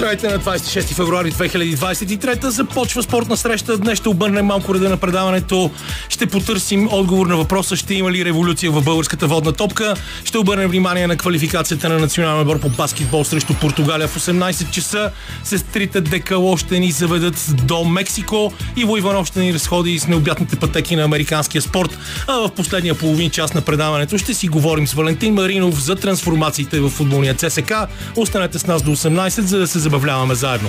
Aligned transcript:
Здравейте 0.00 0.28
на 0.28 0.38
26 0.38 0.94
февруари 0.94 1.32
2023 1.32 2.48
започва 2.48 3.02
спортна 3.02 3.36
среща. 3.36 3.78
Днес 3.78 3.98
ще 3.98 4.08
обърнем 4.08 4.46
малко 4.46 4.74
реда 4.74 4.88
на 4.88 4.96
предаването. 4.96 5.70
Ще 6.08 6.26
потърсим 6.26 6.88
отговор 6.92 7.26
на 7.26 7.36
въпроса 7.36 7.76
ще 7.76 7.94
има 7.94 8.12
ли 8.12 8.24
революция 8.24 8.70
в 8.70 8.84
българската 8.84 9.26
водна 9.26 9.52
топка. 9.52 9.94
Ще 10.24 10.38
обърнем 10.38 10.70
внимание 10.70 11.06
на 11.06 11.16
квалификацията 11.16 11.88
на 11.88 11.98
националния 11.98 12.42
отбор 12.42 12.60
по 12.60 12.68
баскетбол 12.68 13.24
срещу 13.24 13.54
Португалия 13.54 14.08
в 14.08 14.18
18 14.18 14.70
часа. 14.70 15.10
Сестрите 15.44 16.00
Декало 16.00 16.56
ще 16.56 16.78
ни 16.78 16.90
заведат 16.90 17.46
до 17.64 17.84
Мексико 17.84 18.52
и 18.76 18.84
Войванов 18.84 19.26
ще 19.26 19.40
ни 19.40 19.54
разходи 19.54 19.98
с 19.98 20.06
необятните 20.06 20.56
пътеки 20.56 20.96
на 20.96 21.02
американския 21.02 21.62
спорт. 21.62 21.98
А 22.26 22.32
в 22.32 22.50
последния 22.50 22.94
половин 22.94 23.30
час 23.30 23.54
на 23.54 23.60
предаването 23.60 24.18
ще 24.18 24.34
си 24.34 24.48
говорим 24.48 24.86
с 24.86 24.92
Валентин 24.92 25.34
Маринов 25.34 25.82
за 25.82 25.96
трансформациите 25.96 26.80
в 26.80 26.88
футболния 26.88 27.34
ЦСК. 27.34 27.72
Останете 28.16 28.58
с 28.58 28.66
нас 28.66 28.82
до 28.82 28.90
18, 28.90 29.40
за 29.40 29.58
да 29.58 29.66
се 29.66 29.89
забавляваме 29.90 30.34
заедно. 30.34 30.68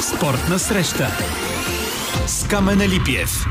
Спортна 0.00 0.58
среща 0.58 1.10
с 2.26 2.48
Камена 2.48 2.88
Липиев. 2.88 3.46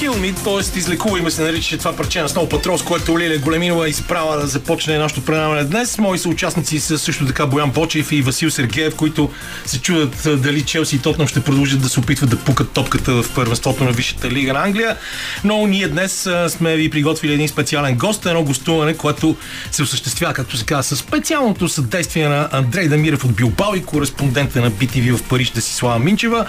Хилми, 0.00 0.34
т.е. 0.44 0.78
излекува 0.78 1.22
ме 1.22 1.30
се 1.30 1.42
нарича 1.42 1.78
това 1.78 1.96
парче 1.96 2.22
на 2.22 2.28
Сноу 2.28 2.48
Патрол, 2.48 2.78
с 2.78 2.82
което 2.82 3.18
Лилия 3.18 3.38
Големинова 3.38 3.88
изправа 3.88 4.36
да 4.36 4.46
започне 4.46 4.98
нашето 4.98 5.24
предаване 5.24 5.64
днес. 5.64 5.98
Мои 5.98 6.18
съучастници 6.18 6.80
са 6.80 6.98
също 6.98 7.26
така 7.26 7.46
Боян 7.46 7.70
Бочев 7.70 8.12
и 8.12 8.22
Васил 8.22 8.50
Сергеев, 8.50 8.96
които 8.96 9.30
се 9.64 9.80
чудят 9.80 10.42
дали 10.42 10.62
Челси 10.62 10.96
и 10.96 10.98
Тотнам 10.98 11.28
ще 11.28 11.40
продължат 11.40 11.82
да 11.82 11.88
се 11.88 12.00
опитват 12.00 12.30
да 12.30 12.36
пукат 12.36 12.70
топката 12.70 13.22
в 13.22 13.34
първенството 13.34 13.84
на 13.84 13.92
Висшата 13.92 14.30
лига 14.30 14.52
на 14.52 14.64
Англия. 14.64 14.96
Но 15.44 15.66
ние 15.66 15.88
днес 15.88 16.28
сме 16.48 16.76
ви 16.76 16.90
приготвили 16.90 17.32
един 17.32 17.48
специален 17.48 17.96
гост, 17.96 18.26
едно 18.26 18.42
гостуване, 18.42 18.94
което 18.94 19.36
се 19.72 19.82
осъществява, 19.82 20.34
както 20.34 20.56
се 20.56 20.64
казва, 20.64 20.96
с 20.96 20.98
специалното 20.98 21.68
съдействие 21.68 22.28
на 22.28 22.48
Андрей 22.52 22.88
Дамирев 22.88 23.24
от 23.24 23.32
Билбао 23.32 23.76
и 23.76 23.84
кореспондента 23.84 24.60
на 24.60 24.70
BTV 24.70 25.16
в 25.16 25.22
Париж 25.22 25.50
Десислава 25.50 25.98
Минчева, 25.98 26.46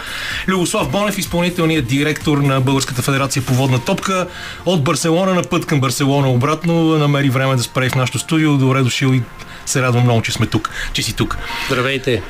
Любослав 0.47 0.91
Бонев, 0.91 1.17
изпълнителният 1.17 1.85
директор 1.85 2.37
на 2.37 2.61
Българската 2.61 3.01
федерация 3.01 3.40
по 3.41 3.53
водна 3.53 3.79
топка 3.85 4.27
от 4.65 4.83
Барселона 4.83 5.33
на 5.33 5.43
път 5.43 5.65
към 5.65 5.81
Барселона 5.81 6.31
обратно. 6.31 6.97
Намери 6.97 7.29
време 7.29 7.55
да 7.55 7.63
спре 7.63 7.89
в 7.89 7.95
нашото 7.95 8.19
студио. 8.19 8.57
Добре 8.57 8.81
дошъл 8.81 9.09
и 9.13 9.21
се 9.65 9.81
радвам 9.81 10.03
много, 10.03 10.21
че 10.21 10.31
сме 10.31 10.45
тук, 10.45 10.69
че 10.93 11.01
си 11.01 11.15
тук. 11.15 11.37
Здравейте! 11.67 12.21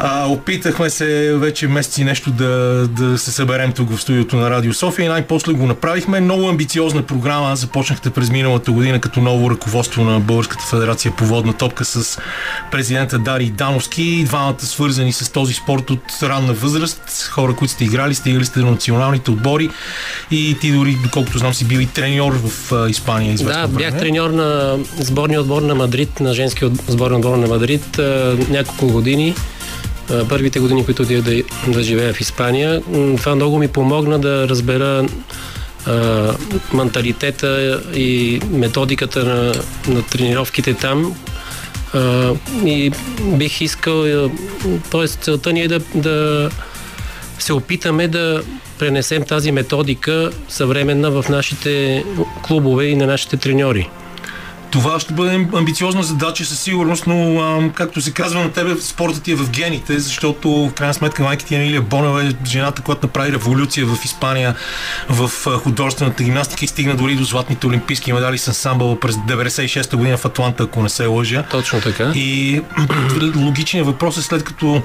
А, 0.00 0.26
опитахме 0.26 0.90
се 0.90 1.34
вече 1.36 1.68
месеци 1.68 2.04
нещо 2.04 2.30
да, 2.30 2.86
да 2.88 3.18
се 3.18 3.30
съберем 3.30 3.72
тук 3.72 3.90
в 3.90 4.00
студиото 4.00 4.36
на 4.36 4.50
Радио 4.50 4.74
София 4.74 5.06
и 5.06 5.08
най-после 5.08 5.52
го 5.52 5.66
направихме. 5.66 6.20
Много 6.20 6.48
амбициозна 6.48 7.02
програма. 7.02 7.56
Започнахте 7.56 8.10
през 8.10 8.30
миналата 8.30 8.70
година 8.72 9.00
като 9.00 9.20
ново 9.20 9.50
ръководство 9.50 10.04
на 10.04 10.20
Българската 10.20 10.64
федерация 10.64 11.12
по 11.16 11.24
водна 11.24 11.52
топка 11.52 11.84
с 11.84 12.18
президента 12.70 13.18
Дари 13.18 13.50
Дановски. 13.50 14.24
Двамата 14.26 14.60
свързани 14.60 15.12
с 15.12 15.32
този 15.32 15.54
спорт 15.54 15.90
от 15.90 16.02
ранна 16.22 16.52
възраст. 16.52 17.28
Хора, 17.30 17.54
които 17.56 17.74
сте 17.74 17.84
играли, 17.84 18.14
стигали 18.14 18.44
сте 18.44 18.60
до 18.60 18.70
националните 18.70 19.30
отбори 19.30 19.70
и 20.30 20.56
ти 20.60 20.72
дори, 20.72 20.96
доколкото 21.02 21.38
знам, 21.38 21.54
си 21.54 21.64
бил 21.64 21.78
и 21.78 21.86
треньор 21.86 22.32
в 22.44 22.72
Испания. 22.88 23.36
Да, 23.36 23.68
бях 23.68 23.98
треньор 23.98 24.30
на 24.30 24.78
сборния 24.98 25.40
отбор 25.40 25.62
на 25.62 25.74
Мадрид, 25.74 26.20
на 26.20 26.34
женския 26.34 26.70
сборен 26.88 27.16
отбор 27.16 27.36
на 27.36 27.46
Мадрид 27.46 28.00
няколко 28.50 28.88
години 28.88 29.34
първите 30.28 30.60
години, 30.60 30.84
които 30.84 31.02
отидох 31.02 31.24
да, 31.24 31.42
да 31.68 31.82
живея 31.82 32.14
в 32.14 32.20
Испания. 32.20 32.82
Това 33.16 33.34
много 33.34 33.58
ми 33.58 33.68
помогна 33.68 34.18
да 34.18 34.48
разбера 34.48 35.06
а, 35.86 36.34
менталитета 36.72 37.82
и 37.94 38.40
методиката 38.50 39.24
на, 39.24 39.54
на 39.94 40.02
тренировките 40.02 40.74
там. 40.74 41.16
А, 41.94 42.32
и 42.64 42.92
бих 43.22 43.60
искал, 43.60 44.28
т.е. 44.90 45.06
целта 45.06 45.52
ни 45.52 45.60
е 45.60 45.68
да, 45.68 45.80
да 45.94 46.50
се 47.38 47.52
опитаме 47.52 48.08
да 48.08 48.42
пренесем 48.78 49.24
тази 49.24 49.52
методика 49.52 50.30
съвременна 50.48 51.10
в 51.10 51.24
нашите 51.28 52.04
клубове 52.42 52.84
и 52.84 52.96
на 52.96 53.06
нашите 53.06 53.36
треньори. 53.36 53.88
Това 54.70 55.00
ще 55.00 55.14
бъде 55.14 55.46
амбициозна 55.54 56.02
задача 56.02 56.44
със 56.44 56.60
сигурност, 56.60 57.06
но 57.06 57.40
а, 57.40 57.72
както 57.72 58.00
се 58.00 58.10
казва 58.10 58.40
на 58.40 58.52
тебе, 58.52 58.76
спортът 58.80 59.22
ти 59.22 59.32
е 59.32 59.34
в 59.34 59.50
гените, 59.50 59.98
защото 59.98 60.50
в 60.50 60.72
крайна 60.72 60.94
сметка 60.94 61.22
майка 61.22 61.44
ти 61.44 61.54
Емилия 61.54 61.82
Бонева 61.82 62.24
е 62.24 62.30
жената, 62.46 62.82
която 62.82 63.06
направи 63.06 63.32
революция 63.32 63.86
в 63.86 64.04
Испания 64.04 64.54
в 65.08 65.30
художествената 65.58 66.22
гимнастика 66.22 66.64
и 66.64 66.68
стигна 66.68 66.96
дори 66.96 67.14
до 67.14 67.24
златните 67.24 67.66
олимпийски 67.66 68.12
медали 68.12 68.38
с 68.38 68.54
самбъл 68.54 69.00
през 69.00 69.16
96-та 69.16 69.96
година 69.96 70.16
в 70.16 70.24
Атланта, 70.24 70.62
ако 70.62 70.82
не 70.82 70.88
се 70.88 71.06
лъжа. 71.06 71.44
Точно 71.50 71.80
така. 71.80 72.12
И 72.14 72.60
логичният 73.36 73.86
въпрос 73.86 74.16
е 74.16 74.22
след 74.22 74.44
като 74.44 74.82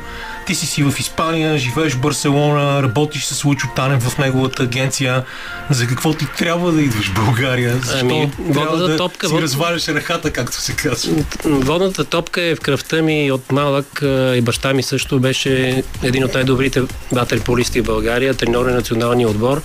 ти 0.48 0.56
си 0.56 0.66
си 0.66 0.84
в 0.84 1.00
Испания, 1.00 1.58
живееш 1.58 1.94
в 1.94 2.00
Барселона, 2.00 2.84
работиш 2.84 3.26
с 3.26 3.44
Лучо 3.44 3.68
Танев 3.76 4.04
в 4.04 4.18
неговата 4.18 4.64
агенция, 4.64 5.24
за 5.70 5.88
какво 5.88 6.14
ти 6.14 6.26
трябва 6.38 6.72
да 6.72 6.82
идваш 6.82 7.10
в 7.10 7.14
България? 7.14 7.78
Защо 7.84 8.00
ами, 8.00 8.32
трябва 8.54 8.78
да 8.78 8.98
топка, 8.98 9.28
си 9.28 9.34
вод 9.34 9.50
сваляш 9.80 10.02
ръхата, 10.02 10.32
както 10.32 10.62
се 10.62 10.76
казва. 10.76 11.24
Водната 11.46 12.06
топка 12.06 12.42
е 12.42 12.56
в 12.56 12.60
кръвта 12.60 13.02
ми 13.02 13.32
от 13.32 13.52
малък 13.52 14.00
и 14.36 14.42
баща 14.42 14.74
ми 14.74 14.84
също 14.84 15.20
беше 15.20 15.84
един 16.04 16.24
от 16.24 16.34
най-добрите 16.34 16.82
ватерполисти 17.12 17.82
в 17.82 17.86
България, 17.86 18.34
треньор 18.34 18.66
на 18.66 18.72
националния 18.72 19.30
отбор. 19.30 19.62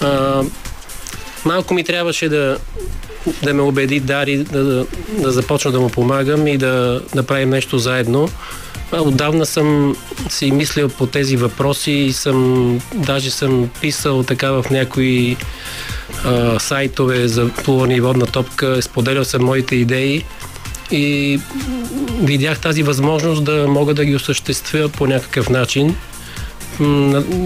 А, 0.00 0.42
малко 1.44 1.74
ми 1.74 1.84
трябваше 1.84 2.28
да, 2.28 2.58
да 3.42 3.54
ме 3.54 3.62
убеди 3.62 4.00
Дари 4.00 4.36
да, 4.36 4.64
да, 4.64 4.86
да 5.18 5.32
започна 5.32 5.72
да 5.72 5.80
му 5.80 5.88
помагам 5.88 6.46
и 6.46 6.58
да 6.58 7.02
направим 7.14 7.50
нещо 7.50 7.78
заедно. 7.78 8.28
Отдавна 8.92 9.46
съм 9.46 9.96
си 10.28 10.50
мислил 10.50 10.88
по 10.88 11.06
тези 11.06 11.36
въпроси 11.36 11.92
и 11.92 12.12
съм, 12.12 12.80
даже 12.94 13.30
съм 13.30 13.70
писал 13.80 14.22
така 14.22 14.50
в 14.50 14.64
някои 14.70 15.36
сайтове 16.58 17.28
за 17.28 17.48
плуване 17.48 17.94
и 17.94 18.00
водна 18.00 18.26
топка, 18.26 18.82
споделял 18.82 19.24
съм 19.24 19.44
моите 19.44 19.76
идеи 19.76 20.24
и 20.90 21.40
видях 22.22 22.60
тази 22.60 22.82
възможност 22.82 23.44
да 23.44 23.68
мога 23.68 23.94
да 23.94 24.04
ги 24.04 24.14
осъществя 24.14 24.88
по 24.88 25.06
някакъв 25.06 25.48
начин. 25.48 25.96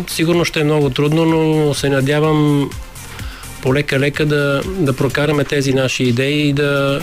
Сигурно 0.08 0.44
ще 0.44 0.60
е 0.60 0.64
много 0.64 0.90
трудно, 0.90 1.24
но 1.24 1.74
се 1.74 1.88
надявам 1.88 2.70
полека-лека 3.62 4.26
да, 4.26 4.62
да 4.66 4.92
прокараме 4.92 5.44
тези 5.44 5.72
наши 5.72 6.02
идеи 6.04 6.48
и 6.48 6.52
да 6.52 7.00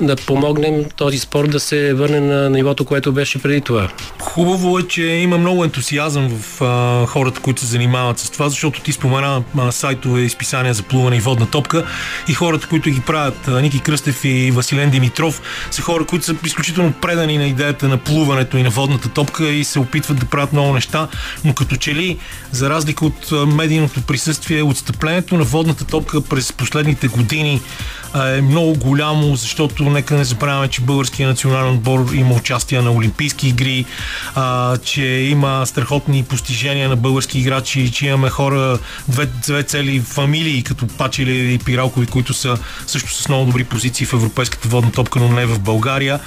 да 0.00 0.16
помогнем 0.16 0.84
този 0.96 1.18
спорт 1.18 1.50
да 1.50 1.60
се 1.60 1.94
върне 1.94 2.20
на 2.20 2.50
нивото, 2.50 2.84
което 2.84 3.12
беше 3.12 3.42
преди 3.42 3.60
това. 3.60 3.88
Хубаво 4.20 4.78
е, 4.78 4.82
че 4.82 5.02
има 5.02 5.38
много 5.38 5.64
ентусиазъм 5.64 6.28
в 6.28 6.62
а, 6.62 7.06
хората, 7.06 7.40
които 7.40 7.60
се 7.60 7.66
занимават 7.66 8.18
с 8.18 8.30
това, 8.30 8.48
защото 8.48 8.80
ти 8.80 8.92
спомена 8.92 9.42
а, 9.58 9.72
сайтове, 9.72 10.20
изписания 10.20 10.74
за 10.74 10.82
плуване 10.82 11.16
и 11.16 11.20
водна 11.20 11.50
топка 11.50 11.84
и 12.28 12.34
хората, 12.34 12.66
които 12.68 12.90
ги 12.90 13.00
правят, 13.00 13.48
а, 13.48 13.60
Ники 13.60 13.80
Кръстев 13.80 14.24
и 14.24 14.50
Василен 14.50 14.90
Димитров, 14.90 15.42
са 15.70 15.82
хора, 15.82 16.04
които 16.04 16.24
са 16.24 16.34
изключително 16.44 16.92
предани 16.92 17.38
на 17.38 17.46
идеята 17.46 17.88
на 17.88 17.98
плуването 17.98 18.56
и 18.56 18.62
на 18.62 18.70
водната 18.70 19.08
топка 19.08 19.48
и 19.48 19.64
се 19.64 19.78
опитват 19.78 20.18
да 20.18 20.26
правят 20.26 20.52
много 20.52 20.72
неща, 20.72 21.08
но 21.44 21.54
като 21.54 21.76
че 21.76 21.94
ли, 21.94 22.18
за 22.50 22.70
разлика 22.70 23.06
от 23.06 23.32
медийното 23.46 24.02
присъствие, 24.02 24.62
отстъплението 24.62 25.36
на 25.36 25.44
водната 25.44 25.84
топка 25.84 26.20
през 26.20 26.52
последните 26.52 27.08
години 27.08 27.60
е 28.14 28.40
много 28.40 28.74
голямо, 28.74 29.36
защото 29.36 29.82
нека 29.84 30.14
не 30.14 30.24
забравяме, 30.24 30.68
че 30.68 30.80
българския 30.80 31.28
национален 31.28 31.74
отбор 31.74 32.12
има 32.14 32.34
участие 32.34 32.80
на 32.80 32.92
Олимпийски 32.92 33.48
игри, 33.48 33.84
а, 34.34 34.76
че 34.76 35.04
има 35.04 35.66
страхотни 35.66 36.22
постижения 36.22 36.88
на 36.88 36.96
български 36.96 37.38
играчи, 37.38 37.92
че 37.92 38.06
имаме 38.06 38.30
хора, 38.30 38.78
две, 39.08 39.26
две 39.26 39.62
цели 39.62 40.00
фамилии, 40.00 40.62
като 40.62 40.86
Пачели 40.86 41.54
и 41.54 41.58
Пиралкови, 41.58 42.06
които 42.06 42.34
са 42.34 42.58
също 42.86 43.12
с 43.12 43.28
много 43.28 43.46
добри 43.46 43.64
позиции 43.64 44.06
в 44.06 44.12
европейската 44.12 44.68
водна 44.68 44.92
топка, 44.92 45.20
но 45.20 45.28
не 45.28 45.46
в 45.46 45.60
България. 45.60 46.20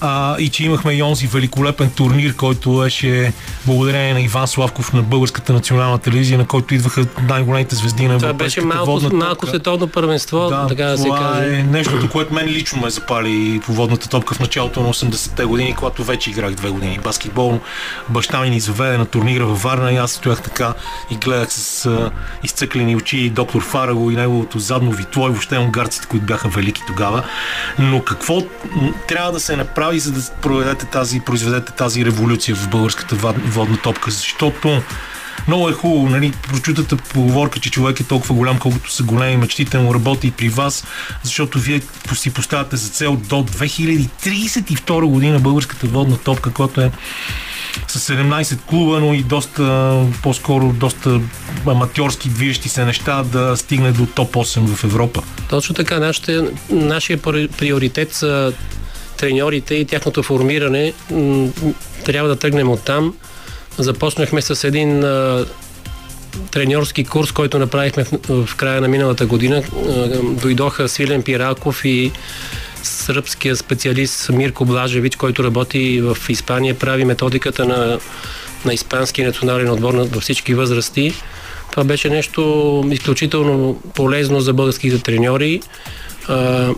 А, 0.00 0.38
и 0.38 0.48
че 0.48 0.64
имахме 0.64 0.92
и 0.92 1.02
онзи 1.02 1.26
великолепен 1.26 1.90
турнир, 1.90 2.36
който 2.36 2.76
беше 2.76 3.32
благодарение 3.66 4.14
на 4.14 4.20
Иван 4.20 4.46
Славков 4.46 4.92
на 4.92 5.02
българската 5.02 5.52
национална 5.52 5.98
телевизия, 5.98 6.38
на 6.38 6.46
който 6.46 6.74
идваха 6.74 7.06
най-големите 7.28 7.74
звезди 7.74 8.08
на 8.08 8.14
европейската 8.14 8.68
Това 8.68 8.84
беше 8.84 8.86
малко, 9.00 9.16
малко 9.16 9.46
световно 9.46 9.86
първенство, 9.86 10.48
да, 10.48 10.66
така 10.66 10.84
да 10.84 10.98
се 10.98 11.08
каже 11.08 11.25
е 11.34 11.62
нещото, 11.62 12.10
което 12.10 12.34
мен 12.34 12.46
лично 12.46 12.80
ме 12.80 12.90
запали 12.90 13.60
по 13.66 13.72
водната 13.72 14.08
топка 14.08 14.34
в 14.34 14.40
началото 14.40 14.80
на 14.80 14.88
80-те 14.88 15.44
години, 15.44 15.74
когато 15.74 16.04
вече 16.04 16.30
играх 16.30 16.54
две 16.54 16.70
години 16.70 16.98
баскетбол. 17.04 17.60
Баща 18.08 18.40
ми 18.40 18.50
ни 18.50 18.60
заведе 18.60 18.98
на 18.98 19.06
турнира 19.06 19.46
във 19.46 19.62
Варна 19.62 19.92
и 19.92 19.96
аз 19.96 20.12
стоях 20.12 20.42
така 20.42 20.74
и 21.10 21.16
гледах 21.16 21.52
с 21.52 21.86
а, 21.86 22.10
изцъклени 22.44 22.96
очи 22.96 23.30
доктор 23.30 23.62
Фараго 23.62 24.10
и 24.10 24.16
неговото 24.16 24.58
задно 24.58 24.90
витло 24.90 25.26
и 25.26 25.30
въобще 25.30 25.58
унгарците, 25.58 26.06
които 26.06 26.26
бяха 26.26 26.48
велики 26.48 26.82
тогава. 26.86 27.22
Но 27.78 28.02
какво 28.02 28.42
трябва 29.08 29.32
да 29.32 29.40
се 29.40 29.56
направи, 29.56 29.98
за 29.98 30.12
да 30.12 30.20
проведете 30.42 30.86
тази, 30.86 31.20
произведете 31.20 31.72
тази 31.72 32.04
революция 32.04 32.56
в 32.56 32.68
българската 32.68 33.16
водна 33.46 33.78
топка? 33.82 34.10
Защото 34.10 34.82
много 35.48 35.68
е 35.68 35.72
хубаво, 35.72 36.08
нали, 36.08 36.32
прочутата 36.48 36.96
поговорка, 36.96 37.60
че 37.60 37.70
човек 37.70 38.00
е 38.00 38.04
толкова 38.04 38.34
голям, 38.34 38.58
колкото 38.58 38.92
са 38.92 39.02
големи 39.02 39.36
мечтите 39.36 39.78
му, 39.78 39.94
работи 39.94 40.26
и 40.26 40.30
при 40.30 40.48
вас, 40.48 40.84
защото 41.22 41.58
вие 41.58 41.80
си 42.14 42.34
поставяте 42.34 42.76
за 42.76 42.88
цел 42.88 43.16
до 43.16 43.36
2032 43.36 45.04
година 45.04 45.38
българската 45.38 45.86
водна 45.86 46.18
топка, 46.18 46.52
която 46.52 46.80
е 46.80 46.90
с 47.88 48.12
17 48.12 48.60
клуба, 48.66 49.00
но 49.00 49.14
и 49.14 49.22
доста, 49.22 50.04
по-скоро 50.22 50.72
доста 50.72 51.20
аматьорски 51.66 52.28
движещи 52.28 52.68
се 52.68 52.84
неща 52.84 53.22
да 53.22 53.56
стигне 53.56 53.92
до 53.92 54.06
топ 54.06 54.32
8 54.32 54.66
в 54.66 54.84
Европа. 54.84 55.22
Точно 55.50 55.74
така. 55.74 55.98
Нашите, 55.98 56.40
нашия 56.70 57.18
приоритет 57.58 58.14
са 58.14 58.52
треньорите 59.16 59.74
и 59.74 59.84
тяхното 59.84 60.22
формиране. 60.22 60.92
Трябва 62.04 62.28
да 62.28 62.36
тръгнем 62.36 62.70
от 62.70 62.84
там. 62.84 63.14
Започнахме 63.78 64.42
с 64.42 64.64
един 64.64 65.04
а, 65.04 65.46
треньорски 66.50 67.04
курс, 67.04 67.32
който 67.32 67.58
направихме 67.58 68.04
в, 68.04 68.46
в 68.46 68.56
края 68.56 68.80
на 68.80 68.88
миналата 68.88 69.26
година. 69.26 69.62
А, 69.88 70.08
дойдоха 70.22 70.88
Свилен 70.88 71.22
Пираков 71.22 71.84
и 71.84 72.12
сръбския 72.82 73.56
специалист 73.56 74.28
Мирко 74.28 74.64
Блажевич, 74.64 75.16
който 75.16 75.44
работи 75.44 76.00
в 76.00 76.16
Испания, 76.28 76.78
прави 76.78 77.04
методиката 77.04 77.64
на, 77.64 77.98
на 78.64 78.74
испански 78.74 79.22
национален 79.22 79.70
отбор 79.70 79.94
във 79.94 80.22
всички 80.22 80.54
възрасти. 80.54 81.14
Това 81.70 81.84
беше 81.84 82.08
нещо 82.08 82.84
изключително 82.90 83.80
полезно 83.94 84.40
за 84.40 84.52
българските 84.52 84.98
треньори, 84.98 85.62
а, 86.28 86.70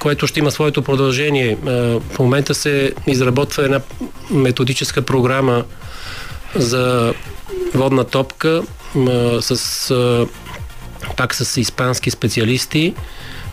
което 0.00 0.26
ще 0.26 0.40
има 0.40 0.50
своето 0.50 0.82
продължение. 0.82 1.56
А, 1.66 1.70
в 2.12 2.18
момента 2.18 2.54
се 2.54 2.92
изработва 3.06 3.64
една 3.64 3.80
методическа 4.30 5.02
програма 5.02 5.64
за 6.54 7.14
водна 7.74 8.04
топка 8.04 8.62
а, 8.96 9.42
с 9.42 9.90
а, 9.90 10.26
пак 11.16 11.34
с 11.34 11.60
испански 11.60 12.10
специалисти 12.10 12.94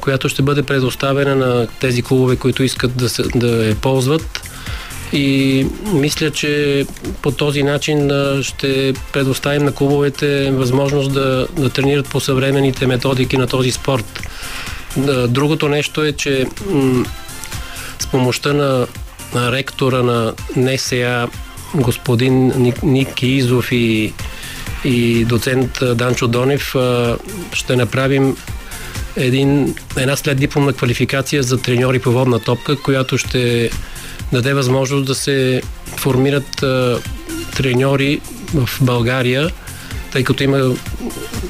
която 0.08 0.30
ще 0.30 0.42
бъде 0.42 0.64
предоставена 0.64 1.36
на 1.36 1.68
тези 1.80 2.02
клубове, 2.02 2.36
които 2.36 2.64
искат 2.64 2.98
да, 2.98 3.10
се, 3.10 3.24
да 3.24 3.66
я 3.66 3.76
ползват. 3.76 4.42
И 5.14 5.66
мисля, 5.94 6.32
че 6.32 6.86
по 7.22 7.32
този 7.32 7.64
начин 7.64 8.12
ще 8.42 8.94
предоставим 9.14 9.64
на 9.64 9.72
клубовете 9.72 10.52
възможност 10.52 11.14
да, 11.14 11.48
да 11.58 11.70
тренират 11.70 12.10
по 12.10 12.20
съвременните 12.20 12.88
методики 12.88 13.38
на 13.38 13.48
този 13.48 13.72
спорт. 13.72 14.28
Другото 15.28 15.68
нещо 15.70 16.04
е, 16.04 16.12
че 16.12 16.46
с 18.00 18.08
помощта 18.08 18.54
на, 18.54 18.88
на 19.34 19.52
ректора 19.52 20.04
на 20.04 20.34
НСА, 20.56 21.28
господин 21.76 22.54
Ник 22.84 23.24
Изов 23.24 23.72
и, 23.72 24.14
и 24.84 25.26
доцент 25.26 25.80
Данчо 25.96 26.28
Донев, 26.28 26.76
ще 27.54 27.76
направим 27.76 28.38
един, 29.16 29.76
една 29.98 30.16
след 30.16 30.38
дипломна 30.38 30.74
квалификация 30.74 31.44
за 31.44 31.58
треньори 31.58 32.00
по 32.00 32.12
водна 32.12 32.40
топка, 32.40 32.82
която 32.82 33.18
ще 33.18 33.70
даде 34.32 34.54
възможност 34.54 35.06
да 35.06 35.16
се 35.16 35.62
формират 35.98 36.66
треньори 37.58 38.22
в 38.54 38.70
България, 38.82 39.52
тъй 40.12 40.24
като 40.24 40.44
има, 40.44 40.76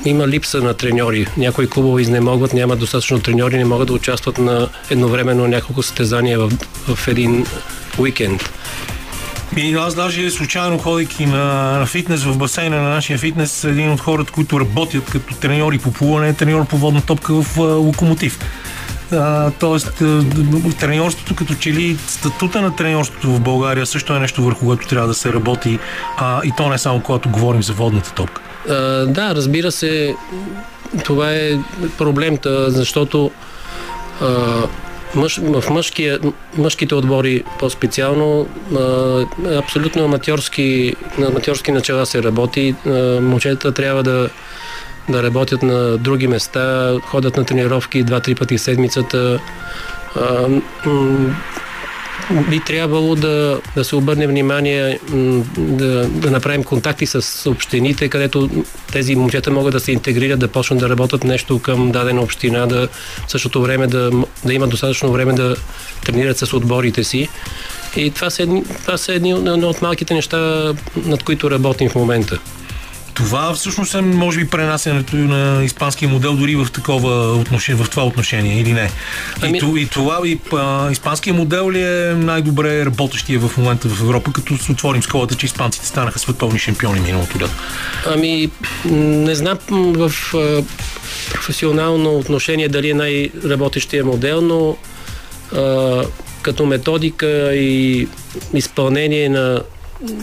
има 0.06 0.28
липса 0.28 0.62
на 0.62 0.74
треньори. 0.74 1.28
Някои 1.38 1.69
клубове 1.69 2.02
изнемогват, 2.02 2.54
нямат 2.54 2.80
достатъчно 2.80 3.19
треньори, 3.19 3.58
не 3.58 3.66
могат 3.66 3.88
да 3.88 3.94
участват 3.94 4.38
на 4.38 4.69
едновременно 4.90 5.48
няколко 5.48 5.84
състезания 5.84 6.40
в, 6.40 6.52
в 6.96 7.08
един 7.08 7.46
уикенд. 7.98 8.50
И 9.57 9.74
аз 9.74 9.95
даже 9.95 10.31
случайно 10.31 10.77
ходейки 10.77 11.25
на, 11.25 11.80
на 11.80 11.86
фитнес 11.86 12.24
в 12.24 12.38
басейна 12.38 12.81
на 12.81 12.89
нашия 12.89 13.18
фитнес, 13.18 13.63
един 13.63 13.92
от 13.92 14.00
хората, 14.00 14.31
които 14.31 14.59
работят 14.59 15.06
като 15.06 15.36
треньори 15.36 15.77
по 15.77 15.92
плуване, 15.92 16.30
е 16.30 16.33
треньор 16.33 16.65
по 16.65 16.77
водна 16.77 17.01
топка 17.01 17.33
в 17.33 17.59
а, 17.59 17.62
локомотив. 17.62 18.39
А, 19.12 19.51
тоест, 19.51 20.04
треньорството 20.80 21.36
като 21.36 21.54
че 21.56 21.74
ли 21.74 21.98
статута 22.07 22.62
на 22.62 22.75
треньорството 22.75 23.27
в 23.27 23.39
България 23.39 23.86
също 23.86 24.15
е 24.15 24.19
нещо 24.19 24.44
върху 24.44 24.65
което 24.65 24.88
трябва 24.88 25.07
да 25.07 25.13
се 25.13 25.33
работи 25.33 25.80
а, 26.18 26.42
и 26.44 26.51
то 26.57 26.69
не 26.69 26.77
само 26.77 27.01
когато 27.01 27.30
говорим 27.30 27.63
за 27.63 27.74
водната 27.74 28.13
топка. 28.13 28.42
А, 28.69 28.74
да, 29.06 29.36
разбира 29.36 29.71
се, 29.71 30.15
това 31.06 31.31
е 31.31 31.51
проблемта, 31.98 32.71
защото 32.71 33.31
а, 34.21 34.27
мъж, 35.18 35.40
в 35.44 35.69
мъжкия, 35.69 36.19
мъжките 36.58 36.96
отбори 36.96 37.44
по-специално 37.60 38.48
а, 38.75 39.25
абсолютно 39.58 40.06
аматьорски, 40.06 40.96
на 41.18 41.28
аматьорски 41.28 41.72
начала 41.72 42.06
се 42.06 42.24
работи. 42.24 42.75
А, 42.86 42.90
момчетата 43.22 43.72
трябва 43.72 44.04
да, 44.04 44.30
да 45.10 45.24
работят 45.24 45.64
на 45.64 45.98
други 45.98 46.28
места, 46.28 46.96
ходят 47.06 47.38
на 47.38 47.46
тренировки 47.46 48.04
два-три 48.04 48.36
пъти 48.36 48.58
в 48.58 48.62
седмицата. 48.62 49.40
А, 50.16 50.48
би 52.50 52.60
трябвало 52.60 53.16
да, 53.16 53.62
да 53.75 53.84
се 53.84 53.96
обърне 53.96 54.28
внимание 54.28 55.00
да, 55.58 56.08
да 56.08 56.31
направим 56.31 56.64
контакти 56.64 57.06
с 57.06 57.50
общините, 57.50 58.10
където 58.10 58.50
тези 58.92 59.16
момчета 59.16 59.52
могат 59.52 59.74
да 59.74 59.80
се 59.80 59.92
интегрират, 59.92 60.40
да 60.40 60.48
почнат 60.48 60.80
да 60.80 60.90
работят 60.90 61.24
нещо 61.24 61.60
към 61.60 61.92
дадена 61.92 62.22
община, 62.22 62.66
да 62.66 62.88
в 63.28 63.31
същото 63.31 63.62
време 63.62 63.88
да, 63.88 64.12
да 64.46 64.54
имат 64.54 64.69
достатъчно 64.69 65.12
време 65.12 65.34
да 65.34 65.56
тренират 66.06 66.38
с 66.38 66.54
отборите 66.54 67.04
си. 67.04 67.30
И 67.96 68.12
това 68.12 68.30
са 68.30 68.44
едни, 68.44 68.64
това 68.81 68.98
са 68.98 69.14
едни 69.14 69.34
от 69.34 69.81
малките 69.81 70.14
неща, 70.14 70.74
над 71.06 71.24
които 71.24 71.52
работим 71.52 71.90
в 71.90 71.96
момента. 71.96 72.40
Това 73.18 73.54
всъщност 73.54 73.96
е, 73.96 74.02
може 74.02 74.40
би, 74.40 74.50
пренасенето 74.50 75.16
на 75.16 75.64
испанския 75.64 76.10
модел 76.10 76.34
дори 76.34 76.56
в, 76.56 76.68
такова 76.74 77.34
отношение, 77.34 77.84
в 77.84 77.90
това 77.90 78.06
отношение, 78.06 78.62
или 78.62 78.74
не? 78.74 78.92
Ами... 79.42 79.62
И, 79.78 79.81
и 79.81 79.88
това, 79.88 80.19
и 80.25 80.40
а, 80.54 80.92
испанския 80.92 81.34
модел 81.34 81.72
ли 81.72 81.81
е 81.81 82.14
най-добре 82.14 82.86
работещия 82.86 83.40
в 83.40 83.58
момента 83.58 83.90
в 83.90 84.02
Европа, 84.02 84.31
като 84.34 84.58
се 84.58 84.72
отворим 84.72 85.04
сколата, 85.04 85.36
че 85.36 85.46
испанците 85.46 85.88
станаха 85.88 86.19
световни 86.19 86.60
шампиони 86.60 87.00
миналото 87.00 87.38
лято? 87.38 87.54
Ами, 88.06 88.50
не 88.86 89.36
знам 89.36 89.58
в 89.72 90.12
а, 90.36 90.64
професионално 91.31 92.18
отношение 92.18 92.69
дали 92.69 92.90
е 92.90 92.94
най-работещия 92.94 94.06
модел, 94.06 94.42
но 94.42 94.78
а, 95.56 96.04
като 96.42 96.66
методика 96.66 97.56
и 97.56 98.08
изпълнение 98.54 99.30
на 99.30 99.62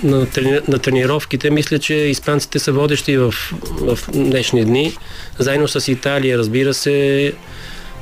на, 0.02 0.26
трени, 0.26 0.58
на 0.68 0.78
тренировките, 0.78 1.50
мисля, 1.50 1.78
че 1.78 1.94
испанците 1.94 2.58
са 2.58 2.72
водещи 2.72 3.16
в, 3.16 3.34
в 3.80 3.98
днешни 4.12 4.64
дни. 4.64 4.96
Заедно 5.38 5.68
с 5.68 5.88
Италия, 5.88 6.38
разбира 6.38 6.74
се, 6.74 7.32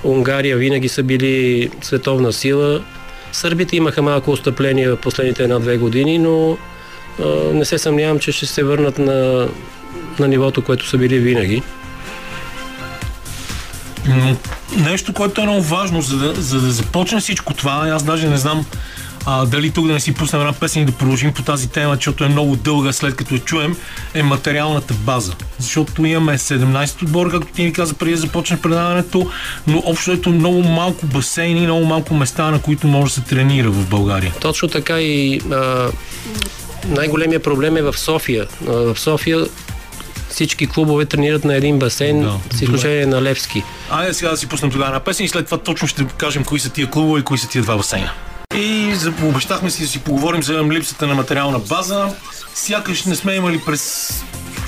Унгария 0.05 0.57
винаги 0.57 0.89
са 0.89 1.03
били 1.03 1.71
световна 1.83 2.33
сила. 2.33 2.85
Сърбите 3.33 3.77
имаха 3.77 4.03
малко 4.03 4.31
отстъпление 4.31 4.91
в 4.91 4.97
последните 4.97 5.43
една-две 5.43 5.77
години, 5.77 6.19
но 6.19 6.57
а, 7.21 7.27
не 7.55 7.65
се 7.65 7.79
съмнявам, 7.79 8.19
че 8.19 8.33
ще 8.33 8.47
се 8.47 8.63
върнат 8.63 8.99
на, 8.99 9.49
на 10.19 10.29
нивото, 10.29 10.65
което 10.65 10.89
са 10.89 10.99
били 10.99 11.19
винаги. 11.19 11.63
Нещо, 14.77 15.13
което 15.13 15.41
е 15.41 15.45
много 15.45 15.63
важно, 15.63 16.03
за 16.03 16.17
да, 16.17 16.35
за 16.35 16.61
да 16.61 16.71
започне 16.73 17.21
всичко 17.21 17.55
това, 17.55 17.89
аз 17.93 18.03
даже 18.03 18.29
не 18.29 18.37
знам 18.37 18.67
а, 19.27 19.47
дали 19.47 19.71
тук 19.71 19.87
да 19.87 19.93
не 19.93 20.01
си 20.01 20.15
пуснем 20.15 20.41
една 20.41 20.53
песен 20.53 20.83
и 20.83 20.87
да 20.87 20.93
продължим 20.93 21.33
по 21.33 21.43
тази 21.43 21.69
тема, 21.69 21.95
защото 21.95 22.25
е 22.25 22.29
много 22.29 22.57
дълга 22.57 22.93
след 22.93 23.17
като 23.17 23.35
я 23.35 23.41
чуем, 23.41 23.77
е 24.15 24.23
материалната 24.23 24.95
база. 24.95 25.35
Защото 25.59 26.07
имаме 26.07 26.39
17 26.39 27.03
отбор, 27.03 27.31
както 27.31 27.53
ти 27.53 27.63
ми 27.63 27.73
каза 27.73 27.95
преди 27.95 28.11
да 28.13 28.17
започне 28.17 28.61
предаването, 28.61 29.31
но 29.67 29.83
общо 29.87 30.13
ето 30.13 30.31
много 30.31 30.63
малко 30.63 31.07
басейни, 31.07 31.61
много 31.61 31.85
малко 31.85 32.15
места, 32.15 32.51
на 32.51 32.63
които 32.63 32.87
може 32.87 33.15
да 33.15 33.21
се 33.21 33.21
тренира 33.21 33.71
в 33.71 33.89
България. 33.89 34.33
Точно 34.41 34.69
така 34.69 35.01
и 35.01 35.41
а, 35.53 35.91
най-големия 36.89 37.43
проблем 37.43 37.77
е 37.77 37.83
в 37.83 37.99
София. 37.99 38.47
А, 38.69 38.73
в 38.73 39.01
София 39.01 39.47
всички 40.31 40.67
клубове 40.67 41.05
тренират 41.05 41.45
на 41.45 41.55
един 41.55 41.79
басейн, 41.79 42.23
да, 42.23 42.39
с 42.51 42.63
изключение 42.63 43.07
на 43.07 43.23
Левски. 43.23 43.63
Айде 43.91 44.15
сега 44.15 44.31
да 44.31 44.37
си 44.37 44.47
пуснем 44.47 44.71
тогава 44.71 44.91
на 44.91 45.01
песен 45.01 45.27
и 45.27 45.29
след 45.29 45.45
това 45.45 45.59
точно 45.59 45.89
ще 45.89 46.05
кажем 46.05 46.45
кои 46.45 46.61
са 46.61 46.71
тия 46.71 46.91
клубове 46.91 47.21
и 47.21 47.23
кои 47.23 47.39
са 47.39 47.49
тия 47.49 47.63
два 47.63 47.77
басейна. 47.77 48.11
И 48.55 48.95
обещахме 49.23 49.71
си 49.71 49.83
да 49.83 49.89
си 49.89 49.99
поговорим 49.99 50.43
за 50.43 50.65
липсата 50.65 51.07
на 51.07 51.15
материална 51.15 51.59
база. 51.59 52.09
Сякаш 52.55 53.05
не 53.05 53.17
сме 53.17 53.35
имали 53.35 53.61
през 53.67 54.13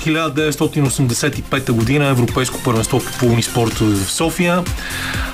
1985 0.05 1.71
година 1.71 2.05
Европейско 2.05 2.59
първенство 2.63 2.99
по 2.99 3.17
плувни 3.17 3.43
спортове 3.43 3.95
в 3.95 4.11
София. 4.11 4.63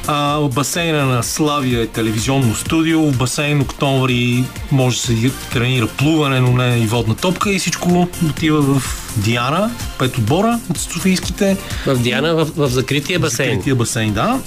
А, 0.08 0.40
басейна 0.42 1.06
на 1.06 1.24
Славия 1.24 1.82
е 1.82 1.88
телевизионно 1.88 2.56
студио. 2.56 3.12
В 3.12 3.18
басейн 3.18 3.62
Октомври 3.62 4.44
може 4.72 4.98
да 4.98 5.02
се 5.02 5.32
тренира 5.54 5.88
плуване, 5.88 6.40
но 6.40 6.52
не 6.52 6.78
и 6.78 6.88
водна 6.88 7.16
топка 7.16 7.52
и 7.52 7.60
всичко 7.60 8.08
отива 8.30 8.62
в 8.62 8.84
Диана, 9.18 9.72
пет 10.00 10.18
отбора 10.18 10.60
от 10.70 10.78
Софийските. 10.78 11.58
В 11.86 11.98
Диана, 11.98 12.36
в, 12.36 12.48
в 12.56 12.68
закрития 12.68 13.20
басейн. 13.20 13.50
В 13.50 13.54
закрития 13.54 13.76
басейн, 13.76 14.14
да. 14.14 14.40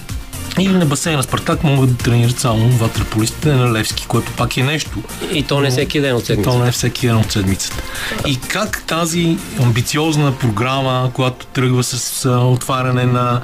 Или 0.59 0.73
на 0.73 0.87
басейна 0.87 1.23
Спартак 1.23 1.65
могат 1.65 1.97
да 1.97 2.05
тренират 2.05 2.41
само 2.41 2.69
ватърполистите 2.69 3.53
на 3.53 3.73
Левски, 3.73 4.07
което 4.07 4.33
пак 4.33 4.57
е 4.57 4.63
нещо. 4.63 4.99
И 5.33 5.43
то 5.43 5.61
не 5.61 5.71
всеки 5.71 6.01
ден 6.01 6.17
от 6.17 6.27
седмицата. 6.27 6.57
То 6.57 6.63
не 6.63 6.69
е 6.69 6.73
всеки 6.73 7.07
ден 7.07 7.17
от 7.17 7.33
седмицата. 7.33 7.83
И 8.27 8.41
как 8.41 8.83
тази 8.87 9.39
амбициозна 9.63 10.39
програма, 10.39 11.11
която 11.15 11.47
тръгва 11.47 11.85
с 11.85 12.29
отваряне 12.31 13.05
на 13.05 13.41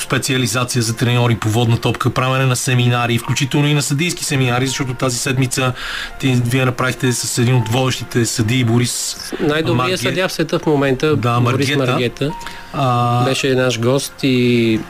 специализация 0.00 0.82
за 0.82 0.96
треньори 0.96 1.36
по 1.36 1.48
водна 1.48 1.76
топка, 1.76 2.10
правене 2.10 2.46
на 2.46 2.56
семинари, 2.56 3.18
включително 3.18 3.68
и 3.68 3.74
на 3.74 3.82
съдийски 3.82 4.24
семинари, 4.24 4.66
защото 4.66 4.94
тази 4.94 5.18
седмица 5.18 5.72
ти, 6.20 6.42
вие 6.44 6.64
направихте 6.64 7.12
с 7.12 7.38
един 7.38 7.54
от 7.54 7.68
водещите 7.68 8.26
съдии 8.26 8.64
Борис 8.64 9.16
Най-добрият 9.40 10.00
съдя 10.00 10.28
в 10.28 10.32
света 10.32 10.58
в 10.58 10.66
момента, 10.66 11.16
Да, 11.16 11.40
Борис 11.40 11.76
Маргета. 11.76 11.92
Маргета, 11.92 12.30
а, 12.72 13.24
беше 13.24 13.54
наш 13.54 13.80
гост 13.80 14.14
и 14.22 14.80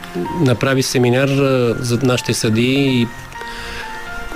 направи 0.40 0.82
семинар 0.82 1.28
за 1.80 1.98
нашите 2.02 2.34
съдии 2.34 3.02
и 3.02 3.06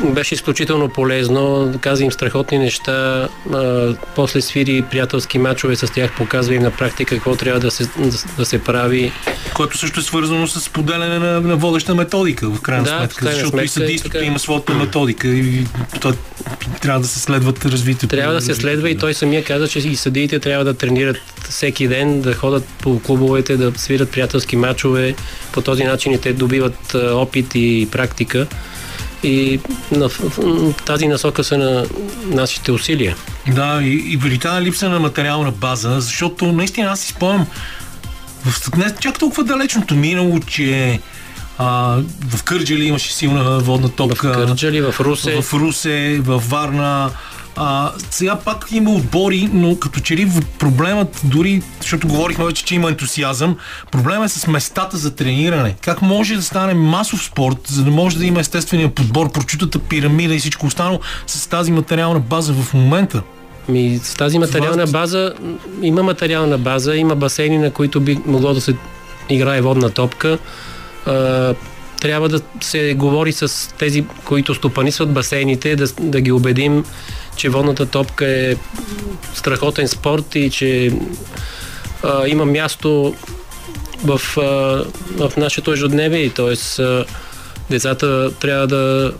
беше 0.05 0.35
изключително 0.35 0.88
полезно, 0.88 1.75
каза 1.81 2.05
им 2.05 2.12
страхотни 2.12 2.59
неща, 2.59 3.28
а, 3.52 3.95
после 4.17 4.40
свири 4.40 4.85
приятелски 4.90 5.38
мачове 5.38 5.76
с 5.76 5.93
тях, 5.93 6.17
показва 6.17 6.55
им 6.55 6.62
на 6.62 6.71
практика 6.71 7.14
какво 7.14 7.37
трябва 7.37 7.61
да 7.61 7.71
се, 7.71 7.85
да, 7.85 8.19
да 8.37 8.45
се 8.45 8.62
прави. 8.62 9.12
което 9.55 9.78
също 9.78 10.00
е 10.00 10.02
свързано 10.02 10.47
с 10.47 10.71
поделяне 10.71 11.19
на, 11.19 11.40
на 11.40 11.57
водеща 11.57 11.95
методика, 11.95 12.50
в 12.50 12.61
крайна 12.61 12.85
Да, 12.85 12.95
в 12.95 12.99
сметка. 12.99 13.17
крайна 13.17 13.38
защото 13.38 13.57
и 13.57 13.59
сметка 13.59 13.64
е 13.64 13.69
съдийството 13.69 14.12
така. 14.12 14.25
има 14.25 14.38
своята 14.38 14.75
методика 14.75 15.28
и 15.28 15.67
то, 16.00 16.14
трябва 16.81 17.00
да 17.00 17.09
се 17.09 17.19
следват 17.19 17.64
развитието. 17.64 18.17
Трябва 18.17 18.35
да 18.35 18.40
се 18.40 18.55
следва 18.55 18.90
и 18.90 18.99
той 18.99 19.14
самия 19.14 19.45
каза, 19.45 19.69
че 19.69 19.78
и 19.78 19.97
съдиите 19.97 20.38
трябва 20.38 20.64
да 20.64 20.75
тренират 20.75 21.17
всеки 21.49 21.88
ден, 21.88 22.21
да 22.21 22.35
ходят 22.35 22.64
по 22.83 23.00
клубовете, 23.00 23.57
да 23.57 23.73
свират 23.76 24.11
приятелски 24.11 24.57
мачове. 24.57 25.14
По 25.52 25.61
този 25.61 25.85
начин 25.85 26.12
и 26.12 26.21
те 26.21 26.33
добиват 26.33 26.95
опит 26.95 27.55
и 27.55 27.88
практика. 27.93 28.47
И 29.23 29.61
на, 29.93 30.09
в, 30.09 30.21
в 30.39 30.75
тази 30.85 31.09
насока 31.09 31.45
са 31.45 31.59
на 31.59 31.87
нашите 32.25 32.73
усилия. 32.73 33.17
Да, 33.49 33.81
и, 33.83 34.13
и 34.13 34.17
тази 34.39 34.65
липса 34.65 34.89
на 34.89 35.01
материална 35.01 35.51
база, 35.51 36.01
защото 36.01 36.53
наистина 36.53 36.91
аз 36.91 37.01
си 37.01 37.09
спомням 37.09 37.47
в 38.45 38.77
не 38.77 38.95
чак 39.01 39.19
толкова 39.19 39.45
далечното 39.45 39.95
минало, 39.95 40.41
че 40.41 41.01
а, 41.59 41.99
в 42.29 42.43
Кърджали 42.43 42.85
имаше 42.85 43.15
силна 43.15 43.59
водна 43.59 43.89
В 43.89 43.93
топка. 43.93 44.33
Кърджали, 44.33 44.81
в 44.81 44.95
Русе. 45.01 45.43
в 45.43 45.55
Русе, 45.55 46.21
в 46.23 46.43
Варна. 46.49 47.11
А, 47.61 47.93
сега 48.11 48.37
пак 48.37 48.67
има 48.73 48.91
отбори, 48.91 49.50
но 49.53 49.79
като 49.79 50.00
че 50.00 50.17
ли 50.17 50.31
проблемът 50.59 51.21
дори, 51.25 51.62
защото 51.81 52.09
говорихме 52.09 52.45
вече, 52.45 52.65
че 52.65 52.75
има 52.75 52.88
ентусиазъм, 52.88 53.57
проблемът 53.91 54.27
е 54.27 54.33
с 54.33 54.47
местата 54.47 54.97
за 54.97 55.15
трениране. 55.15 55.75
Как 55.81 56.03
може 56.03 56.37
да 56.37 56.43
стане 56.43 56.75
масов 56.75 57.25
спорт, 57.25 57.59
за 57.67 57.85
да 57.85 57.91
може 57.91 58.19
да 58.19 58.27
има 58.27 58.41
естествения 58.41 58.95
подбор, 58.95 59.33
прочутата 59.33 59.79
пирамида 59.79 60.35
и 60.35 60.38
всичко 60.38 60.67
останало 60.67 61.00
с 61.27 61.49
тази 61.49 61.73
материална 61.73 62.21
база 62.21 62.53
в 62.53 62.75
момента? 62.75 63.23
Ми, 63.69 64.00
с 64.03 64.15
тази 64.15 64.38
материална 64.38 64.87
база, 64.87 65.35
има 65.83 66.03
материална 66.03 66.59
база, 66.59 66.97
има 66.97 67.15
басейни, 67.15 67.59
на 67.59 67.71
които 67.71 68.00
би 68.00 68.19
могло 68.27 68.55
да 68.55 68.61
се 68.61 68.77
играе 69.29 69.61
водна 69.61 69.91
топка. 69.91 70.38
А, 71.07 71.55
трябва 72.00 72.28
да 72.28 72.40
се 72.61 72.95
говори 72.95 73.33
с 73.33 73.75
тези, 73.78 74.05
които 74.25 74.55
стопанисват 74.55 75.12
басейните, 75.12 75.76
да, 75.76 75.87
да 76.00 76.21
ги 76.21 76.33
убедим, 76.33 76.85
че 77.37 77.49
водната 77.49 77.87
топка 77.87 78.26
е 78.26 78.57
страхотен 79.35 79.88
спорт 79.88 80.35
и 80.35 80.50
че 80.50 80.93
а, 82.02 82.28
има 82.28 82.45
място 82.45 83.14
в, 84.05 84.21
а, 84.38 84.40
в 85.28 85.37
нашето 85.37 85.73
ежедневие. 85.73 86.33
А, 86.38 87.05
децата 87.71 88.31
трябва 88.40 88.67
да 88.67 89.12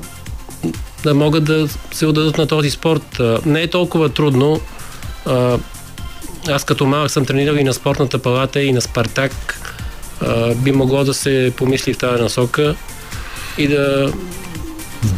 да 1.03 1.15
могат 1.15 1.45
да 1.45 1.69
се 1.93 2.07
отдадат 2.07 2.39
на 2.39 2.47
този 2.47 2.71
спорт. 2.71 3.21
А, 3.21 3.41
Не 3.47 3.63
е 3.63 3.71
толкова 3.71 4.09
трудно. 4.09 4.61
А, 5.27 5.59
Аз 6.49 6.65
като 6.65 6.87
малък 6.87 7.11
съм 7.11 7.25
тренирал 7.25 7.55
и 7.55 7.65
на 7.65 7.75
спортната 7.75 8.19
палата, 8.19 8.63
и 8.63 8.73
на 8.73 8.81
Спартак. 8.81 9.33
Би 10.57 10.73
могло 10.73 11.05
да 11.05 11.15
се 11.15 11.53
помисли 11.57 11.95
в 11.95 11.99
тази 11.99 12.23
насока 12.23 12.75
и 13.59 13.69
да, 13.69 14.13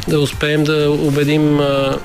да 0.08 0.20
успеем 0.20 0.64
да 0.64 0.90
убедим 0.90 1.60
а, 1.60 1.98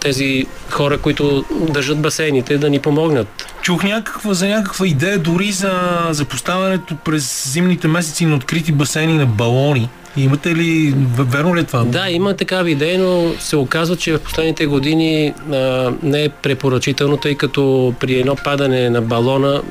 тези 0.00 0.46
хора, 0.70 0.98
които 0.98 1.44
държат 1.50 2.00
басейните, 2.00 2.58
да 2.58 2.70
ни 2.70 2.78
помогнат. 2.78 3.46
Чух 3.62 3.84
някаква, 3.84 4.34
за 4.34 4.48
някаква 4.48 4.86
идея 4.86 5.18
дори 5.18 5.52
за, 5.52 6.06
за 6.10 6.24
поставянето 6.24 6.96
през 6.96 7.52
зимните 7.52 7.88
месеци 7.88 8.26
на 8.26 8.36
открити 8.36 8.72
басейни 8.72 9.18
на 9.18 9.26
балони. 9.26 9.88
Имате 10.16 10.54
ли, 10.54 10.94
верно 11.18 11.56
ли 11.56 11.60
е 11.60 11.64
това? 11.64 11.84
Да, 11.84 12.10
има 12.10 12.36
такава 12.36 12.70
идея, 12.70 12.98
но 12.98 13.34
се 13.38 13.56
оказва, 13.56 13.96
че 13.96 14.12
в 14.12 14.20
последните 14.20 14.66
години 14.66 15.34
а, 15.52 15.92
не 16.02 16.24
е 16.24 16.28
препоръчително, 16.28 17.16
тъй 17.16 17.34
като 17.34 17.94
при 18.00 18.14
едно 18.14 18.36
падане 18.36 18.90
на 18.90 19.02
балона 19.02 19.62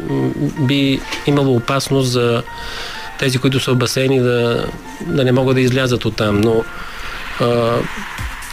би 0.59 0.99
имало 1.27 1.55
опасност 1.55 2.11
за 2.11 2.43
тези, 3.19 3.37
които 3.37 3.59
са 3.59 3.71
в 3.71 3.77
басейни, 3.77 4.19
да, 4.19 4.65
да 5.07 5.23
не 5.23 5.31
могат 5.31 5.55
да 5.55 5.61
излязат 5.61 6.05
от 6.05 6.15
там. 6.15 6.41
Но 6.41 6.63
а, 7.39 7.77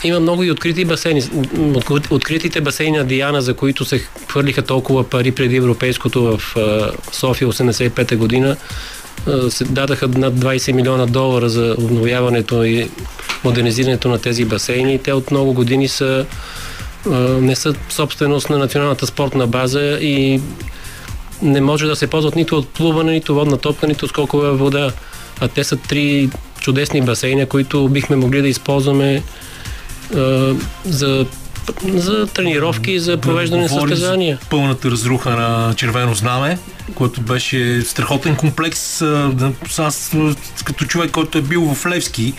има 0.05 0.21
много 0.21 0.45
и 0.45 0.51
открити 0.51 0.85
басейни. 0.85 1.23
Откритите 2.11 2.61
басейни 2.61 2.99
на 2.99 3.05
Диана, 3.05 3.43
за 3.43 3.55
които 3.55 3.85
се 3.85 3.99
хвърлиха 4.29 4.63
толкова 4.63 5.05
пари 5.05 5.33
преди 5.33 5.57
европейското 5.57 6.39
в 6.39 6.57
София 7.13 7.49
85-та 7.49 8.17
година, 8.17 8.57
се 9.49 9.65
дадаха 9.65 10.09
над 10.09 10.35
20 10.35 10.73
милиона 10.73 11.07
долара 11.07 11.49
за 11.49 11.77
обновяването 11.79 12.65
и 12.65 12.91
модернизирането 13.45 14.09
на 14.09 14.19
тези 14.19 14.45
басейни. 14.45 14.99
Те 14.99 15.13
от 15.13 15.31
много 15.31 15.53
години 15.53 15.89
са 15.89 16.27
не 17.41 17.57
са 17.57 17.75
собственост 17.89 18.51
на 18.51 18.59
националната 18.59 19.07
спортна 19.07 19.47
база 19.47 19.99
и 20.01 20.41
не 21.43 21.61
може 21.61 21.87
да 21.87 21.97
се 21.97 22.07
ползват 22.07 22.37
нито 22.37 22.57
от 22.57 22.69
плуване, 22.69 23.13
нито 23.13 23.35
водна 23.35 23.57
топка, 23.57 23.87
нито 23.87 24.09
скокова 24.09 24.53
вода. 24.53 24.93
А 25.41 25.49
те 25.49 25.65
са 25.65 25.77
три 25.77 26.31
чудесни 26.61 27.03
басейна, 27.03 27.47
които 27.47 27.89
бихме 27.89 28.17
могли 28.17 28.43
да 28.43 28.49
използваме 28.49 29.23
за, 30.85 31.27
за 31.95 32.27
тренировки 32.27 32.93
и 32.93 33.01
за 33.01 33.17
провеждане 33.17 33.63
на 33.63 33.69
Говорим 33.69 33.89
за 33.89 33.97
състезания. 33.97 34.39
Пълната 34.51 34.91
разруха 34.91 35.31
на 35.31 35.75
Червено 35.75 36.15
знаме, 36.15 36.59
който 36.95 37.21
беше 37.21 37.83
страхотен 37.83 38.37
комплекс. 38.37 39.03
Аз 39.79 40.17
като 40.65 40.85
човек, 40.85 41.11
който 41.11 41.39
е 41.39 41.43
бил 41.43 41.75
в 41.75 41.87
Левски 41.87 42.35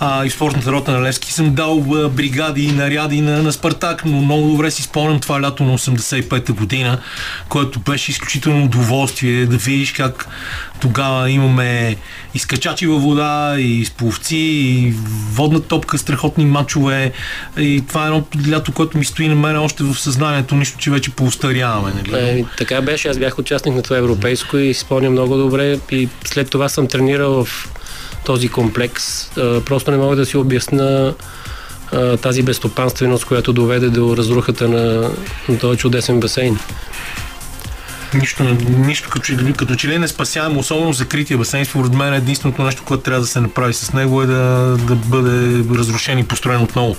а, 0.00 0.26
и 0.26 0.30
в 0.30 0.32
спортната 0.32 0.72
рота 0.72 0.92
на 0.92 1.02
Левски, 1.02 1.32
съм 1.32 1.54
дал 1.54 1.80
бригади 2.10 2.64
и 2.64 2.72
наряди 2.72 3.20
на, 3.20 3.42
на 3.42 3.52
Спартак, 3.52 4.04
но 4.04 4.20
много 4.20 4.50
добре 4.50 4.70
си 4.70 4.82
спомням 4.82 5.20
това 5.20 5.42
лято 5.42 5.64
на 5.64 5.78
85-та 5.78 6.52
година, 6.52 6.98
което 7.48 7.80
беше 7.80 8.10
изключително 8.10 8.64
удоволствие 8.64 9.46
да 9.46 9.56
видиш 9.56 9.92
как 9.92 10.28
тогава 10.84 11.30
имаме 11.30 11.96
изкачачи 12.34 12.86
във 12.86 13.02
вода, 13.02 13.56
и 13.58 13.84
спловци, 13.84 14.36
и 14.36 14.94
водна 15.32 15.60
топка, 15.60 15.98
страхотни 15.98 16.44
матчове. 16.44 17.12
И 17.58 17.82
това 17.88 18.02
е 18.02 18.06
едно 18.06 18.24
лято, 18.50 18.72
което 18.72 18.98
ми 18.98 19.04
стои 19.04 19.28
на 19.28 19.34
мен 19.34 19.56
още 19.56 19.84
в 19.84 19.94
съзнанието, 19.94 20.54
нищо, 20.54 20.78
че 20.78 20.90
вече 20.90 21.10
поустаряваме. 21.10 21.92
Нали? 22.08 22.40
Е, 22.40 22.44
така 22.58 22.82
беше, 22.82 23.08
аз 23.08 23.18
бях 23.18 23.38
участник 23.38 23.74
на 23.74 23.82
това 23.82 23.96
европейско 23.96 24.56
и 24.56 24.74
спомням 24.74 25.12
много 25.12 25.36
добре. 25.36 25.78
И 25.90 26.08
след 26.24 26.50
това 26.50 26.68
съм 26.68 26.88
тренирал 26.88 27.44
в 27.44 27.68
този 28.24 28.48
комплекс. 28.48 29.30
А, 29.36 29.60
просто 29.60 29.90
не 29.90 29.96
мога 29.96 30.16
да 30.16 30.26
си 30.26 30.36
обясна 30.36 31.14
а, 31.92 32.16
тази 32.16 32.42
безстопанственост, 32.42 33.24
която 33.24 33.52
доведе 33.52 33.88
до 33.88 34.16
разрухата 34.16 34.68
на, 34.68 35.10
на 35.48 35.58
този 35.58 35.78
чудесен 35.78 36.20
басейн. 36.20 36.58
Нищо, 38.14 38.44
нищо 38.68 39.10
като, 39.10 39.24
че, 39.24 39.36
като 39.56 39.74
че 39.74 39.88
ли 39.88 39.98
не 39.98 40.08
спасяваме, 40.08 40.58
особено 40.58 40.92
закрития 40.92 41.38
басейн. 41.38 41.64
Според 41.64 41.92
мен 41.92 42.14
единственото 42.14 42.62
нещо, 42.62 42.82
което 42.84 43.02
трябва 43.02 43.20
да 43.20 43.26
се 43.26 43.40
направи 43.40 43.74
с 43.74 43.92
него 43.92 44.22
е 44.22 44.26
да, 44.26 44.76
да 44.78 44.94
бъде 44.94 45.64
разрушен 45.78 46.18
и 46.18 46.24
построен 46.24 46.62
отново. 46.62 46.96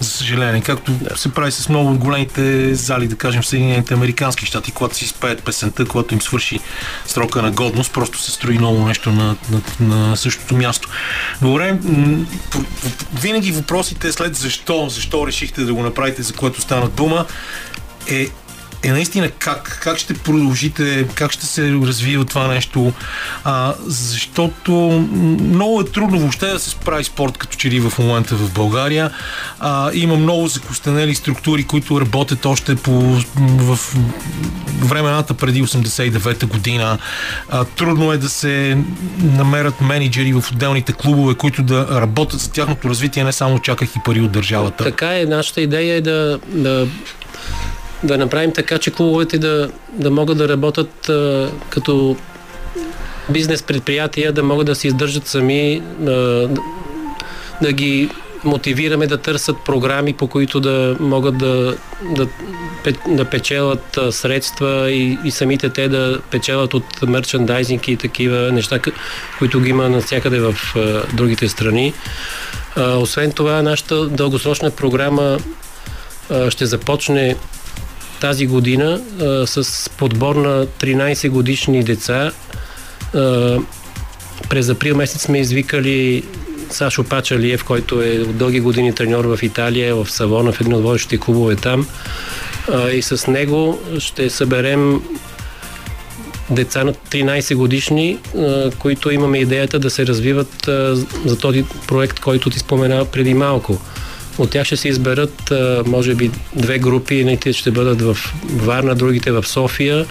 За 0.00 0.10
съжаление. 0.10 0.60
Както 0.60 0.92
да. 0.92 1.18
се 1.18 1.32
прави 1.32 1.52
с 1.52 1.68
много 1.68 1.90
от 1.90 1.98
големите 1.98 2.74
зали, 2.74 3.08
да 3.08 3.16
кажем 3.16 3.42
в 3.42 3.46
Съединените 3.46 3.94
Американски 3.94 4.46
щати, 4.46 4.72
когато 4.72 4.96
си 4.96 5.04
изпеят 5.04 5.42
песента, 5.42 5.84
когато 5.84 6.14
им 6.14 6.22
свърши 6.22 6.60
срока 7.06 7.42
на 7.42 7.50
годност, 7.50 7.92
просто 7.92 8.18
се 8.18 8.30
строи 8.30 8.58
ново 8.58 8.86
нещо 8.86 9.12
на, 9.12 9.36
на, 9.50 9.88
на 9.88 10.16
същото 10.16 10.56
място. 10.56 10.88
Добре, 11.42 11.78
винаги 13.20 13.52
въпросите 13.52 14.12
след 14.12 14.36
защо, 14.36 14.88
защо 14.88 15.26
решихте 15.26 15.64
да 15.64 15.74
го 15.74 15.82
направите, 15.82 16.22
за 16.22 16.32
което 16.32 16.60
стана 16.60 16.88
дума, 16.88 17.26
е 18.10 18.28
е 18.84 18.92
наистина 18.92 19.30
как, 19.30 19.78
как 19.82 19.98
ще 19.98 20.14
продължите, 20.14 21.06
как 21.14 21.32
ще 21.32 21.46
се 21.46 21.72
развива 21.72 22.24
това 22.24 22.48
нещо, 22.48 22.92
а, 23.44 23.74
защото 23.86 24.72
много 25.40 25.80
е 25.80 25.84
трудно 25.84 26.18
въобще 26.18 26.46
да 26.46 26.58
се 26.58 26.70
справи 26.70 27.04
спорт 27.04 27.38
като 27.38 27.56
че 27.56 27.70
ли 27.70 27.80
в 27.80 27.98
момента 27.98 28.34
в 28.36 28.52
България. 28.52 29.10
А, 29.60 29.90
има 29.94 30.16
много 30.16 30.46
закостенели 30.46 31.14
структури, 31.14 31.64
които 31.64 32.00
работят 32.00 32.46
още 32.46 32.76
по, 32.76 32.92
в 33.36 33.78
времената 34.80 35.34
преди 35.34 35.62
89-та 35.62 36.46
година. 36.46 36.98
А, 37.48 37.64
трудно 37.64 38.12
е 38.12 38.16
да 38.16 38.28
се 38.28 38.78
намерят 39.22 39.80
менеджери 39.80 40.32
в 40.32 40.44
отделните 40.52 40.92
клубове, 40.92 41.34
които 41.34 41.62
да 41.62 42.00
работят 42.00 42.40
за 42.40 42.52
тяхното 42.52 42.88
развитие, 42.88 43.24
не 43.24 43.32
само 43.32 43.58
чакайки 43.58 43.98
пари 44.04 44.20
от 44.20 44.32
държавата. 44.32 44.84
Така 44.84 45.18
е, 45.20 45.24
нашата 45.24 45.60
идея 45.60 45.96
е 45.96 46.00
да, 46.00 46.38
да 46.48 46.88
да 48.04 48.18
направим 48.18 48.52
така, 48.52 48.78
че 48.78 48.90
клубовете 48.90 49.38
да, 49.38 49.70
да 49.92 50.10
могат 50.10 50.38
да 50.38 50.48
работят 50.48 51.08
а, 51.08 51.50
като 51.70 52.16
бизнес 53.30 53.62
предприятия, 53.62 54.32
да 54.32 54.42
могат 54.42 54.66
да 54.66 54.74
се 54.74 54.86
издържат 54.86 55.26
сами, 55.26 55.82
а, 56.00 56.10
да 57.62 57.72
ги 57.72 58.10
мотивираме 58.44 59.06
да 59.06 59.18
търсят 59.18 59.56
програми, 59.64 60.12
по 60.12 60.26
които 60.26 60.60
да 60.60 60.96
могат 61.00 61.38
да, 61.38 61.76
да, 62.02 62.28
да 63.08 63.24
печелят 63.24 63.98
средства 64.10 64.90
и, 64.90 65.18
и 65.24 65.30
самите 65.30 65.68
те 65.68 65.88
да 65.88 66.20
печелят 66.30 66.74
от 66.74 67.02
мерчендайзинг 67.02 67.88
и 67.88 67.96
такива 67.96 68.52
неща, 68.52 68.78
които 69.38 69.60
ги 69.60 69.70
има 69.70 69.88
навсякъде 69.88 70.40
в 70.40 70.54
а, 70.76 71.02
другите 71.16 71.48
страни. 71.48 71.94
А, 72.76 72.96
освен 72.96 73.32
това, 73.32 73.62
нашата 73.62 74.06
дългосрочна 74.06 74.70
програма 74.70 75.38
а, 76.30 76.50
ще 76.50 76.66
започне 76.66 77.36
тази 78.20 78.46
година 78.46 79.00
а, 79.20 79.46
с 79.46 79.90
подбор 79.90 80.36
на 80.36 80.66
13 80.66 81.28
годишни 81.28 81.84
деца. 81.84 82.32
А, 83.14 83.58
през 84.48 84.68
април 84.68 84.96
месец 84.96 85.22
сме 85.22 85.40
извикали 85.40 86.24
Сашо 86.70 87.04
Пачалиев, 87.04 87.64
който 87.64 88.02
е 88.02 88.18
от 88.18 88.36
дълги 88.36 88.60
години 88.60 88.94
треньор 88.94 89.24
в 89.24 89.42
Италия, 89.42 89.96
в 89.96 90.10
Савона, 90.10 90.52
в 90.52 90.60
един 90.60 90.74
от 90.74 90.82
водещите 90.82 91.18
клубове 91.18 91.56
там. 91.56 91.86
А, 92.72 92.90
и 92.90 93.02
с 93.02 93.26
него 93.30 93.78
ще 93.98 94.30
съберем 94.30 95.02
деца 96.50 96.84
на 96.84 96.94
13 96.94 97.54
годишни, 97.54 98.18
които 98.78 99.10
имаме 99.10 99.38
идеята 99.38 99.78
да 99.78 99.90
се 99.90 100.06
развиват 100.06 100.68
за 101.24 101.38
този 101.40 101.64
проект, 101.86 102.20
който 102.20 102.50
ти 102.50 102.58
спомена 102.58 103.04
преди 103.04 103.34
малко. 103.34 103.80
От 104.38 104.50
тях 104.50 104.66
ще 104.66 104.76
се 104.76 104.88
изберат, 104.88 105.52
може 105.86 106.14
би, 106.14 106.30
две 106.54 106.78
групи. 106.78 107.14
Едните 107.14 107.52
ще 107.52 107.70
бъдат 107.70 108.02
в 108.02 108.16
Варна, 108.44 108.94
другите 108.94 109.32
в 109.32 109.46
София. 109.46 110.06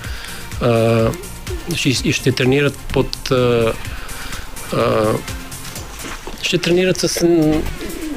И 1.85 2.13
ще 2.13 2.31
тренират 2.31 2.77
под. 2.93 3.31
Ще 6.41 6.57
тренират 6.57 6.97
с 6.97 7.27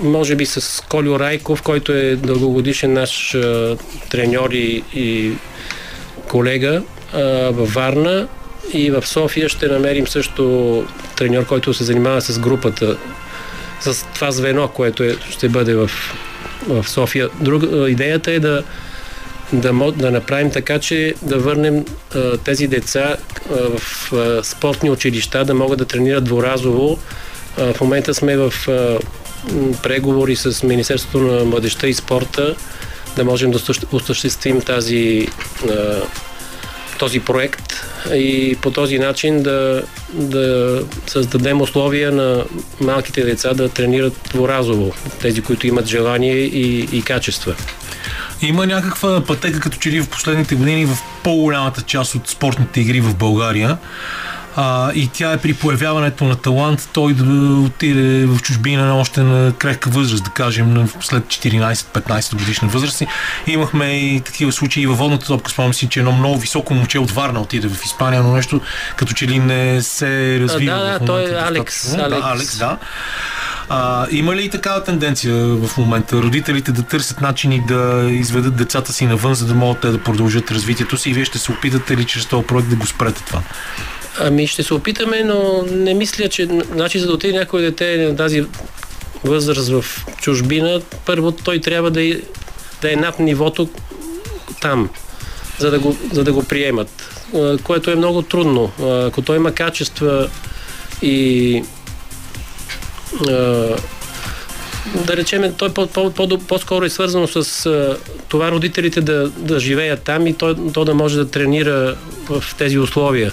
може 0.02 0.34
би 0.34 0.46
с 0.46 0.84
Колю 0.88 1.18
Райков, 1.18 1.62
който 1.62 1.92
е 1.92 2.16
дългогодишен 2.16 2.92
наш 2.92 3.36
треньор 4.10 4.50
и, 4.50 4.82
и 4.94 5.32
колега 6.28 6.82
във 7.50 7.74
Варна 7.74 8.28
и 8.72 8.90
в 8.90 9.06
София 9.06 9.48
ще 9.48 9.66
намерим 9.66 10.06
също 10.06 10.84
треньор, 11.16 11.46
който 11.46 11.74
се 11.74 11.84
занимава 11.84 12.20
с 12.20 12.38
групата 12.38 12.96
с 13.80 14.06
това 14.14 14.30
звено, 14.30 14.68
което 14.68 15.02
е, 15.02 15.16
ще 15.30 15.48
бъде 15.48 15.74
в, 15.74 15.90
в 16.68 16.88
София. 16.88 17.28
Друга, 17.40 17.90
идеята 17.90 18.32
е 18.32 18.40
да, 18.40 18.62
да, 19.52 19.92
да 19.92 20.10
направим 20.10 20.50
така, 20.50 20.78
че 20.78 21.14
да 21.22 21.38
върнем 21.38 21.84
а, 22.14 22.36
тези 22.36 22.66
деца 22.66 23.16
а, 23.50 23.54
в 23.78 24.12
а, 24.12 24.44
спортни 24.44 24.90
училища, 24.90 25.44
да 25.44 25.54
могат 25.54 25.78
да 25.78 25.84
тренират 25.84 26.24
дворазово. 26.24 26.98
А, 27.58 27.72
в 27.72 27.80
момента 27.80 28.14
сме 28.14 28.36
в 28.36 28.52
а, 28.68 28.98
преговори 29.82 30.36
с 30.36 30.62
Министерството 30.62 31.18
на 31.18 31.44
младеща 31.44 31.88
и 31.88 31.94
спорта, 31.94 32.54
да 33.16 33.24
можем 33.24 33.50
да 33.50 33.58
осъществим 33.92 34.60
тази 34.60 35.28
а, 35.70 36.00
този 36.98 37.20
проект 37.20 37.72
и 38.14 38.56
по 38.62 38.70
този 38.70 38.98
начин 38.98 39.42
да, 39.42 39.82
да 40.12 40.80
създадем 41.06 41.60
условия 41.60 42.12
на 42.12 42.44
малките 42.80 43.22
деца 43.22 43.54
да 43.54 43.68
тренират 43.68 44.30
дворазово, 44.32 44.94
тези, 45.20 45.42
които 45.42 45.66
имат 45.66 45.86
желание 45.86 46.36
и, 46.36 46.88
и 46.92 47.02
качества. 47.02 47.54
Има 48.42 48.66
някаква 48.66 49.24
пътека, 49.24 49.60
като 49.60 49.78
че 49.78 49.90
ли 49.90 50.00
в 50.00 50.08
последните 50.08 50.54
години 50.54 50.86
в 50.86 50.98
по-голямата 51.22 51.82
част 51.82 52.14
от 52.14 52.28
спортните 52.28 52.80
игри 52.80 53.00
в 53.00 53.16
България 53.16 53.78
а, 54.56 54.92
и 54.94 55.08
тя 55.12 55.32
е 55.32 55.38
при 55.38 55.54
появяването 55.54 56.24
на 56.24 56.36
талант, 56.36 56.88
той 56.92 57.14
да 57.14 57.60
отиде 57.60 58.26
в 58.26 58.42
чужбина 58.42 58.86
на 58.86 58.96
още 58.96 59.22
на 59.22 59.52
крехка 59.52 59.90
възраст, 59.90 60.24
да 60.24 60.30
кажем, 60.30 60.88
след 61.00 61.24
14-15 61.24 62.36
годишна 62.36 62.68
възраст. 62.68 63.02
Имахме 63.46 63.86
и 63.86 64.20
такива 64.20 64.52
случаи 64.52 64.82
и 64.82 64.86
във 64.86 64.98
водната 64.98 65.26
топка, 65.26 65.50
спомням 65.50 65.74
си, 65.74 65.88
че 65.88 66.00
едно 66.00 66.12
много 66.12 66.38
високо 66.38 66.74
момче 66.74 66.98
от 66.98 67.10
Варна 67.10 67.40
отиде 67.40 67.68
в 67.68 67.84
Испания, 67.84 68.22
но 68.22 68.32
нещо 68.32 68.60
като 68.96 69.12
че 69.14 69.28
ли 69.28 69.38
не 69.38 69.82
се 69.82 70.40
развива. 70.40 70.76
Да, 70.76 70.98
да, 70.98 71.06
той 71.06 71.22
е 71.22 71.34
Алекс. 71.34 71.94
Алекс. 71.94 71.96
Да, 71.96 72.20
Алекс, 72.22 72.58
да. 72.58 72.78
А, 73.68 74.06
има 74.10 74.36
ли 74.36 74.44
и 74.44 74.50
такава 74.50 74.84
тенденция 74.84 75.34
в 75.34 75.76
момента 75.76 76.16
родителите 76.16 76.72
да 76.72 76.82
търсят 76.82 77.20
начини 77.20 77.62
да 77.68 78.08
изведат 78.10 78.56
децата 78.56 78.92
си 78.92 79.06
навън, 79.06 79.34
за 79.34 79.46
да 79.46 79.54
могат 79.54 79.80
те 79.80 79.88
да 79.88 79.98
продължат 79.98 80.50
развитието 80.50 80.96
си 80.96 81.10
и 81.10 81.12
вие 81.12 81.24
ще 81.24 81.38
се 81.38 81.52
опитате 81.52 81.96
ли 81.96 82.04
чрез 82.04 82.26
този 82.26 82.46
проект 82.46 82.68
да 82.68 82.76
го 82.76 82.86
спрете 82.86 83.22
това? 83.26 83.42
Ами 84.20 84.46
ще 84.46 84.62
се 84.62 84.74
опитаме, 84.74 85.24
но 85.24 85.64
не 85.70 85.94
мисля, 85.94 86.28
че 86.28 86.48
значи, 86.72 86.98
за 86.98 87.06
да 87.06 87.12
отиде 87.12 87.38
някой 87.38 87.62
дете 87.62 87.96
на 87.96 88.16
тази 88.16 88.44
възраст 89.24 89.68
в 89.68 90.06
чужбина, 90.20 90.80
първо 91.06 91.32
той 91.32 91.60
трябва 91.60 91.90
да 91.90 92.04
е, 92.04 92.20
да 92.82 92.92
е 92.92 92.96
над 92.96 93.18
нивото 93.18 93.68
там, 94.60 94.88
за 95.58 95.70
да 95.70 95.78
го, 95.78 95.96
за 96.12 96.24
да 96.24 96.32
го 96.32 96.42
приемат, 96.42 97.10
което 97.62 97.90
е 97.90 97.96
много 97.96 98.22
трудно. 98.22 98.72
Ако 99.06 99.22
той 99.22 99.36
има 99.36 99.52
качества 99.52 100.30
и 101.02 101.62
да 104.94 105.16
речем, 105.16 105.54
той 105.58 105.74
по, 105.74 105.86
по, 105.86 106.10
по, 106.10 106.38
по-скоро 106.38 106.84
е 106.84 106.90
свързано 106.90 107.26
с 107.26 107.68
това 108.28 108.50
родителите 108.50 109.00
да, 109.00 109.28
да 109.28 109.60
живеят 109.60 110.02
там 110.02 110.26
и 110.26 110.34
то, 110.34 110.54
то 110.54 110.84
да 110.84 110.94
може 110.94 111.16
да 111.16 111.30
тренира 111.30 111.96
в 112.28 112.44
тези 112.58 112.78
условия. 112.78 113.32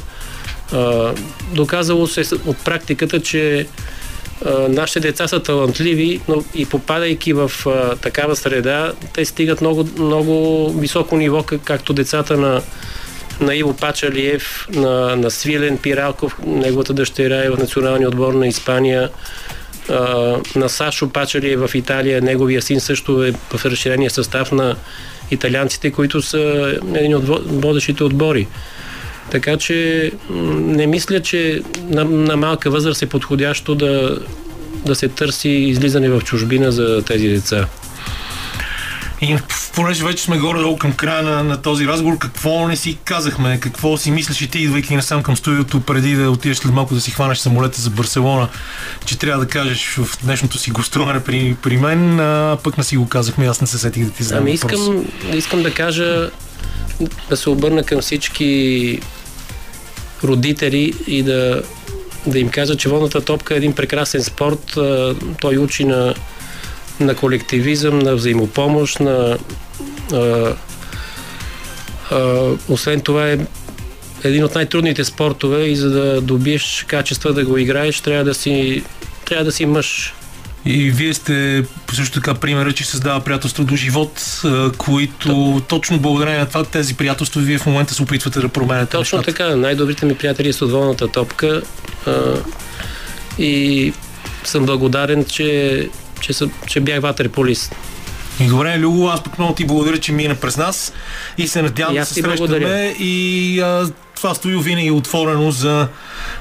Доказало 1.54 2.08
се 2.08 2.36
от 2.46 2.58
практиката, 2.58 3.20
че 3.20 3.68
нашите 4.70 5.00
деца 5.00 5.28
са 5.28 5.44
талантливи, 5.44 6.22
но 6.28 6.44
и 6.56 6.66
попадайки 6.66 7.34
в 7.34 7.52
а, 7.66 7.96
такава 7.96 8.36
среда, 8.36 8.94
те 9.14 9.26
стигат 9.26 9.62
много, 9.62 9.90
много 10.00 10.70
високо 10.74 11.18
ниво, 11.18 11.44
както 11.44 11.94
децата 11.94 12.38
на, 12.38 12.62
на 13.40 13.56
Иво 13.56 13.74
Пачалиев, 13.74 14.68
на, 14.70 15.16
на 15.16 15.32
Свилен 15.32 15.78
Пиралков, 15.78 16.38
неговата 16.46 16.94
дъщеря 16.94 17.46
е 17.46 17.50
в 17.50 17.58
националния 17.60 18.10
отбор 18.10 18.34
на 18.34 18.48
Испания, 18.48 19.10
на 20.56 20.70
Сашо 20.70 21.10
Пачалиев 21.10 21.60
в 21.60 21.76
Италия, 21.76 22.22
неговия 22.22 22.62
син 22.62 22.80
също 22.80 23.24
е 23.24 23.32
в 23.32 23.66
разширения 23.66 24.10
състав 24.10 24.52
на 24.52 24.76
италианците, 25.32 25.92
които 25.92 26.22
са 26.22 26.74
един 26.96 27.16
от 27.16 27.28
водещите 27.62 28.04
отбори. 28.04 28.48
Така 29.32 29.58
че 29.58 30.12
не 30.30 30.88
мисля, 30.88 31.20
че 31.20 31.62
на, 31.82 32.06
на 32.06 32.38
малка 32.38 32.70
възраст 32.70 33.02
е 33.02 33.06
подходящо 33.06 33.76
да, 33.76 34.20
да 34.86 34.96
се 34.96 35.08
търси 35.08 35.50
излизане 35.50 36.10
в 36.10 36.22
чужбина 36.22 36.72
за 36.72 37.02
тези 37.02 37.28
деца. 37.28 37.68
И 39.22 39.38
понеже 39.76 40.04
вече 40.04 40.24
сме 40.24 40.38
горе-долу 40.38 40.78
към 40.78 40.94
края 40.94 41.24
на, 41.24 41.44
на 41.44 41.62
този 41.62 41.88
разговор, 41.88 42.18
какво 42.18 42.68
не 42.68 42.76
си 42.76 42.98
казахме, 43.04 43.60
какво 43.60 43.98
си 43.98 44.12
мислиш 44.12 44.42
и 44.42 44.48
ти, 44.48 44.60
идвайки 44.60 44.96
насам 44.96 45.24
към 45.24 45.38
студиото, 45.38 45.82
преди 45.82 46.16
да 46.16 46.32
отидеш 46.32 46.58
след 46.58 46.74
малко 46.74 46.94
да 46.94 47.02
си 47.02 47.12
хванеш 47.12 47.38
самолета 47.38 47.82
за 47.82 47.90
Барселона, 47.90 48.48
че 49.06 49.20
трябва 49.20 49.46
да 49.46 49.50
кажеш 49.50 49.96
в 49.98 50.18
днешното 50.24 50.58
си 50.58 50.72
гостуване 50.72 51.24
при, 51.24 51.56
при 51.62 51.78
мен, 51.78 52.20
а 52.20 52.58
пък 52.64 52.78
не 52.78 52.84
си 52.84 52.98
го 52.98 53.08
казахме, 53.08 53.48
аз 53.48 53.62
не 53.62 53.68
се 53.68 53.78
сетих 53.78 54.06
да 54.06 54.12
ти 54.12 54.24
задам 54.24 54.44
Ами 54.44 54.52
искам, 54.52 55.06
искам 55.34 55.64
да 55.64 55.74
кажа, 55.74 56.30
да 57.30 57.38
се 57.38 57.50
обърна 57.50 57.84
към 57.84 58.02
всички 58.02 59.00
родители 60.24 60.94
и 61.08 61.24
да, 61.24 61.64
да 62.28 62.40
им 62.40 62.50
кажа, 62.50 62.76
че 62.76 62.90
водната 62.90 63.22
топка 63.22 63.54
е 63.54 63.58
един 63.58 63.74
прекрасен 63.74 64.24
спорт. 64.24 64.78
Той 65.42 65.58
учи 65.58 65.84
на, 65.84 66.14
на 67.00 67.16
колективизъм, 67.16 68.00
на 68.00 68.16
взаимопомощ, 68.16 69.00
на 69.00 69.38
а, 70.14 70.54
а, 72.12 72.52
освен 72.70 73.02
това 73.02 73.30
е 73.30 73.38
един 74.24 74.44
от 74.44 74.56
най-трудните 74.56 75.04
спортове 75.04 75.64
и 75.64 75.76
за 75.76 75.90
да 75.90 76.22
добиеш 76.22 76.86
качества 76.88 77.34
да 77.34 77.46
го 77.46 77.58
играеш, 77.58 78.02
трябва 78.02 78.24
да 78.24 78.34
си, 78.34 78.84
трябва 79.26 79.46
да 79.46 79.52
си 79.52 79.66
мъж. 79.66 80.14
И 80.66 80.92
вие 80.92 81.14
сте 81.14 81.64
също 81.94 82.20
така 82.20 82.34
примера, 82.34 82.74
че 82.74 82.86
създава 82.86 83.20
приятелство 83.20 83.64
до 83.64 83.76
живот, 83.76 84.42
които 84.78 85.62
точно 85.68 86.00
благодарение 86.00 86.40
на 86.40 86.46
това 86.46 86.64
тези 86.64 86.96
приятелства 86.96 87.42
вие 87.42 87.58
в 87.58 87.66
момента 87.66 87.94
се 87.94 88.04
опитвате 88.04 88.40
да 88.40 88.50
променяте 88.50 88.92
Точно 88.92 89.18
нещата. 89.18 89.38
така. 89.38 89.56
Най-добрите 89.56 90.06
ми 90.06 90.16
приятели 90.16 90.54
са 90.54 90.66
отволната 90.66 91.08
топка 91.08 91.62
а, 92.08 92.12
и 93.40 93.94
съм 94.44 94.66
благодарен, 94.66 95.26
че, 95.26 95.90
че, 96.24 96.34
съм, 96.34 96.52
че 96.68 96.80
бях 96.80 97.02
ватерполист. 97.02 97.76
И 98.40 98.48
добре, 98.48 98.80
Люго, 98.80 99.10
аз 99.10 99.24
пък 99.24 99.38
много 99.40 99.54
ти 99.54 99.66
благодаря, 99.66 99.98
че 99.98 100.12
мина 100.12 100.36
през 100.36 100.58
нас 100.58 100.94
и 101.38 101.48
се 101.48 101.62
надявам 101.62 101.96
И 101.96 102.00
да 102.00 102.06
се 102.06 102.14
срещаме 102.14 102.38
благодаря. 102.38 102.92
и 103.00 103.60
а, 103.60 103.90
това 104.16 104.34
стои 104.34 104.58
винаги 104.58 104.92
отворено 104.92 105.52
за 105.52 105.88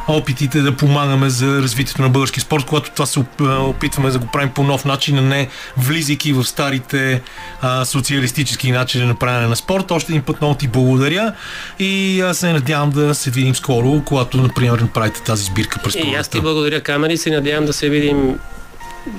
опитите 0.09 0.61
да 0.61 0.77
помагаме 0.77 1.31
за 1.31 1.63
развитието 1.63 2.03
на 2.03 2.09
български 2.09 2.41
спорт, 2.41 2.65
когато 2.65 2.91
това 2.91 3.07
се 3.07 3.19
оп- 3.21 3.41
а, 3.41 3.63
опитваме 3.63 4.11
да 4.11 4.19
го 4.19 4.27
правим 4.33 4.51
по 4.51 4.63
нов 4.63 4.85
начин, 4.85 5.19
а 5.19 5.23
не 5.23 5.49
влизайки 5.77 6.33
в 6.33 6.45
старите 6.45 7.23
а, 7.61 7.85
социалистически 7.85 8.73
начини 8.73 9.05
на 9.05 9.15
правене 9.15 9.47
на 9.47 9.57
спорт. 9.57 9.91
Още 9.91 10.13
един 10.13 10.23
път 10.23 10.41
много 10.41 10.55
ти 10.55 10.69
благодаря 10.69 11.33
и 11.79 12.21
аз 12.21 12.39
се 12.39 12.53
надявам 12.53 12.91
да 12.91 13.15
се 13.15 13.31
видим 13.31 13.55
скоро, 13.55 14.03
когато, 14.05 14.37
например, 14.37 14.79
направите 14.79 15.23
тази 15.23 15.45
сбирка 15.45 15.81
през 15.85 15.95
И 15.95 16.15
аз 16.15 16.29
ти 16.29 16.41
благодаря, 16.41 16.81
Камери, 16.81 17.17
се 17.17 17.31
надявам 17.31 17.67
да 17.67 17.73
се 17.73 17.89
видим 17.89 18.39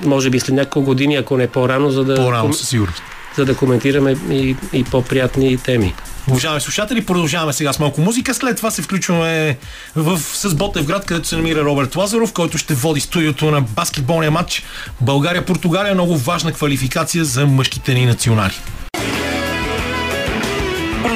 може 0.04 0.30
би 0.30 0.40
след 0.40 0.54
няколко 0.54 0.86
години, 0.86 1.16
ако 1.16 1.36
не 1.36 1.46
по-рано, 1.46 1.90
за 1.90 2.04
да, 2.04 2.14
По-рано, 2.14 2.52
със 2.52 2.68
сигурност. 2.68 3.02
за 3.36 3.44
да 3.44 3.56
коментираме 3.56 4.16
и, 4.30 4.56
и 4.72 4.84
по-приятни 4.84 5.56
теми. 5.56 5.94
Уважаеми 6.30 6.60
слушатели, 6.60 7.06
продължаваме 7.06 7.52
сега 7.52 7.72
с 7.72 7.78
малко 7.78 8.00
музика. 8.00 8.34
След 8.34 8.56
това 8.56 8.70
се 8.70 8.82
включваме 8.82 9.58
в, 9.96 10.18
с 10.18 10.54
Ботевград, 10.54 11.04
където 11.06 11.28
се 11.28 11.36
намира 11.36 11.64
Роберт 11.64 11.96
Лазаров, 11.96 12.32
който 12.32 12.58
ще 12.58 12.74
води 12.74 13.00
студиото 13.00 13.50
на 13.50 13.60
баскетболния 13.60 14.30
матч 14.30 14.62
България-Португалия. 15.00 15.94
Много 15.94 16.16
важна 16.16 16.52
квалификация 16.52 17.24
за 17.24 17.46
мъжките 17.46 17.94
ни 17.94 18.06
национали. 18.06 18.54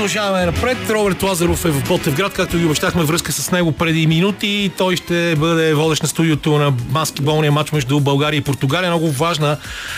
Продължаваме 0.08 0.46
напред. 0.46 0.90
Роберт 0.90 1.22
Лазаров 1.22 1.64
е 1.64 1.70
в 1.70 1.88
Ботевград, 1.88 2.32
както 2.32 2.56
ви 2.56 2.64
обещахме 2.64 3.04
връзка 3.04 3.32
с 3.32 3.50
него 3.50 3.72
преди 3.72 4.06
минути. 4.06 4.70
Той 4.78 4.96
ще 4.96 5.36
бъде 5.36 5.74
водещ 5.74 6.02
на 6.02 6.08
студиото 6.08 6.58
на 6.58 6.70
баскетболния 6.70 7.52
матч 7.52 7.72
между 7.72 8.00
България 8.00 8.38
и 8.38 8.40
Португалия. 8.40 8.90
Много 8.90 9.10
важна 9.10 9.56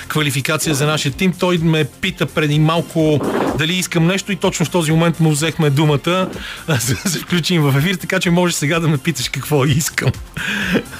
квалификация 0.09 0.75
за 0.75 0.87
нашия 0.87 1.12
тим. 1.12 1.33
Той 1.38 1.59
ме 1.59 1.85
пита 1.85 2.27
преди 2.27 2.59
малко 2.59 3.20
дали 3.59 3.75
искам 3.75 4.07
нещо 4.07 4.33
и 4.33 4.37
точно 4.37 4.66
в 4.66 4.70
този 4.70 4.92
момент 4.92 5.20
му 5.20 5.31
взехме 5.31 5.70
думата 5.70 6.29
за 6.68 6.94
да 7.05 7.11
се 7.11 7.18
включим 7.18 7.62
в 7.62 7.79
ефир, 7.79 7.94
така 7.94 8.20
че 8.20 8.31
може 8.31 8.55
сега 8.55 8.81
да 8.81 8.88
ме 8.88 8.99
питаш 8.99 9.29
какво 9.29 9.64
искам. 9.64 10.11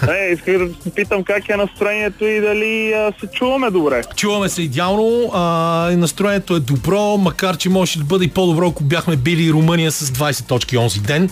Е, 0.09 0.33
исках 0.33 0.59
да 0.59 0.90
питам 0.94 1.25
как 1.25 1.49
е 1.49 1.57
настроението 1.57 2.25
и 2.25 2.40
дали 2.40 2.92
а, 2.92 3.12
се 3.20 3.27
чуваме 3.27 3.70
добре. 3.70 4.03
Чуваме 4.16 4.49
се 4.49 4.62
идеално, 4.62 5.31
а, 5.35 5.40
настроението 5.96 6.57
е 6.57 6.61
добро, 6.61 7.16
макар 7.16 7.57
че 7.57 7.68
може 7.68 7.99
да 7.99 8.05
бъде 8.05 8.25
и 8.25 8.29
по-добро, 8.29 8.68
ако 8.68 8.85
бяхме 9.00 9.16
били 9.16 9.52
Румъния 9.52 9.92
с 9.92 10.10
20 10.10 10.46
точки 10.46 10.76
онзи 10.76 11.00
ден, 11.00 11.30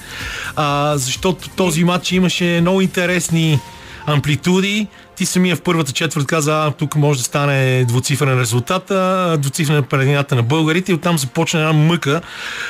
а, 0.57 0.93
защото 0.97 1.49
този 1.49 1.85
матч 1.85 2.13
имаше 2.13 2.59
много 2.61 2.81
интересни 2.81 3.61
амплитуди. 4.07 4.87
Ти 5.17 5.27
самия 5.27 5.57
в 5.57 5.63
първата 5.63 5.93
четвърт 5.93 6.27
каза, 6.27 6.67
а, 6.67 6.71
тук 6.71 6.97
може 6.97 7.19
да 7.19 7.25
стане 7.25 7.85
двуцифрен 7.85 8.41
резултат, 8.41 8.91
а, 8.91 9.37
двуцифрена 9.39 9.83
предината 9.83 10.35
на 10.35 10.43
българите. 10.43 10.93
И 10.93 10.95
оттам 10.95 11.19
започна 11.19 11.61
една 11.61 11.73
мъка, 11.73 12.21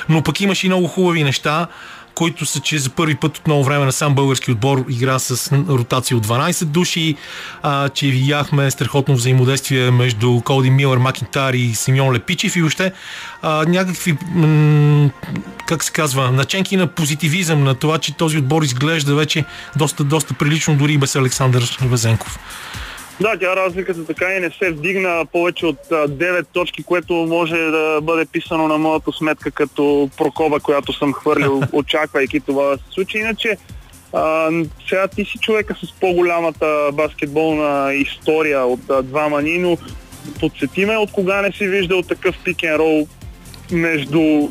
но 0.08 0.22
пък 0.22 0.40
имаше 0.40 0.66
и 0.66 0.70
много 0.70 0.87
хубави 0.87 1.24
неща 1.24 1.66
които 2.18 2.46
са, 2.46 2.61
че 2.61 2.78
за 2.78 2.90
първи 2.90 3.14
път 3.14 3.38
от 3.38 3.46
много 3.46 3.64
време 3.64 3.85
на 3.85 3.92
сам 3.92 4.14
български 4.14 4.50
отбор 4.50 4.85
игра 4.88 5.18
с 5.18 5.52
ротация 5.68 6.16
от 6.16 6.26
12 6.26 6.64
души, 6.64 7.16
а, 7.62 7.88
че 7.88 8.07
видяхме 8.07 8.70
страхотно 8.70 9.14
взаимодействие 9.14 9.90
между 9.90 10.40
Колди 10.40 10.70
Милър, 10.70 10.98
Макинтар 10.98 11.54
и 11.54 11.74
Симеон 11.74 12.14
Лепичев 12.14 12.57
и 12.57 12.62
а, 13.42 13.64
някакви, 13.68 14.16
м- 14.35 15.11
как 15.66 15.85
се 15.85 15.92
казва, 15.92 16.31
наченки 16.31 16.76
на 16.76 16.87
позитивизъм 16.87 17.64
на 17.64 17.74
това, 17.74 17.98
че 17.98 18.16
този 18.16 18.38
отбор 18.38 18.62
изглежда 18.62 19.14
вече 19.14 19.44
доста, 19.76 20.04
доста 20.04 20.35
прилично, 20.35 20.76
дори 20.76 20.98
без 20.98 21.16
Александър 21.16 21.78
Везенков. 21.81 22.38
Да, 23.20 23.38
тя 23.38 23.57
разликата 23.57 24.07
така 24.07 24.35
и 24.35 24.40
не 24.40 24.50
се 24.50 24.70
вдигна 24.70 25.26
повече 25.33 25.66
от 25.66 25.78
а, 25.92 26.09
9 26.09 26.46
точки, 26.52 26.83
което 26.83 27.14
може 27.14 27.57
да 27.57 28.00
бъде 28.02 28.26
писано 28.26 28.68
на 28.68 28.78
моята 28.78 29.12
сметка 29.12 29.50
като 29.50 30.11
прокоба, 30.16 30.61
която 30.61 30.92
съм 30.92 31.12
хвърлил, 31.12 31.62
очаквайки 31.72 32.40
това 32.40 32.64
да 32.64 32.76
се 32.76 32.85
случи. 32.90 33.18
Иначе, 33.18 33.57
а, 34.12 34.50
сега 34.88 35.09
ти 35.09 35.24
си 35.24 35.38
човека 35.38 35.74
с 35.74 35.92
по-голямата 36.00 36.90
баскетболна 36.92 37.94
история 37.94 38.64
от 38.64 38.90
а, 38.90 39.02
двама 39.02 39.42
ни, 39.42 39.59
но 39.59 39.78
подсети 40.40 40.85
ме 40.85 40.96
от 40.96 41.12
кога 41.12 41.42
не 41.42 41.52
си 41.52 41.68
виждал 41.68 42.02
такъв 42.02 42.37
пикен 42.44 42.74
рол 42.74 43.09
между, 43.72 44.48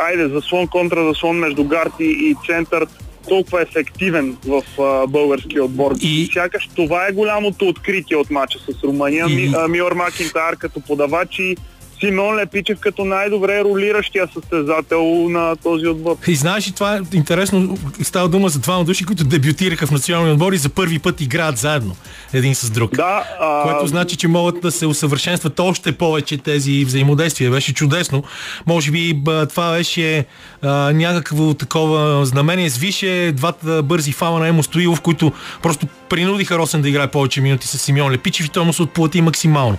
айде, 0.00 0.28
заслон 0.28 0.68
контра 0.68 1.04
заслон 1.04 1.36
между 1.36 1.64
гард 1.64 1.92
и, 2.00 2.04
и 2.04 2.34
център 2.46 2.86
толкова 3.28 3.62
ефективен 3.62 4.36
в 4.46 4.62
а, 4.82 5.06
българския 5.06 5.64
отбор. 5.64 5.92
И-. 6.00 6.30
Сякаш 6.32 6.68
това 6.76 7.06
е 7.06 7.12
голямото 7.12 7.68
откритие 7.68 8.16
от 8.16 8.30
мача 8.30 8.58
с 8.58 8.84
Румъния. 8.84 9.26
И-. 9.28 9.34
Ми, 9.34 9.52
а, 9.56 9.68
Милър 9.68 9.92
Макинтар 9.92 10.56
като 10.56 10.80
подавач 10.80 11.38
и 11.38 11.56
Симеон 12.00 12.36
Лепичев 12.36 12.78
като 12.80 13.04
най-добре 13.04 13.64
ролиращия 13.64 14.28
състезател 14.34 15.28
на 15.28 15.56
този 15.56 15.86
отбор. 15.86 16.16
И 16.28 16.34
знаеш 16.34 16.68
ли, 16.68 16.72
това 16.72 16.96
е 16.96 17.00
интересно, 17.12 17.78
става 18.02 18.28
дума 18.28 18.48
за 18.48 18.58
двама 18.58 18.84
души, 18.84 19.04
които 19.04 19.24
дебютираха 19.24 19.86
в 19.86 19.90
националния 19.90 20.32
отбор 20.32 20.52
и 20.52 20.56
за 20.56 20.68
първи 20.68 20.98
път 20.98 21.20
играят 21.20 21.56
заедно, 21.56 21.96
един 22.32 22.54
с 22.54 22.70
друг. 22.70 22.96
Да, 22.96 23.24
а, 23.40 23.62
Което 23.62 23.86
значи, 23.86 24.16
че 24.16 24.28
могат 24.28 24.60
да 24.60 24.70
се 24.70 24.86
усъвършенстват 24.86 25.60
още 25.60 25.92
повече 25.92 26.36
тези 26.36 26.84
взаимодействия. 26.84 27.50
Беше 27.50 27.74
чудесно. 27.74 28.22
Може 28.66 28.90
би 28.90 29.22
това 29.48 29.72
беше 29.72 30.24
а, 30.62 30.92
някакво 30.92 31.54
такова 31.54 32.26
знамение. 32.26 32.70
Свише 32.70 33.32
двата 33.34 33.82
бързи 33.82 34.12
фала 34.12 34.40
на 34.40 34.48
Емо 34.48 34.62
Стоилов, 34.62 35.00
които 35.00 35.32
просто 35.62 35.86
принудиха 36.08 36.58
Росен 36.58 36.82
да 36.82 36.88
играе 36.88 37.06
повече 37.06 37.40
минути 37.40 37.66
с 37.66 37.78
Симеон 37.78 38.12
Лепичев 38.12 38.46
и 38.46 38.48
той 38.48 38.64
му 38.64 38.72
се 38.72 38.82
отплати 38.82 39.20
максимално. 39.20 39.78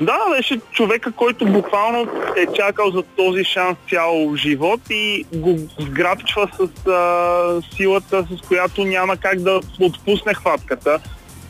Да, 0.00 0.18
беше 0.36 0.60
човека, 0.72 1.12
който 1.12 1.46
буквално 1.46 2.08
е 2.36 2.46
чакал 2.56 2.90
за 2.90 3.02
този 3.02 3.44
шанс 3.44 3.76
цял 3.90 4.36
живот 4.36 4.80
и 4.90 5.24
го 5.34 5.58
сграбчва 5.78 6.48
с 6.60 6.88
а, 6.88 7.76
силата, 7.76 8.26
с 8.30 8.48
която 8.48 8.84
няма 8.84 9.16
как 9.16 9.40
да 9.40 9.60
отпусне 9.80 10.34
хватката. 10.34 11.00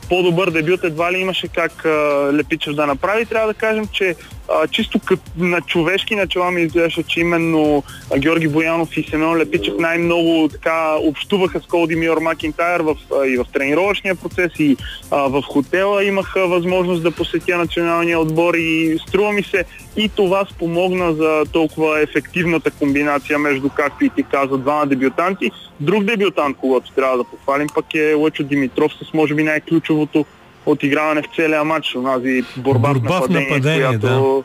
По-добър 0.08 0.50
дебют 0.50 0.84
едва 0.84 1.12
ли 1.12 1.18
имаше 1.18 1.48
как 1.48 1.84
а, 1.84 2.30
Лепичев 2.32 2.74
да 2.74 2.87
направи. 2.87 3.26
Трябва 3.26 3.48
да 3.48 3.54
кажем, 3.54 3.87
че 3.92 4.14
а, 4.54 4.66
чисто 4.66 5.00
кът, 5.04 5.20
на 5.37 5.61
човешки 5.61 6.16
начала 6.16 6.50
ми 6.50 6.62
изглеждаше, 6.62 7.02
че 7.02 7.20
именно 7.20 7.82
Георги 8.18 8.48
Боянов 8.48 8.96
и 8.96 9.02
Семен 9.11 9.37
Лепичев 9.37 9.74
най-много 9.78 10.48
така 10.52 10.96
общуваха 11.02 11.61
с 11.61 11.66
Колди 11.66 11.96
Миор 11.96 12.18
Макинтайр 12.18 12.80
в, 12.80 12.96
а, 13.20 13.26
и 13.26 13.37
в 13.37 13.46
тренировъчния 13.52 14.14
процес 14.14 14.52
и 14.58 14.76
а, 15.11 15.16
в 15.16 15.42
хотела 15.42 16.04
имаха 16.04 16.46
възможност 16.46 17.02
да 17.02 17.11
посетя 17.11 17.58
националния 17.58 18.20
отбор 18.20 18.54
и 18.54 18.98
струва 19.08 19.32
ми 19.32 19.42
се 19.42 19.64
и 19.96 20.08
това 20.08 20.46
спомогна 20.50 21.14
за 21.14 21.44
толкова 21.52 22.00
ефективната 22.00 22.70
комбинация 22.70 23.38
между, 23.38 23.68
както 23.68 24.04
и 24.04 24.11
ти 24.11 24.22
каза, 24.22 24.58
двама 24.58 24.87
дебютанти. 24.87 25.50
Друг 25.80 26.04
дебютант, 26.04 26.56
когато 26.61 26.92
трябва 26.92 27.16
да 27.16 27.24
похвалим, 27.24 27.66
пък 27.74 27.94
е 27.94 28.14
Лъчо 28.14 28.44
Димитров 28.44 28.92
с 28.92 29.14
може 29.14 29.34
би 29.34 29.42
най-ключовото 29.42 30.24
отиграване 30.70 31.22
в 31.22 31.37
целия 31.37 31.64
матч, 31.64 31.94
онази 31.94 32.42
борба, 32.57 32.92
Борба 32.92 33.20
в 33.20 33.26
в 33.26 33.28
нападение, 33.28 33.48
нападение, 33.48 33.98
която, 33.98 34.44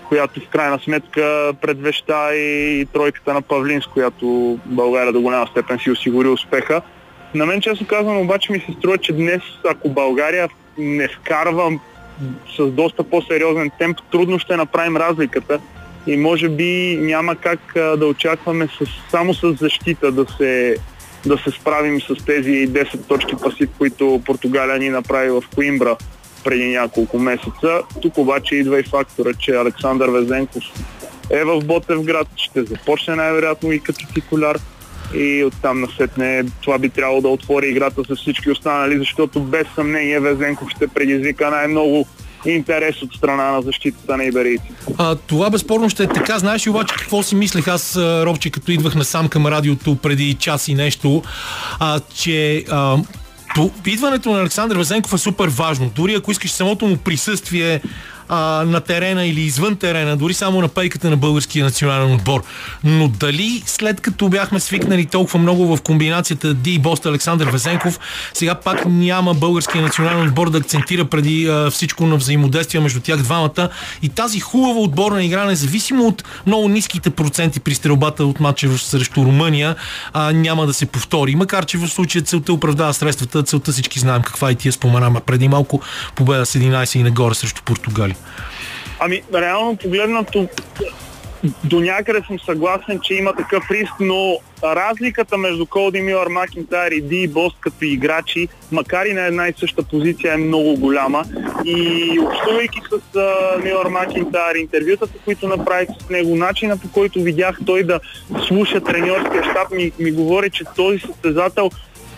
да. 0.00 0.08
която 0.08 0.40
в 0.40 0.48
крайна 0.48 0.78
сметка 0.78 1.52
предвеща 1.60 2.34
и 2.34 2.86
тройката 2.92 3.34
на 3.34 3.42
Павлин, 3.42 3.82
с 3.82 3.86
която 3.86 4.58
България 4.64 5.12
до 5.12 5.20
голяма 5.20 5.46
степен 5.46 5.78
си 5.78 5.90
осигури 5.90 6.28
успеха. 6.28 6.82
На 7.34 7.46
мен, 7.46 7.60
честно 7.60 7.86
казвам, 7.86 8.20
обаче 8.20 8.52
ми 8.52 8.60
се 8.60 8.72
струва, 8.78 8.98
че 8.98 9.12
днес, 9.12 9.42
ако 9.68 9.88
България 9.88 10.48
не 10.78 11.08
вкарва 11.08 11.78
с 12.56 12.66
доста 12.66 13.04
по-сериозен 13.04 13.70
темп, 13.78 13.98
трудно 14.12 14.38
ще 14.38 14.56
направим 14.56 14.96
разликата 14.96 15.60
и 16.06 16.16
може 16.16 16.48
би 16.48 16.98
няма 17.00 17.36
как 17.36 17.60
да 17.74 18.06
очакваме 18.06 18.66
с, 18.66 19.10
само 19.10 19.34
с 19.34 19.52
защита 19.52 20.12
да 20.12 20.26
се, 20.36 20.76
да 21.26 21.38
се 21.38 21.50
справим 21.50 22.00
с 22.00 22.24
тези 22.24 22.50
10 22.50 23.06
точки 23.08 23.36
пасив, 23.42 23.68
които 23.78 24.22
Португалия 24.26 24.78
ни 24.78 24.88
направи 24.88 25.30
в 25.30 25.42
Коимбра 25.54 25.96
преди 26.44 26.68
няколко 26.68 27.18
месеца. 27.18 27.82
Тук 28.02 28.18
обаче 28.18 28.54
идва 28.54 28.80
и 28.80 28.82
фактора, 28.82 29.32
че 29.38 29.56
Александър 29.56 30.08
Везенков 30.08 30.62
е 31.30 31.44
в 31.44 31.60
Ботевград, 31.64 32.28
ще 32.36 32.64
започне 32.64 33.14
най-вероятно 33.14 33.72
и 33.72 33.80
като 33.80 34.06
титуляр 34.14 34.58
и 35.14 35.44
оттам 35.44 35.80
насетне 35.80 36.44
това 36.62 36.78
би 36.78 36.88
трябвало 36.88 37.20
да 37.20 37.28
отвори 37.28 37.68
играта 37.68 38.02
с 38.04 38.16
всички 38.16 38.50
останали, 38.50 38.98
защото 38.98 39.40
без 39.40 39.66
съмнение 39.74 40.20
Везенков 40.20 40.68
ще 40.70 40.88
предизвика 40.88 41.50
най-много 41.50 42.06
интерес 42.46 43.02
от 43.02 43.14
страна 43.14 43.50
на 43.50 43.62
защитата 43.62 44.16
на 44.16 44.24
иберийци. 44.24 44.64
А, 44.98 45.14
това 45.14 45.50
безспорно 45.50 45.90
ще 45.90 46.02
е 46.02 46.06
така. 46.06 46.38
Знаеш 46.38 46.66
ли 46.66 46.70
обаче 46.70 46.94
какво 46.98 47.22
си 47.22 47.34
мислех 47.34 47.68
аз, 47.68 47.96
Робче, 47.96 48.50
като 48.50 48.72
идвах 48.72 48.94
насам 48.94 49.28
към 49.28 49.46
радиото 49.46 49.96
преди 49.96 50.34
час 50.34 50.68
и 50.68 50.74
нещо, 50.74 51.22
а, 51.80 52.00
че 52.14 52.64
а, 52.70 52.96
идването 53.86 54.32
на 54.32 54.40
Александър 54.40 54.76
Везенков 54.76 55.12
е 55.12 55.18
супер 55.18 55.48
важно. 55.48 55.90
Дори 55.96 56.14
ако 56.14 56.30
искаш 56.30 56.52
самото 56.52 56.86
му 56.86 56.96
присъствие 56.96 57.80
а, 58.30 58.64
на 58.66 58.80
терена 58.80 59.26
или 59.26 59.40
извън 59.40 59.76
терена, 59.76 60.16
дори 60.16 60.34
само 60.34 60.60
на 60.60 60.68
пейката 60.68 61.10
на 61.10 61.16
българския 61.16 61.64
национален 61.64 62.14
отбор. 62.14 62.42
Но 62.84 63.08
дали 63.08 63.62
след 63.66 64.00
като 64.00 64.28
бяхме 64.28 64.60
свикнали 64.60 65.06
толкова 65.06 65.38
много 65.38 65.76
в 65.76 65.82
комбинацията 65.82 66.54
Ди 66.54 66.78
Бост 66.78 67.06
Александър 67.06 67.50
Везенков, 67.50 67.98
сега 68.34 68.54
пак 68.54 68.86
няма 68.86 69.34
българския 69.34 69.82
национален 69.82 70.28
отбор 70.28 70.50
да 70.50 70.58
акцентира 70.58 71.04
преди 71.04 71.48
а, 71.48 71.70
всичко 71.70 72.06
на 72.06 72.16
взаимодействие 72.16 72.80
между 72.80 73.00
тях 73.00 73.22
двамата 73.22 73.68
и 74.02 74.08
тази 74.08 74.40
хубава 74.40 74.80
отборна 74.80 75.24
игра, 75.24 75.44
независимо 75.44 76.06
от 76.06 76.24
много 76.46 76.68
ниските 76.68 77.10
проценти 77.10 77.60
при 77.60 77.74
стрелбата 77.74 78.24
от 78.24 78.40
матча 78.40 78.78
срещу 78.78 79.24
Румъния, 79.24 79.76
а, 80.12 80.32
няма 80.32 80.66
да 80.66 80.74
се 80.74 80.86
повтори. 80.86 81.34
Макар, 81.34 81.66
че 81.66 81.78
в 81.78 81.88
случая 81.88 82.22
целта 82.22 82.52
оправдава 82.52 82.94
средствата, 82.94 83.42
целта 83.42 83.72
всички 83.72 83.98
знаем 84.00 84.22
каква 84.22 84.50
и 84.50 84.54
тия 84.54 84.72
споменаме 84.72 85.20
преди 85.26 85.48
малко 85.48 85.80
победа 86.14 86.46
с 86.46 86.58
11 86.58 86.96
и 86.96 87.02
нагоре 87.02 87.34
срещу 87.34 87.62
Португалия. 87.62 88.16
Ами, 89.00 89.22
реално 89.34 89.76
погледнато, 89.76 90.48
до 91.64 91.80
някъде 91.80 92.20
съм 92.26 92.40
съгласен, 92.40 93.00
че 93.02 93.14
има 93.14 93.32
такъв 93.32 93.70
риск, 93.70 93.92
но 94.00 94.38
разликата 94.64 95.36
между 95.36 95.66
Колди 95.66 96.00
Милър, 96.00 96.26
Макинтайр 96.26 96.92
и 96.92 97.00
Ди 97.00 97.28
Бост 97.28 97.56
като 97.60 97.84
играчи, 97.84 98.48
макар 98.72 99.06
и 99.06 99.12
на 99.12 99.26
една 99.26 99.48
и 99.48 99.52
съща 99.60 99.82
позиция, 99.82 100.34
е 100.34 100.36
много 100.36 100.76
голяма. 100.76 101.24
И 101.64 102.18
общувайки 102.20 102.80
с 102.90 103.20
Милър 103.64 103.86
Макинтайр, 103.86 104.54
интервютата, 104.54 105.12
които 105.24 105.48
направих 105.48 105.88
с 106.06 106.10
него, 106.10 106.36
начина 106.36 106.78
по 106.78 106.92
който 106.92 107.22
видях 107.22 107.58
той 107.66 107.82
да 107.82 108.00
слуша 108.48 108.80
треньорския 108.80 109.44
щаб, 109.44 109.70
ми, 109.70 109.92
ми 109.98 110.12
говори, 110.12 110.50
че 110.50 110.64
този 110.76 110.98
състезател 110.98 111.70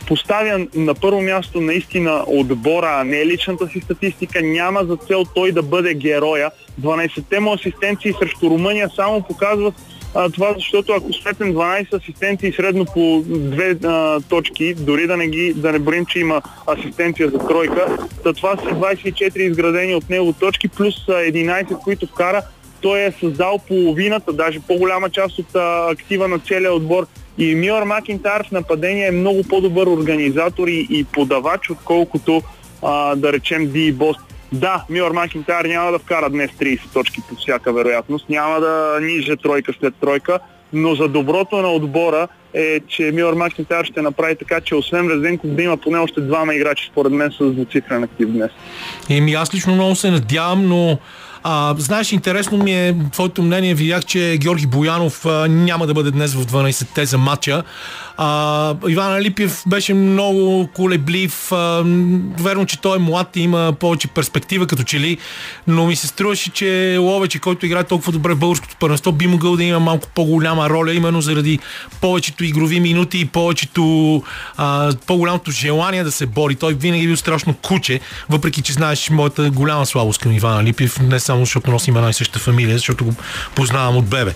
поставя 0.06 0.66
на 0.74 0.94
първо 0.94 1.22
място 1.22 1.60
наистина 1.60 2.24
отбора, 2.26 2.96
а 3.00 3.04
не 3.04 3.26
личната 3.26 3.68
си 3.68 3.80
статистика. 3.80 4.42
Няма 4.42 4.84
за 4.84 4.96
цел 4.96 5.24
той 5.34 5.52
да 5.52 5.62
бъде 5.62 5.94
героя. 5.94 6.50
12-те 6.80 7.40
му 7.40 7.54
асистенции 7.54 8.12
срещу 8.20 8.50
Румъния 8.50 8.88
само 8.96 9.22
показват 9.22 9.74
а, 10.14 10.30
това, 10.30 10.54
защото 10.54 10.92
ако 10.92 11.12
сметнем 11.12 11.54
12 11.54 11.92
асистенции 11.92 12.52
средно 12.52 12.84
по 12.84 13.24
две 13.26 13.76
а, 13.84 14.20
точки, 14.20 14.74
дори 14.74 15.06
да 15.06 15.16
не, 15.16 15.28
ги, 15.28 15.52
да 15.56 15.72
не 15.72 15.78
броим, 15.78 16.06
че 16.06 16.18
има 16.18 16.42
асистенция 16.66 17.28
за 17.28 17.38
тройка, 17.38 17.98
то 18.22 18.32
това 18.32 18.56
са 18.56 18.64
24 18.64 19.36
изградени 19.36 19.94
от 19.94 20.10
него 20.10 20.32
точки, 20.32 20.68
плюс 20.68 20.94
11, 21.06 21.78
които 21.78 22.06
вкара. 22.06 22.42
Той 22.80 23.00
е 23.00 23.12
създал 23.20 23.58
половината, 23.68 24.32
даже 24.32 24.60
по-голяма 24.60 25.10
част 25.10 25.38
от 25.38 25.56
а, 25.56 25.90
актива 25.90 26.28
на 26.28 26.38
целия 26.38 26.74
отбор 26.74 27.06
и 27.38 27.54
Милър 27.54 27.82
Макинтар 27.82 28.46
в 28.46 28.50
нападение 28.50 29.06
е 29.06 29.10
много 29.10 29.42
по-добър 29.42 29.86
организатор 29.86 30.68
и, 30.68 30.86
и 30.90 31.04
подавач, 31.04 31.70
отколкото 31.70 32.42
а, 32.82 33.14
да 33.14 33.32
речем 33.32 33.70
Ди 33.72 33.92
Бост. 33.92 34.20
Да, 34.52 34.84
Милър 34.90 35.10
Макинтар 35.10 35.64
няма 35.64 35.92
да 35.92 35.98
вкара 35.98 36.30
днес 36.30 36.50
30 36.50 36.80
точки 36.92 37.20
по 37.28 37.34
всяка 37.34 37.72
вероятност, 37.72 38.28
няма 38.28 38.60
да 38.60 38.98
ниже 39.02 39.36
тройка 39.36 39.72
след 39.80 39.94
тройка, 40.00 40.38
но 40.72 40.94
за 40.94 41.08
доброто 41.08 41.56
на 41.56 41.68
отбора 41.68 42.28
е, 42.54 42.80
че 42.88 43.02
Милър 43.02 43.34
Макинтар 43.34 43.84
ще 43.84 44.02
направи 44.02 44.36
така, 44.36 44.60
че 44.60 44.74
освен 44.74 45.08
Резенков 45.08 45.50
да 45.50 45.62
има 45.62 45.76
поне 45.76 45.98
още 45.98 46.20
двама 46.20 46.54
играчи, 46.54 46.88
според 46.92 47.12
мен, 47.12 47.32
с 47.32 47.50
двуцифрен 47.50 48.02
актив 48.02 48.28
днес. 48.28 48.50
Еми, 49.10 49.32
аз 49.32 49.54
лично 49.54 49.74
много 49.74 49.94
се 49.94 50.10
надявам, 50.10 50.68
но 50.68 50.98
а, 51.42 51.74
знаеш, 51.78 52.12
интересно 52.12 52.58
ми 52.58 52.72
е 52.72 52.94
твоето 53.12 53.42
мнение. 53.42 53.74
Видях, 53.74 54.04
че 54.04 54.36
Георги 54.40 54.66
Боянов 54.66 55.26
а, 55.26 55.48
няма 55.48 55.86
да 55.86 55.94
бъде 55.94 56.10
днес 56.10 56.34
в 56.34 56.46
12-те 56.46 57.06
за 57.06 57.18
матча. 57.18 57.62
А, 58.16 58.74
Иван 58.88 59.12
Алипиев 59.12 59.62
беше 59.66 59.94
много 59.94 60.68
колеблив. 60.74 61.52
А, 61.52 61.82
верно, 62.40 62.66
че 62.66 62.80
той 62.80 62.96
е 62.96 63.00
млад 63.00 63.36
и 63.36 63.40
има 63.40 63.72
повече 63.80 64.08
перспектива 64.08 64.66
като 64.66 64.82
че 64.82 65.00
ли, 65.00 65.18
но 65.66 65.86
ми 65.86 65.96
се 65.96 66.06
струваше, 66.06 66.50
че 66.50 66.96
Ловече, 67.00 67.38
който 67.38 67.66
играе 67.66 67.84
толкова 67.84 68.12
добре 68.12 68.34
в 68.34 68.38
българското 68.38 68.76
първенство, 68.80 69.12
би 69.12 69.26
могъл 69.26 69.56
да 69.56 69.64
има 69.64 69.80
малко 69.80 70.08
по-голяма 70.14 70.70
роля, 70.70 70.92
именно 70.92 71.20
заради 71.20 71.58
повечето 72.00 72.44
игрови 72.44 72.80
минути 72.80 73.20
и 73.20 73.24
повечето 73.24 74.22
а, 74.56 74.92
по-голямото 75.06 75.50
желание 75.50 76.04
да 76.04 76.12
се 76.12 76.26
бори. 76.26 76.54
Той 76.54 76.74
винаги 76.74 77.04
е 77.04 77.06
бил 77.06 77.16
страшно 77.16 77.54
куче, 77.54 78.00
въпреки 78.30 78.62
че 78.62 78.72
знаеш 78.72 79.10
моята 79.10 79.50
голяма 79.50 79.86
слабост 79.86 80.20
към 80.20 80.32
Иван 80.32 80.58
Алипиев, 80.58 81.00
не 81.00 81.20
само 81.20 81.31
защото 81.40 81.70
носим 81.70 81.96
една 81.96 82.10
и 82.10 82.14
съща 82.14 82.38
фамилия, 82.38 82.76
защото 82.76 83.04
го 83.04 83.14
познавам 83.54 83.96
от 83.96 84.06
бебе 84.06 84.34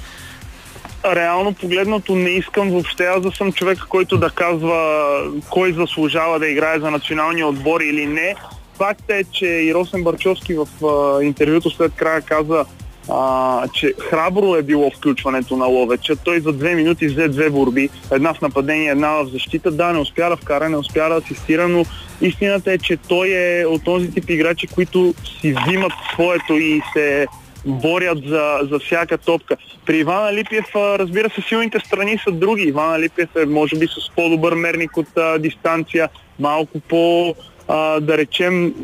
реално 1.14 1.54
погледнато 1.54 2.14
не 2.14 2.30
искам 2.30 2.70
въобще 2.70 3.04
аз 3.04 3.22
да 3.22 3.32
съм 3.32 3.52
човек, 3.52 3.78
който 3.88 4.18
да 4.18 4.30
казва 4.30 5.06
кой 5.50 5.72
заслужава 5.72 6.38
да 6.38 6.48
играе 6.48 6.80
за 6.80 6.90
националния 6.90 7.46
отбор 7.46 7.80
или 7.80 8.06
не. 8.06 8.34
Факт 8.76 9.10
е, 9.10 9.24
че 9.32 9.46
и 9.46 9.74
Росен 9.74 10.04
Барчовски 10.04 10.54
в 10.54 10.66
а, 10.84 11.22
интервюто 11.24 11.70
след 11.70 11.92
края 11.94 12.22
каза, 12.22 12.64
а, 13.08 13.68
че 13.68 13.94
храбро 14.10 14.56
е 14.56 14.62
било 14.62 14.90
включването 14.90 15.56
на 15.56 15.66
Ловеча. 15.66 16.16
Той 16.16 16.40
за 16.40 16.52
две 16.52 16.74
минути 16.74 17.06
взе 17.06 17.28
две 17.28 17.50
борби, 17.50 17.88
една 18.12 18.34
в 18.34 18.40
нападение, 18.40 18.90
една 18.90 19.10
в 19.10 19.26
защита. 19.26 19.70
Да, 19.70 19.92
не 19.92 19.98
успя 19.98 20.28
да 20.30 20.36
вкара, 20.36 20.68
не 20.68 20.76
успя 20.76 21.08
да 21.08 21.14
асистира, 21.14 21.68
но 21.68 21.84
истината 22.20 22.72
е, 22.72 22.78
че 22.78 22.96
той 22.96 23.28
е 23.28 23.66
от 23.66 23.84
този 23.84 24.10
тип 24.10 24.30
играчи, 24.30 24.66
които 24.66 25.14
си 25.40 25.54
взимат 25.54 25.92
своето 26.14 26.52
и 26.52 26.82
се 26.92 27.26
борят 27.66 28.18
за, 28.26 28.58
за 28.70 28.78
всяка 28.78 29.18
топка. 29.18 29.56
При 29.86 29.98
Ивана 29.98 30.32
Липиев, 30.32 30.64
разбира 30.74 31.30
се, 31.30 31.40
силните 31.48 31.78
страни 31.80 32.18
са 32.24 32.32
други. 32.32 32.62
Ивана 32.62 33.00
Липиев 33.00 33.28
е, 33.36 33.46
може 33.46 33.76
би, 33.76 33.86
с 33.86 34.10
по-добър 34.16 34.54
мерник 34.54 34.96
от 34.96 35.16
а, 35.16 35.38
дистанция, 35.38 36.08
малко 36.38 36.80
по, 36.80 37.34
а, 37.68 38.00
да 38.00 38.18
речем, 38.18 38.74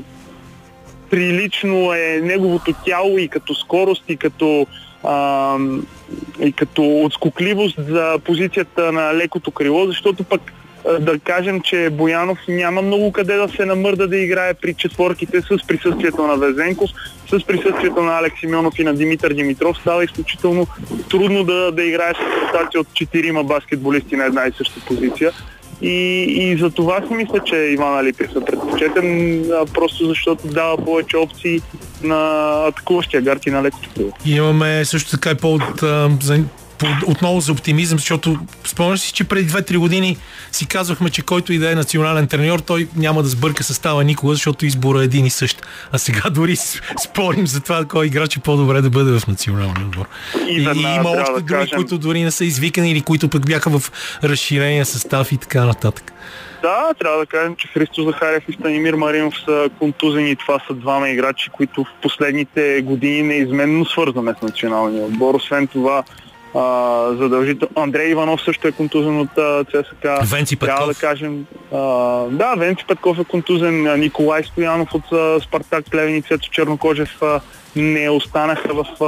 прилично 1.12 1.92
е 1.92 2.20
неговото 2.22 2.74
тяло 2.84 3.18
и 3.18 3.28
като 3.28 3.54
скорост, 3.54 4.04
и 4.08 4.16
като, 4.16 4.66
а, 5.04 5.56
и 6.40 6.52
като 6.52 7.00
отскокливост 7.00 7.76
за 7.88 8.18
позицията 8.24 8.92
на 8.92 9.14
лекото 9.14 9.50
крило, 9.50 9.86
защото 9.86 10.24
пък 10.24 10.52
да 11.00 11.18
кажем, 11.18 11.60
че 11.60 11.90
Боянов 11.90 12.38
няма 12.48 12.82
много 12.82 13.12
къде 13.12 13.36
да 13.36 13.48
се 13.48 13.64
намърда 13.64 14.08
да 14.08 14.16
играе 14.16 14.54
при 14.54 14.74
четворките 14.74 15.40
с 15.40 15.66
присъствието 15.66 16.26
на 16.26 16.36
Везенков, 16.36 16.90
с 17.26 17.46
присъствието 17.46 18.02
на 18.02 18.18
Алекс 18.18 18.40
Симеонов 18.40 18.78
и 18.78 18.84
на 18.84 18.94
Димитър 18.94 19.32
Димитров. 19.32 19.78
Става 19.78 20.04
изключително 20.04 20.66
трудно 21.10 21.44
да, 21.44 21.72
да 21.72 21.84
играе 21.84 22.12
с 22.14 22.42
ротация 22.42 22.80
от 22.80 22.94
четирима 22.94 23.44
баскетболисти 23.44 24.16
на 24.16 24.24
една 24.24 24.46
и 24.46 24.52
съща 24.52 24.80
позиция. 24.86 25.32
И, 25.82 26.24
и 26.28 26.56
за 26.56 26.70
това 26.70 27.00
си 27.08 27.14
мисля, 27.14 27.40
че 27.44 27.56
Иван 27.56 27.98
Алипев 27.98 28.30
е 28.30 28.44
предпочетен, 28.44 29.44
просто 29.74 30.08
защото 30.08 30.48
дава 30.48 30.84
повече 30.84 31.16
опции 31.16 31.60
на 32.02 32.52
атакуващия 32.66 33.22
гарти 33.22 33.50
на 33.50 33.62
лекото. 33.62 34.12
Имаме 34.26 34.84
също 34.84 35.10
така 35.10 35.30
и 35.30 35.34
повод 35.34 35.62
за 36.22 36.44
отново 37.06 37.40
за 37.40 37.52
оптимизъм, 37.52 37.98
защото 37.98 38.38
спомняш 38.64 39.00
си, 39.00 39.12
че 39.12 39.24
преди 39.24 39.50
2-3 39.50 39.78
години 39.78 40.16
си 40.52 40.66
казвахме, 40.66 41.10
че 41.10 41.22
който 41.22 41.52
и 41.52 41.58
да 41.58 41.72
е 41.72 41.74
национален 41.74 42.26
треньор, 42.26 42.58
той 42.58 42.88
няма 42.96 43.22
да 43.22 43.28
сбърка 43.28 43.64
състава 43.64 44.04
никога, 44.04 44.34
защото 44.34 44.66
избора 44.66 45.00
е 45.00 45.04
един 45.04 45.26
и 45.26 45.30
същ. 45.30 45.66
А 45.92 45.98
сега 45.98 46.30
дори 46.30 46.56
спорим 47.04 47.46
за 47.46 47.60
това, 47.60 47.84
кой 47.84 48.06
играч 48.06 48.36
е 48.36 48.40
по-добре 48.40 48.80
да 48.80 48.90
бъде 48.90 49.18
в 49.18 49.26
националния 49.26 49.86
отбор. 49.86 50.06
И, 50.48 50.52
и, 50.52 50.56
и 50.56 50.94
има 50.96 51.10
още 51.10 51.32
да 51.32 51.38
други, 51.38 51.46
кажем... 51.46 51.76
които 51.76 51.98
дори 51.98 52.22
не 52.22 52.30
са 52.30 52.44
извикани 52.44 52.90
или 52.90 53.00
които 53.00 53.28
пък 53.28 53.46
бяха 53.46 53.78
в 53.78 53.92
разширения 54.24 54.86
състав 54.86 55.32
и 55.32 55.36
така 55.36 55.64
нататък. 55.64 56.12
Да, 56.62 56.94
трябва 56.98 57.18
да 57.18 57.26
кажем, 57.26 57.56
че 57.56 57.68
Христо 57.68 58.04
Захарев 58.04 58.44
и 58.48 58.52
Станимир 58.52 58.94
Маринов 58.94 59.34
са 59.44 59.70
контузени. 59.78 60.36
Това 60.36 60.58
са 60.66 60.74
двама 60.74 61.08
играчи, 61.08 61.50
които 61.50 61.84
в 61.84 61.88
последните 62.02 62.82
години 62.82 63.22
неизменно 63.22 63.84
свързваме 63.84 64.34
с 64.38 64.42
националния 64.42 65.04
отбор. 65.04 65.34
Освен 65.34 65.66
това, 65.66 66.02
а, 66.54 67.06
задължително. 67.18 67.72
Андрей 67.76 68.10
Иванов 68.10 68.42
също 68.42 68.68
е 68.68 68.72
контузен 68.72 69.20
от 69.20 69.30
ЦСКА. 69.66 70.18
Венци 70.24 70.56
Петков. 70.56 70.76
Трябва 70.76 70.86
да 70.86 70.94
кажем. 70.94 71.46
А, 71.72 71.78
да, 72.30 72.54
Венци 72.54 72.84
Петков 72.88 73.18
е 73.18 73.24
контузен. 73.24 74.00
Николай 74.00 74.44
Стоянов 74.44 74.94
от 74.94 75.12
а, 75.12 75.40
Спартак 75.40 75.84
Плевен 75.90 76.16
и 76.16 76.22
Цецо 76.22 76.50
Чернокожев 76.50 77.22
а, 77.22 77.40
не 77.76 78.10
останаха 78.10 78.74
в, 78.74 78.86
а, 79.00 79.04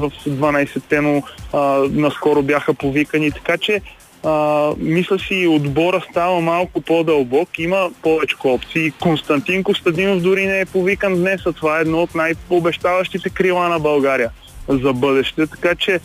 в 0.00 0.10
12-те, 0.28 1.00
но 1.00 1.22
а, 1.52 1.58
наскоро 1.90 2.42
бяха 2.42 2.74
повикани. 2.74 3.32
Така 3.32 3.56
че 3.58 3.80
а, 4.24 4.72
мисля 4.78 5.18
си, 5.18 5.46
отбора 5.46 6.02
става 6.10 6.40
малко 6.40 6.80
по-дълбок, 6.80 7.58
има 7.58 7.90
повече 8.02 8.36
опции. 8.44 8.90
Константин 8.90 9.62
Костадинов 9.62 10.22
дори 10.22 10.46
не 10.46 10.60
е 10.60 10.66
повикан 10.66 11.14
днес, 11.14 11.40
а 11.46 11.52
това 11.52 11.78
е 11.78 11.80
едно 11.80 12.02
от 12.02 12.14
най-обещаващите 12.14 13.30
крила 13.30 13.68
на 13.68 13.78
България 13.78 14.30
за 14.68 14.92
бъдеще. 14.92 15.46
Така 15.46 15.74
че 15.74 16.00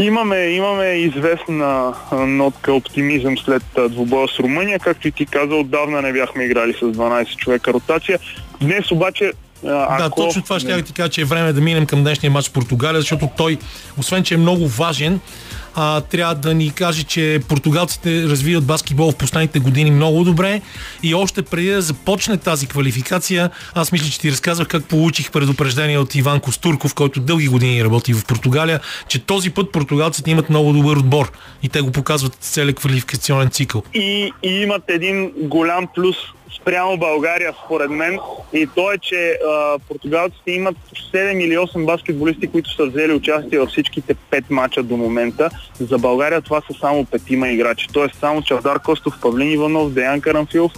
Имаме, 0.00 0.36
имаме 0.36 0.84
известна 0.84 1.94
нотка 2.12 2.72
оптимизъм 2.72 3.38
след 3.38 3.62
двубоя 3.88 4.28
с 4.28 4.38
Румъния. 4.38 4.78
Както 4.78 5.08
и 5.08 5.12
ти 5.12 5.26
каза, 5.26 5.54
отдавна 5.54 6.02
не 6.02 6.12
бяхме 6.12 6.44
играли 6.44 6.72
с 6.72 6.80
12 6.80 7.36
човека 7.36 7.72
ротация. 7.72 8.18
Днес 8.60 8.90
обаче 8.90 9.32
Ако... 9.66 10.02
Да, 10.02 10.10
точно 10.10 10.42
това 10.42 10.60
ще 10.60 10.82
ти 10.82 10.92
кажа, 10.92 11.08
че 11.08 11.20
е 11.20 11.24
време 11.24 11.52
да 11.52 11.60
минем 11.60 11.86
към 11.86 12.02
днешния 12.02 12.30
матч 12.30 12.48
в 12.48 12.52
Португалия, 12.52 13.00
защото 13.00 13.28
той, 13.36 13.58
освен 13.98 14.22
че 14.22 14.34
е 14.34 14.36
много 14.36 14.68
важен, 14.68 15.20
а, 15.74 16.00
трябва 16.00 16.34
да 16.34 16.54
ни 16.54 16.70
каже, 16.70 17.02
че 17.02 17.40
португалците 17.48 18.22
развиват 18.22 18.64
баскетбол 18.64 19.12
в 19.12 19.16
последните 19.16 19.58
години 19.58 19.90
много 19.90 20.24
добре 20.24 20.60
и 21.02 21.14
още 21.14 21.42
преди 21.42 21.70
да 21.70 21.82
започне 21.82 22.36
тази 22.36 22.66
квалификация, 22.66 23.50
аз 23.74 23.92
мисля, 23.92 24.10
че 24.10 24.20
ти 24.20 24.30
разказвах 24.30 24.68
как 24.68 24.84
получих 24.84 25.30
предупреждение 25.30 25.98
от 25.98 26.14
Иван 26.14 26.40
Костурков, 26.40 26.94
който 26.94 27.20
дълги 27.20 27.48
години 27.48 27.84
работи 27.84 28.12
в 28.12 28.26
Португалия, 28.26 28.80
че 29.08 29.18
този 29.18 29.50
път 29.50 29.72
португалците 29.72 30.30
имат 30.30 30.50
много 30.50 30.72
добър 30.72 30.96
отбор 30.96 31.32
и 31.62 31.68
те 31.68 31.80
го 31.80 31.92
показват 31.92 32.34
целият 32.34 32.78
квалификационен 32.78 33.50
цикъл. 33.50 33.82
И, 33.94 34.32
и 34.42 34.48
имат 34.48 34.82
един 34.88 35.32
голям 35.36 35.86
плюс 35.94 36.16
спрямо 36.60 36.96
България, 36.96 37.54
според 37.64 37.90
мен. 37.90 38.18
И 38.52 38.68
то 38.74 38.92
е, 38.92 38.98
че 38.98 39.38
а, 39.48 39.78
португалците 39.88 40.50
имат 40.50 40.76
7 41.14 41.44
или 41.44 41.56
8 41.56 41.86
баскетболисти, 41.86 42.46
които 42.46 42.74
са 42.74 42.86
взели 42.86 43.12
участие 43.12 43.58
във 43.58 43.68
всичките 43.68 44.14
5 44.30 44.44
мача 44.50 44.82
до 44.82 44.96
момента. 44.96 45.50
За 45.80 45.98
България 45.98 46.40
това 46.40 46.60
са 46.60 46.78
само 46.80 47.04
петима 47.04 47.48
играчи. 47.48 47.86
Тоест 47.92 48.14
само 48.14 48.42
Чавдар 48.42 48.82
Костов, 48.82 49.14
Павлин 49.22 49.52
Иванов, 49.52 49.92
Деян 49.92 50.20
Карамфилов, 50.20 50.72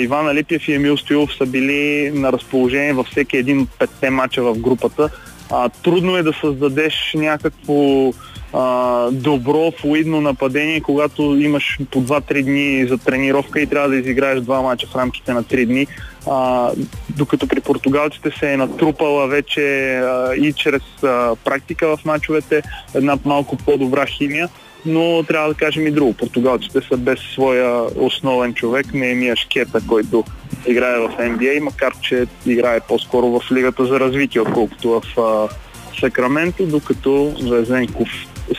Иван 0.00 0.28
Алипиев 0.28 0.68
и 0.68 0.74
Емил 0.74 0.96
Стоилов 0.96 1.34
са 1.34 1.46
били 1.46 2.10
на 2.14 2.32
разположение 2.32 2.92
във 2.92 3.06
всеки 3.06 3.36
един 3.36 3.60
от 3.60 3.68
петте 3.78 4.10
мача 4.10 4.42
в 4.42 4.58
групата. 4.58 5.10
А, 5.50 5.68
трудно 5.68 6.16
е 6.16 6.22
да 6.22 6.32
създадеш 6.32 7.12
някакво 7.14 8.12
а, 8.52 9.10
добро, 9.10 9.72
флуидно 9.80 10.20
нападение, 10.20 10.80
когато 10.80 11.22
имаш 11.22 11.78
по 11.90 12.02
2-3 12.02 12.42
дни 12.42 12.86
за 12.88 12.98
тренировка 12.98 13.60
и 13.60 13.66
трябва 13.66 13.88
да 13.88 13.96
изиграеш 13.96 14.40
два 14.40 14.62
мача 14.62 14.86
в 14.86 14.96
рамките 14.96 15.32
на 15.32 15.44
3 15.44 15.66
дни. 15.66 15.86
А, 16.26 16.70
докато 17.16 17.48
при 17.48 17.60
португалците 17.60 18.30
се 18.38 18.52
е 18.52 18.56
натрупала 18.56 19.26
вече 19.26 19.96
а, 19.96 20.34
и 20.34 20.52
чрез 20.52 20.82
а, 21.02 21.36
практика 21.44 21.96
в 21.96 22.04
мачовете 22.04 22.62
една 22.94 23.18
малко 23.24 23.56
по-добра 23.56 24.06
химия 24.06 24.48
но 24.86 25.22
трябва 25.22 25.48
да 25.48 25.54
кажем 25.54 25.86
и 25.86 25.90
друго. 25.90 26.12
Португалците 26.12 26.80
са 26.88 26.96
без 26.96 27.20
своя 27.20 27.86
основен 27.96 28.54
човек, 28.54 28.94
не 28.94 29.10
е 29.10 29.14
Мия 29.14 29.36
Шкета, 29.36 29.80
който 29.88 30.24
играе 30.66 30.98
в 30.98 31.08
NBA, 31.18 31.60
макар 31.60 31.92
че 32.00 32.26
играе 32.46 32.80
по-скоро 32.80 33.26
в 33.26 33.52
Лигата 33.52 33.86
за 33.86 34.00
развитие, 34.00 34.40
отколкото 34.40 34.88
в 34.90 35.20
а, 35.20 35.48
Сакраменто, 36.00 36.66
докато 36.66 37.34
Везенков 37.42 38.08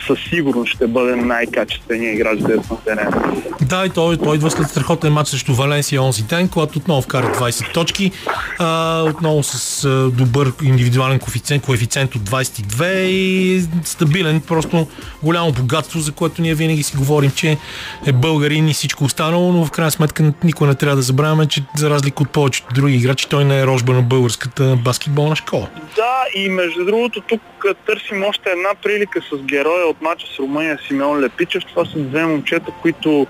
със 0.06 0.18
сигурност 0.30 0.72
ще 0.72 0.86
бъде 0.86 1.16
най-качественият 1.16 2.14
играч 2.14 2.40
на 2.40 2.84
терена. 2.84 3.32
Да, 3.62 3.86
и 3.86 3.90
той, 3.90 4.16
той 4.16 4.36
идва 4.36 4.50
след 4.50 4.68
страхотен 4.68 5.12
матч 5.12 5.28
срещу 5.28 5.54
Валенсия 5.54 6.02
онзи 6.02 6.22
ден, 6.22 6.48
когато 6.48 6.78
отново 6.78 7.02
вкара 7.02 7.34
20 7.34 7.72
точки, 7.74 8.12
а, 8.58 9.02
отново 9.02 9.42
с 9.42 9.84
а, 9.84 10.10
добър 10.10 10.52
индивидуален 10.62 11.18
коефициент, 11.18 11.64
коефициент 11.64 12.14
от 12.14 12.22
22 12.22 12.94
и 12.94 13.62
стабилен, 13.84 14.40
просто 14.40 14.86
голямо 15.22 15.52
богатство, 15.52 16.00
за 16.00 16.12
което 16.12 16.42
ние 16.42 16.54
винаги 16.54 16.82
си 16.82 16.96
говорим, 16.96 17.30
че 17.30 17.56
е 18.06 18.12
българин 18.12 18.68
и 18.68 18.74
всичко 18.74 19.04
останало, 19.04 19.52
но 19.52 19.64
в 19.64 19.70
крайна 19.70 19.90
сметка 19.90 20.32
никой 20.44 20.68
не 20.68 20.74
трябва 20.74 20.96
да 20.96 21.02
забравяме, 21.02 21.46
че 21.46 21.62
за 21.76 21.90
разлика 21.90 22.22
от 22.22 22.30
повечето 22.30 22.74
други 22.74 22.94
играчи, 22.94 23.28
той 23.28 23.44
не 23.44 23.60
е 23.60 23.66
рожба 23.66 23.92
на 23.92 24.02
българската 24.02 24.76
баскетболна 24.84 25.36
школа. 25.36 25.68
Да, 25.96 26.40
и 26.40 26.48
между 26.48 26.84
другото 26.84 27.20
тук 27.20 27.40
търсим 27.86 28.24
още 28.24 28.50
една 28.50 28.74
прилика 28.82 29.20
с 29.32 29.36
героя 29.36 29.86
от 29.86 30.02
мача 30.02 30.26
с 30.26 30.38
Румъния 30.38 30.78
Симеон 30.88 31.20
Лепичев. 31.20 31.64
Това 31.64 31.84
са 31.84 31.98
две 31.98 32.26
момчета, 32.26 32.72
които 32.82 33.26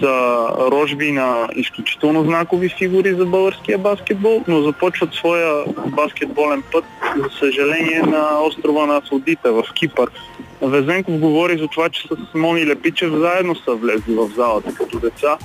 са 0.00 0.46
рожби 0.58 1.12
на 1.12 1.48
изключително 1.54 2.24
знакови 2.24 2.68
фигури 2.68 3.14
за 3.14 3.26
българския 3.26 3.78
баскетбол, 3.78 4.44
но 4.48 4.62
започват 4.62 5.14
своя 5.14 5.64
баскетболен 5.86 6.62
път, 6.72 6.84
за 7.16 7.38
съжаление, 7.38 8.02
на 8.02 8.40
острова 8.42 8.86
на 8.86 8.96
Афродита 8.96 9.52
в 9.52 9.64
Кипър. 9.74 10.10
Везенков 10.62 11.18
говори 11.18 11.58
за 11.58 11.68
това, 11.68 11.88
че 11.88 12.08
с 12.08 12.34
Мони 12.34 12.66
Лепичев 12.66 13.12
заедно 13.12 13.56
са 13.56 13.74
влезли 13.74 14.14
в 14.14 14.30
залата 14.36 14.74
като 14.74 14.98
деца 14.98 15.38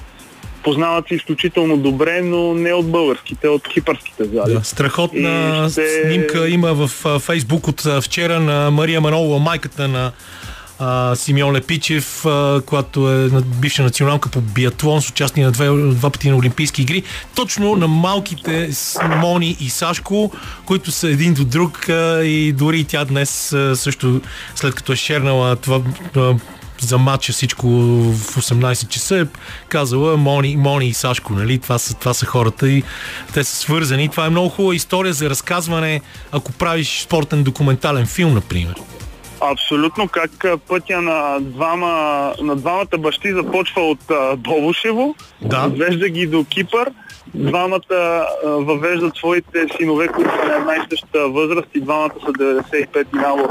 познават 0.63 1.07
се 1.07 1.15
изключително 1.15 1.77
добре, 1.77 2.21
но 2.21 2.53
не 2.53 2.73
от 2.73 2.91
българските, 2.91 3.47
от 3.47 3.67
кипърските 3.67 4.23
зали. 4.23 4.53
Да, 4.53 4.63
страхотна 4.63 5.67
ще... 5.71 6.03
снимка 6.05 6.49
има 6.49 6.73
в 6.73 6.87
Фейсбук 7.19 7.67
от 7.67 7.81
вчера 8.01 8.39
на 8.39 8.71
Мария 8.71 9.01
Манолова, 9.01 9.39
майката 9.39 9.87
на 9.87 10.11
а, 10.79 11.15
Симеон 11.15 11.55
Лепичев, 11.55 12.25
а, 12.25 12.61
която 12.65 13.11
е 13.11 13.29
бивша 13.61 13.83
националка 13.83 14.29
по 14.29 14.41
биатлон 14.41 15.01
с 15.01 15.09
участие 15.09 15.45
на 15.45 15.51
две, 15.51 15.67
два 15.67 16.09
пъти 16.09 16.29
на 16.29 16.37
Олимпийски 16.37 16.81
игри. 16.81 17.03
Точно 17.35 17.75
на 17.75 17.87
малките 17.87 18.69
Мони 19.17 19.57
и 19.59 19.69
Сашко, 19.69 20.31
които 20.65 20.91
са 20.91 21.09
един 21.09 21.33
до 21.33 21.45
друг 21.45 21.89
а, 21.89 22.23
и 22.23 22.51
дори 22.51 22.83
тя 22.83 23.05
днес 23.05 23.53
а, 23.53 23.75
също 23.75 24.21
след 24.55 24.75
като 24.75 24.93
е 24.93 24.95
шернала 24.95 25.55
това 25.55 25.81
а, 26.15 26.35
за 26.85 26.97
матча 26.97 27.33
всичко 27.33 27.67
в 27.67 28.35
18 28.35 28.87
часа 28.87 29.19
е 29.19 29.25
казала 29.67 30.17
Мони, 30.17 30.55
Мони 30.57 30.87
и 30.87 30.93
Сашко, 30.93 31.33
нали? 31.33 31.59
Това 31.59 31.77
са, 31.77 31.93
това 31.93 32.13
са 32.13 32.25
хората 32.25 32.69
и 32.69 32.83
те 33.33 33.43
са 33.43 33.55
свързани. 33.55 34.09
Това 34.09 34.25
е 34.25 34.29
много 34.29 34.49
хубава 34.49 34.75
история 34.75 35.13
за 35.13 35.29
разказване, 35.29 36.01
ако 36.31 36.51
правиш 36.51 37.01
спортен 37.01 37.43
документален 37.43 38.05
филм, 38.05 38.33
например. 38.33 38.75
Абсолютно, 39.51 40.07
как 40.07 40.45
пътя 40.67 41.01
на, 41.01 41.37
двама, 41.41 42.33
на 42.41 42.55
двамата 42.55 42.97
бащи 42.99 43.33
започва 43.33 43.81
от 43.81 43.99
Бобушево, 44.37 45.15
да. 45.41 45.65
отвежда 45.65 46.09
ги 46.09 46.27
до 46.27 46.45
Кипър, 46.45 46.91
двамата 47.35 48.25
въвеждат 48.43 49.15
своите 49.15 49.65
синове, 49.77 50.07
които 50.07 50.29
са 50.29 50.47
на 50.47 50.55
една 50.55 50.75
и 50.75 50.87
съща 50.89 51.29
възраст 51.29 51.67
и 51.75 51.81
двамата 51.81 52.13
са 52.25 52.31
95 52.31 53.13
нало 53.13 53.47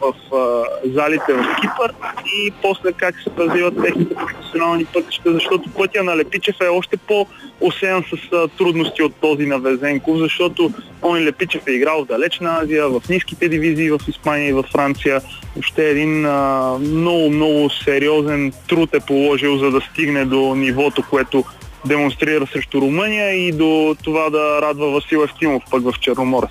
в 0.00 0.34
а, 0.34 0.64
залите 0.84 1.32
в 1.32 1.56
Кипър 1.60 1.94
и 2.26 2.52
после 2.62 2.92
как 2.92 3.14
се 3.20 3.30
развиват 3.38 3.82
техните 3.82 4.14
професионални 4.14 4.84
пътища, 4.84 5.32
защото 5.32 5.70
пътя 5.70 6.02
на 6.02 6.16
Лепичев 6.16 6.56
е 6.60 6.68
още 6.68 6.96
по-осеян 6.96 8.02
с 8.02 8.32
а, 8.32 8.48
трудности 8.48 9.02
от 9.02 9.14
този 9.14 9.46
на 9.46 9.58
Везенков, 9.58 10.18
защото 10.18 10.72
он 11.02 11.24
Лепичев 11.24 11.62
е 11.66 11.72
играл 11.72 12.04
в 12.04 12.06
Далечна 12.06 12.58
Азия, 12.62 12.88
в 12.88 13.02
ниските 13.10 13.48
дивизии 13.48 13.90
в 13.90 14.00
Испания 14.08 14.48
и 14.48 14.52
в 14.52 14.64
Франция. 14.72 15.20
Въобще 15.54 15.90
един 15.90 16.26
а, 16.26 16.76
много, 16.80 17.30
много 17.30 17.70
сериозен 17.70 18.52
труд 18.68 18.94
е 18.94 19.00
положил, 19.00 19.58
за 19.58 19.70
да 19.70 19.80
стигне 19.80 20.24
до 20.24 20.54
нивото, 20.54 21.02
което 21.10 21.44
демонстрира 21.86 22.46
срещу 22.52 22.80
Румъния 22.80 23.30
и 23.30 23.52
до 23.52 23.96
това 24.04 24.30
да 24.30 24.62
радва 24.62 24.90
Васил 24.90 25.18
Евтимов 25.18 25.62
пък 25.70 25.82
в 25.82 25.92
Черноморец. 26.00 26.50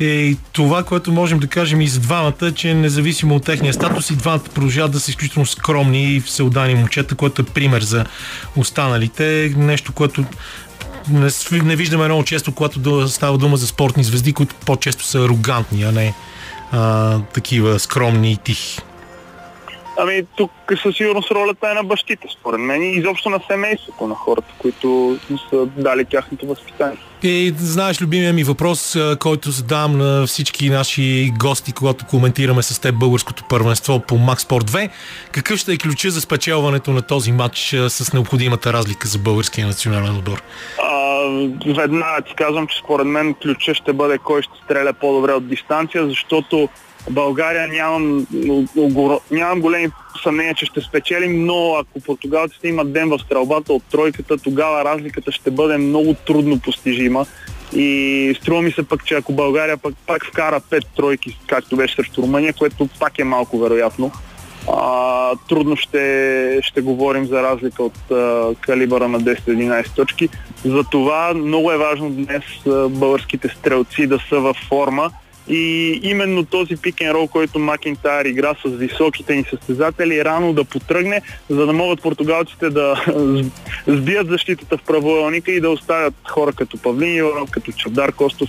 И 0.00 0.36
това, 0.52 0.82
което 0.82 1.12
можем 1.12 1.38
да 1.38 1.46
кажем 1.46 1.80
и 1.80 1.88
за 1.88 2.00
двамата, 2.00 2.32
е, 2.42 2.52
че 2.52 2.74
независимо 2.74 3.34
от 3.34 3.44
техния 3.44 3.74
статус, 3.74 4.10
и 4.10 4.16
двамата 4.16 4.44
продължават 4.54 4.92
да 4.92 5.00
са 5.00 5.10
изключително 5.10 5.46
скромни 5.46 6.14
и 6.14 6.20
всеудани 6.20 6.74
момчета, 6.74 7.14
което 7.14 7.42
е 7.42 7.44
пример 7.44 7.82
за 7.82 8.04
останалите. 8.56 9.54
Нещо, 9.56 9.92
което 9.92 10.24
не, 11.10 11.28
не 11.64 11.76
виждаме 11.76 12.04
много 12.04 12.24
често, 12.24 12.52
когато 12.52 13.08
става 13.08 13.38
дума 13.38 13.56
за 13.56 13.66
спортни 13.66 14.04
звезди, 14.04 14.32
които 14.32 14.54
по-често 14.66 15.04
са 15.04 15.18
арогантни, 15.18 15.82
а 15.82 15.92
не 15.92 16.14
а, 16.72 17.18
такива 17.18 17.78
скромни 17.78 18.32
и 18.32 18.36
тихи. 18.36 18.80
Ами 19.96 20.22
тук 20.36 20.50
със 20.82 20.96
сигурност 20.96 21.30
ролята 21.30 21.70
е 21.70 21.74
на 21.74 21.84
бащите, 21.84 22.28
според 22.40 22.60
мен, 22.60 22.82
и 22.82 22.90
изобщо 22.90 23.30
на 23.30 23.40
семейството, 23.50 24.06
на 24.06 24.14
хората, 24.14 24.54
които 24.58 25.18
са 25.50 25.66
дали 25.66 26.04
тяхното 26.04 26.46
възпитание. 26.46 26.98
И 27.22 27.54
знаеш, 27.58 28.02
любимия 28.02 28.32
ми 28.32 28.44
въпрос, 28.44 28.96
който 29.20 29.50
задавам 29.50 29.98
на 29.98 30.26
всички 30.26 30.70
наши 30.70 31.32
гости, 31.38 31.72
когато 31.72 32.06
коментираме 32.06 32.62
с 32.62 32.80
теб 32.80 32.94
българското 32.94 33.44
първенство 33.48 34.00
по 34.00 34.14
Max 34.14 34.38
Sport 34.38 34.62
2, 34.62 34.90
какъв 35.32 35.58
ще 35.58 35.72
е 35.72 35.78
ключа 35.78 36.10
за 36.10 36.20
спечелването 36.20 36.90
на 36.90 37.02
този 37.02 37.32
матч 37.32 37.74
с 37.88 38.12
необходимата 38.12 38.72
разлика 38.72 39.08
за 39.08 39.18
българския 39.18 39.66
национален 39.66 40.16
отбор? 40.16 40.42
веднага 41.66 42.22
ти 42.22 42.34
казвам, 42.34 42.66
че 42.66 42.78
според 42.78 43.06
мен 43.06 43.34
ключа 43.34 43.74
ще 43.74 43.92
бъде 43.92 44.18
кой 44.18 44.42
ще 44.42 44.52
стреля 44.64 44.92
по-добре 44.92 45.32
от 45.32 45.48
дистанция, 45.48 46.06
защото 46.08 46.68
България 47.10 47.68
нямам, 47.68 48.26
нямам 49.30 49.60
големи 49.60 49.88
съмнения, 50.22 50.54
че 50.54 50.66
ще 50.66 50.80
спечелим, 50.80 51.46
но 51.46 51.74
ако 51.74 52.00
португалците 52.00 52.68
имат 52.68 52.92
ден 52.92 53.08
в 53.08 53.18
стрелбата 53.18 53.72
от 53.72 53.82
тройката, 53.90 54.38
тогава 54.38 54.84
разликата 54.84 55.32
ще 55.32 55.50
бъде 55.50 55.78
много 55.78 56.14
трудно 56.14 56.60
постижима. 56.60 57.26
И 57.72 58.34
струва 58.40 58.62
ми 58.62 58.72
се 58.72 58.88
пък, 58.88 59.04
че 59.04 59.14
ако 59.14 59.32
България 59.32 59.76
пък 59.76 59.94
пак 60.06 60.26
вкара 60.26 60.60
пет 60.70 60.84
тройки, 60.96 61.38
както 61.46 61.76
беше 61.76 61.94
срещу 61.94 62.22
Румъния, 62.22 62.52
което 62.52 62.88
пак 63.00 63.18
е 63.18 63.24
малко 63.24 63.58
вероятно, 63.58 64.12
а, 64.68 65.36
трудно 65.48 65.76
ще, 65.76 66.60
ще 66.62 66.80
говорим 66.80 67.26
за 67.26 67.42
разлика 67.42 67.82
от 67.82 68.10
а, 68.10 68.54
калибъра 68.60 69.08
на 69.08 69.20
10-11 69.20 69.94
точки. 69.94 70.28
Затова 70.64 71.34
много 71.34 71.72
е 71.72 71.78
важно 71.78 72.10
днес 72.10 72.42
а, 72.66 72.88
българските 72.88 73.48
стрелци 73.48 74.06
да 74.06 74.18
са 74.28 74.40
във 74.40 74.56
форма 74.68 75.10
И 75.50 76.00
именно 76.02 76.44
този 76.44 76.76
пикен 76.76 77.10
рол, 77.10 77.26
който 77.26 77.58
Макинтайр 77.58 78.24
игра 78.24 78.54
с 78.66 78.68
високите 78.68 79.36
ни 79.36 79.44
състезатели, 79.50 80.24
рано 80.24 80.52
да 80.52 80.64
потръгне, 80.64 81.22
за 81.50 81.66
да 81.66 81.72
могат 81.72 82.02
португалците 82.02 82.70
да 82.70 83.04
сбият 83.86 84.28
защитата 84.28 84.78
в 84.78 84.82
правоъгълника 84.82 85.52
и 85.52 85.60
да 85.60 85.70
оставят 85.70 86.14
хора 86.28 86.52
като 86.52 86.78
Павлин 86.78 87.24
като 87.50 87.72
Чавдар 87.72 88.12
Костов 88.12 88.48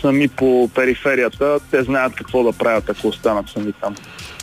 сами 0.00 0.28
по 0.28 0.70
периферията. 0.74 1.58
Те 1.70 1.82
знаят 1.82 2.14
какво 2.14 2.44
да 2.44 2.52
правят, 2.52 2.90
ако 2.90 3.08
останат 3.08 3.48
сами 3.48 3.72
там. 3.80 3.94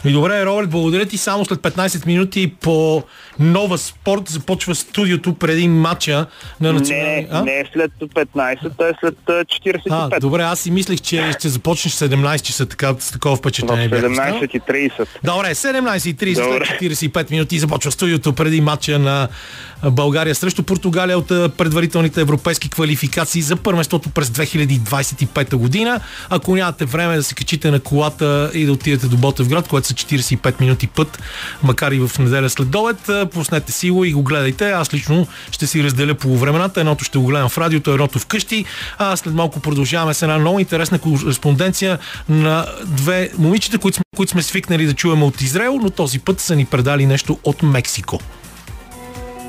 И 0.06 0.12
добре, 0.14 0.46
Роберт, 0.46 0.70
благодаря 0.70 1.06
ти. 1.06 1.18
Само 1.18 1.46
след 1.46 1.60
15 1.60 2.06
минути 2.06 2.54
по 2.62 3.04
нова 3.40 3.78
спорт 3.78 4.30
започва 4.30 4.76
студиото 4.76 5.34
преди 5.34 5.68
матча 5.68 6.26
на 6.62 6.74
националния... 6.74 7.28
Не, 7.32 7.42
не 7.42 7.66
след 7.74 7.92
15, 8.00 8.72
а 8.80 8.88
е 8.88 8.94
след 9.02 9.16
45. 9.26 9.82
А, 9.90 10.20
добре, 10.20 10.44
аз 10.44 10.60
си 10.60 10.72
мислех, 10.72 11.02
че 11.02 11.32
ще 11.32 11.50
започнеш 11.50 11.94
17 11.94 12.42
часа, 12.42 12.66
така, 12.66 12.96
с 13.00 13.12
такова 13.12 13.36
впечатление. 13.36 13.88
В 13.88 13.92
17.30. 13.92 15.08
Добре, 15.24 15.56
17.30 15.56 16.36
след 16.36 16.92
45 16.92 17.32
минути 17.32 17.60
започва 17.60 17.92
студиото 17.92 18.34
преди 18.34 18.62
матча 18.62 19.00
на 19.00 19.28
България 19.84 20.36
срещу 20.36 20.64
Португалия 20.64 21.18
от 21.18 21.28
предварителните 21.58 22.22
европейски 22.22 22.70
квалификации 22.70 23.42
за 23.42 23.56
първенството 23.56 24.10
през 24.10 24.30
2025 24.30 25.56
година. 25.56 26.00
Ако 26.30 26.56
нямате 26.56 26.86
време 26.86 27.16
да 27.16 27.24
се 27.24 27.36
качите 27.36 27.72
на 27.72 27.80
колата 27.80 28.52
и 28.54 28.66
да 28.66 28.72
отидете 28.72 29.08
до 29.08 29.18
Ботевград, 29.18 29.68
което 29.68 29.87
са 29.88 29.94
45 29.94 30.62
минути 30.62 30.88
път, 30.88 31.20
макар 31.64 31.92
и 31.92 32.00
в 32.00 32.20
неделя 32.20 32.50
след 32.50 32.76
обед, 32.76 33.32
пуснете 33.32 33.72
си 33.72 33.92
го 33.92 34.06
и 34.06 34.14
го 34.14 34.24
гледайте. 34.24 34.72
Аз 34.72 34.94
лично 34.94 35.28
ще 35.52 35.68
си 35.68 35.84
разделя 35.84 36.16
по 36.16 36.38
времената. 36.38 36.80
Едното 36.80 37.04
ще 37.04 37.18
го 37.18 37.26
гледам 37.26 37.50
в 37.50 37.58
радиото, 37.58 37.92
едното 37.92 38.20
вкъщи. 38.20 38.66
А 38.98 39.18
след 39.18 39.34
малко 39.34 39.60
продължаваме 39.60 40.14
с 40.14 40.22
една 40.22 40.38
много 40.40 40.60
интересна 40.60 41.00
кореспонденция 41.00 42.00
на 42.30 42.66
две 42.86 43.30
момичета, 43.38 43.78
които 43.78 43.96
сме, 43.96 44.04
които 44.16 44.32
сме 44.32 44.44
свикнали 44.44 44.86
да 44.86 44.94
чуваме 44.94 45.24
от 45.24 45.42
Израел, 45.42 45.80
но 45.82 45.90
този 45.90 46.20
път 46.20 46.40
са 46.40 46.56
ни 46.56 46.66
предали 46.66 47.06
нещо 47.06 47.40
от 47.44 47.64
Мексико. 47.64 48.20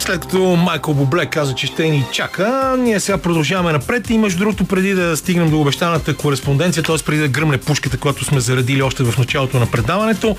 След 0.08 0.20
като 0.20 0.38
Майкъл 0.38 0.94
Бобле 0.94 1.26
каза, 1.26 1.54
че 1.54 1.66
ще 1.66 1.88
ни 1.88 2.04
чака, 2.12 2.76
ние 2.78 3.00
сега 3.00 3.18
продължаваме 3.18 3.72
напред 3.72 4.10
и 4.10 4.18
между 4.18 4.38
другото 4.38 4.64
преди 4.64 4.94
да 4.94 5.16
стигнем 5.16 5.50
до 5.50 5.60
обещаната 5.60 6.16
кореспонденция, 6.16 6.82
т.е. 6.82 6.96
преди 7.06 7.20
да 7.20 7.28
гръмне 7.28 7.58
пушката, 7.58 7.98
която 7.98 8.24
сме 8.24 8.40
заредили 8.40 8.82
още 8.82 9.02
в 9.04 9.18
началото 9.18 9.58
на 9.58 9.66
предаването, 9.66 10.36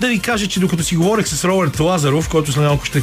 да 0.00 0.08
ви 0.08 0.18
кажа, 0.18 0.46
че 0.46 0.60
докато 0.60 0.82
си 0.82 0.96
говорих 0.96 1.28
с 1.28 1.44
Роберт 1.44 1.80
Лазаров, 1.80 2.28
който 2.28 2.52
след 2.52 2.64
малко 2.64 2.84
ще 2.84 3.02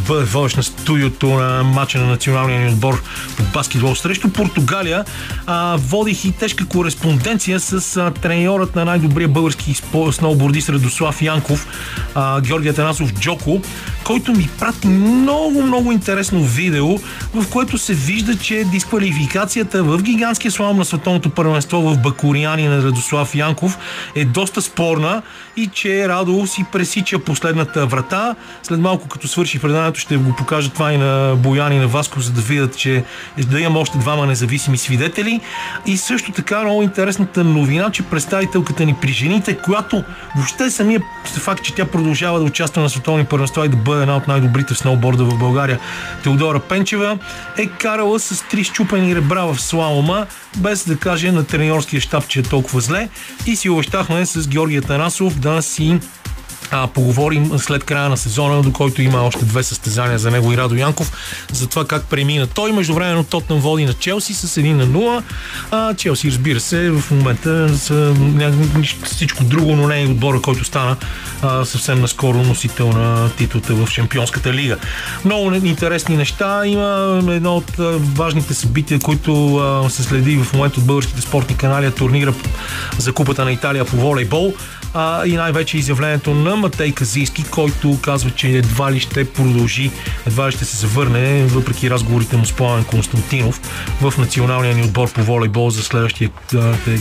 бъде 0.00 0.24
водещ 0.24 0.56
на 0.56 0.62
студиото 0.62 1.26
на 1.26 1.62
матча 1.62 1.98
на 1.98 2.06
националния 2.06 2.60
ни 2.60 2.68
отбор 2.68 3.02
по 3.36 3.42
баскетбол 3.42 3.94
срещу 3.94 4.28
Португалия, 4.28 5.04
а, 5.46 5.76
водих 5.78 6.24
и 6.24 6.32
тежка 6.32 6.66
кореспонденция 6.66 7.60
с 7.60 7.96
а, 7.96 8.10
треньорът 8.10 8.76
на 8.76 8.84
най-добрия 8.84 9.28
български 9.28 9.74
сноубордист 10.12 10.68
Радослав 10.68 11.22
Янков, 11.22 11.66
а, 12.14 12.40
Георгия 12.40 12.74
Танасов 12.74 13.14
Джоко, 13.14 13.62
който 14.04 14.32
ми 14.32 14.48
прати 14.58 14.88
много, 14.88 15.62
много 15.62 15.92
интересно 15.92 16.44
видео, 16.44 16.96
в 17.34 17.50
което 17.50 17.78
се 17.78 17.94
вижда, 17.94 18.36
че 18.36 18.64
дисквалификацията 18.64 19.82
в 19.82 20.02
гигантския 20.02 20.50
слалом 20.50 20.78
на 20.78 20.84
световното 20.84 21.30
първенство 21.30 21.80
в 21.82 21.98
Бакуриани 21.98 22.68
на 22.68 22.82
Радослав 22.82 23.34
Янков 23.34 23.78
е 24.16 24.24
доста 24.24 24.62
спорна 24.62 25.22
и 25.56 25.66
че 25.66 26.08
Радо 26.08 26.46
си 26.46 26.64
пресича 26.72 27.18
последната 27.18 27.86
врата. 27.86 28.34
След 28.62 28.80
малко, 28.80 29.08
като 29.08 29.28
свърши 29.28 29.58
предаването, 29.92 30.00
ще 30.00 30.16
го 30.16 30.36
покажа 30.36 30.70
това 30.70 30.92
и 30.92 30.98
на 30.98 31.36
Бояни 31.36 31.76
и 31.76 31.78
на 31.78 31.86
Васко, 31.86 32.20
за 32.20 32.32
да 32.32 32.40
видят, 32.40 32.76
че 32.76 33.04
да 33.38 33.60
имам 33.60 33.76
още 33.76 33.98
двама 33.98 34.26
независими 34.26 34.78
свидетели. 34.78 35.40
И 35.86 35.96
също 35.96 36.32
така 36.32 36.62
много 36.62 36.82
интересната 36.82 37.44
новина, 37.44 37.90
че 37.90 38.02
представителката 38.02 38.84
ни 38.84 38.94
при 38.94 39.12
жените, 39.12 39.58
която 39.58 40.04
въобще 40.36 40.70
самия 40.70 41.00
факт, 41.24 41.64
че 41.64 41.74
тя 41.74 41.84
продължава 41.84 42.38
да 42.38 42.44
участва 42.44 42.82
на 42.82 42.90
световни 42.90 43.24
първенства 43.24 43.66
и 43.66 43.68
да 43.68 43.76
бъде 43.76 44.02
една 44.02 44.16
от 44.16 44.28
най-добрите 44.28 44.74
в 44.74 44.78
сноуборда 44.78 45.24
в 45.24 45.38
България, 45.38 45.78
Теодора 46.22 46.60
Пенчева, 46.60 47.18
е 47.58 47.66
карала 47.66 48.20
с 48.20 48.44
три 48.50 48.64
щупени 48.64 49.16
ребра 49.16 49.44
в 49.44 49.60
слалома, 49.60 50.26
без 50.56 50.86
да 50.86 50.96
каже 50.96 51.32
на 51.32 51.44
треньорския 51.44 52.00
щаб, 52.00 52.28
че 52.28 52.40
е 52.40 52.42
толкова 52.42 52.80
зле. 52.80 53.08
И 53.46 53.56
си 53.56 53.68
обещахме 53.68 54.26
с 54.26 54.48
Георгия 54.48 54.82
Танасов 54.82 55.38
да 55.38 55.62
си 55.62 55.98
а, 56.70 56.86
поговорим 56.86 57.58
след 57.58 57.84
края 57.84 58.08
на 58.08 58.16
сезона, 58.16 58.62
до 58.62 58.72
който 58.72 59.02
има 59.02 59.22
още 59.22 59.44
две 59.44 59.62
състезания 59.62 60.18
за 60.18 60.30
него 60.30 60.52
и 60.52 60.56
Радо 60.56 60.74
Янков, 60.74 61.12
за 61.52 61.66
това 61.66 61.84
как 61.84 62.04
премина 62.04 62.46
той. 62.46 62.72
Между 62.72 62.94
време 62.94 63.24
Тотнам 63.24 63.60
води 63.60 63.84
на 63.84 63.94
Челси 63.94 64.34
с 64.34 64.60
1 64.60 64.72
на 64.72 64.86
0. 64.86 65.22
А, 65.70 65.94
Челси, 65.94 66.28
разбира 66.28 66.60
се, 66.60 66.90
в 66.90 67.10
момента 67.10 67.78
са 67.78 68.14
всичко 69.04 69.44
друго, 69.44 69.76
но 69.76 69.86
не 69.86 70.02
е 70.02 70.06
отбора, 70.06 70.40
който 70.40 70.64
стана 70.64 70.96
а, 71.42 71.64
съвсем 71.64 72.00
наскоро 72.00 72.38
носител 72.38 72.88
на 72.88 73.30
титлата 73.30 73.74
в 73.74 73.90
Шампионската 73.90 74.52
лига. 74.52 74.76
Много 75.24 75.54
интересни 75.54 76.16
неща. 76.16 76.66
Има 76.66 77.22
едно 77.28 77.56
от 77.56 77.72
важните 77.98 78.54
събития, 78.54 78.98
които 78.98 79.56
а, 79.56 79.90
се 79.90 80.02
следи 80.02 80.36
в 80.36 80.52
момента 80.52 80.80
от 80.80 80.86
българските 80.86 81.20
спортни 81.20 81.56
канали, 81.56 81.90
турнира 81.90 82.34
за 82.98 83.12
Купата 83.12 83.44
на 83.44 83.52
Италия 83.52 83.84
по 83.84 83.96
волейбол 83.96 84.54
а, 84.94 85.26
и 85.26 85.36
най-вече 85.36 85.78
изявлението 85.78 86.34
на 86.34 86.56
Матей 86.56 86.92
Казийски, 86.92 87.44
който 87.50 87.98
казва, 88.02 88.30
че 88.30 88.48
едва 88.48 88.92
ли 88.92 89.00
ще 89.00 89.32
продължи, 89.32 89.90
едва 90.26 90.48
ли 90.48 90.52
ще 90.52 90.64
се 90.64 90.76
завърне, 90.76 91.44
въпреки 91.46 91.90
разговорите 91.90 92.36
му 92.36 92.44
с 92.44 92.52
Пламен 92.52 92.84
Константинов 92.84 93.60
в 94.00 94.18
националния 94.18 94.74
ни 94.74 94.82
отбор 94.82 95.12
по 95.12 95.22
волейбол 95.22 95.70
за 95.70 95.82
следващите 95.82 96.30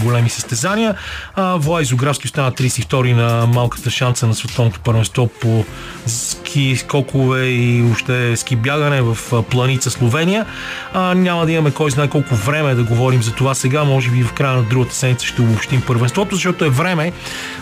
големи 0.03 0.29
състезания. 0.29 0.95
А, 1.35 1.55
Влай 1.55 1.85
Зографски 1.85 2.27
остана 2.27 2.51
32 2.51 3.13
на 3.13 3.47
малката 3.47 3.89
шанса 3.89 4.27
на 4.27 4.35
световното 4.35 4.79
първенство 4.79 5.27
по 5.27 5.65
ски 6.05 6.75
скокове 6.77 7.45
и 7.45 7.91
още 7.91 8.37
ски 8.37 8.55
бягане 8.55 9.01
в 9.01 9.43
планица 9.43 9.91
Словения. 9.91 10.45
А, 10.93 11.13
няма 11.13 11.45
да 11.45 11.51
имаме 11.51 11.71
кой 11.71 11.91
знае 11.91 12.07
колко 12.07 12.35
време 12.35 12.75
да 12.75 12.83
говорим 12.83 13.23
за 13.23 13.33
това 13.33 13.55
сега, 13.55 13.83
може 13.83 14.09
би 14.09 14.23
в 14.23 14.33
края 14.33 14.57
на 14.57 14.63
другата 14.63 14.95
седмица 14.95 15.27
ще 15.27 15.41
обобщим 15.41 15.81
първенството, 15.87 16.35
защото 16.35 16.65
е 16.65 16.69
време 16.69 17.11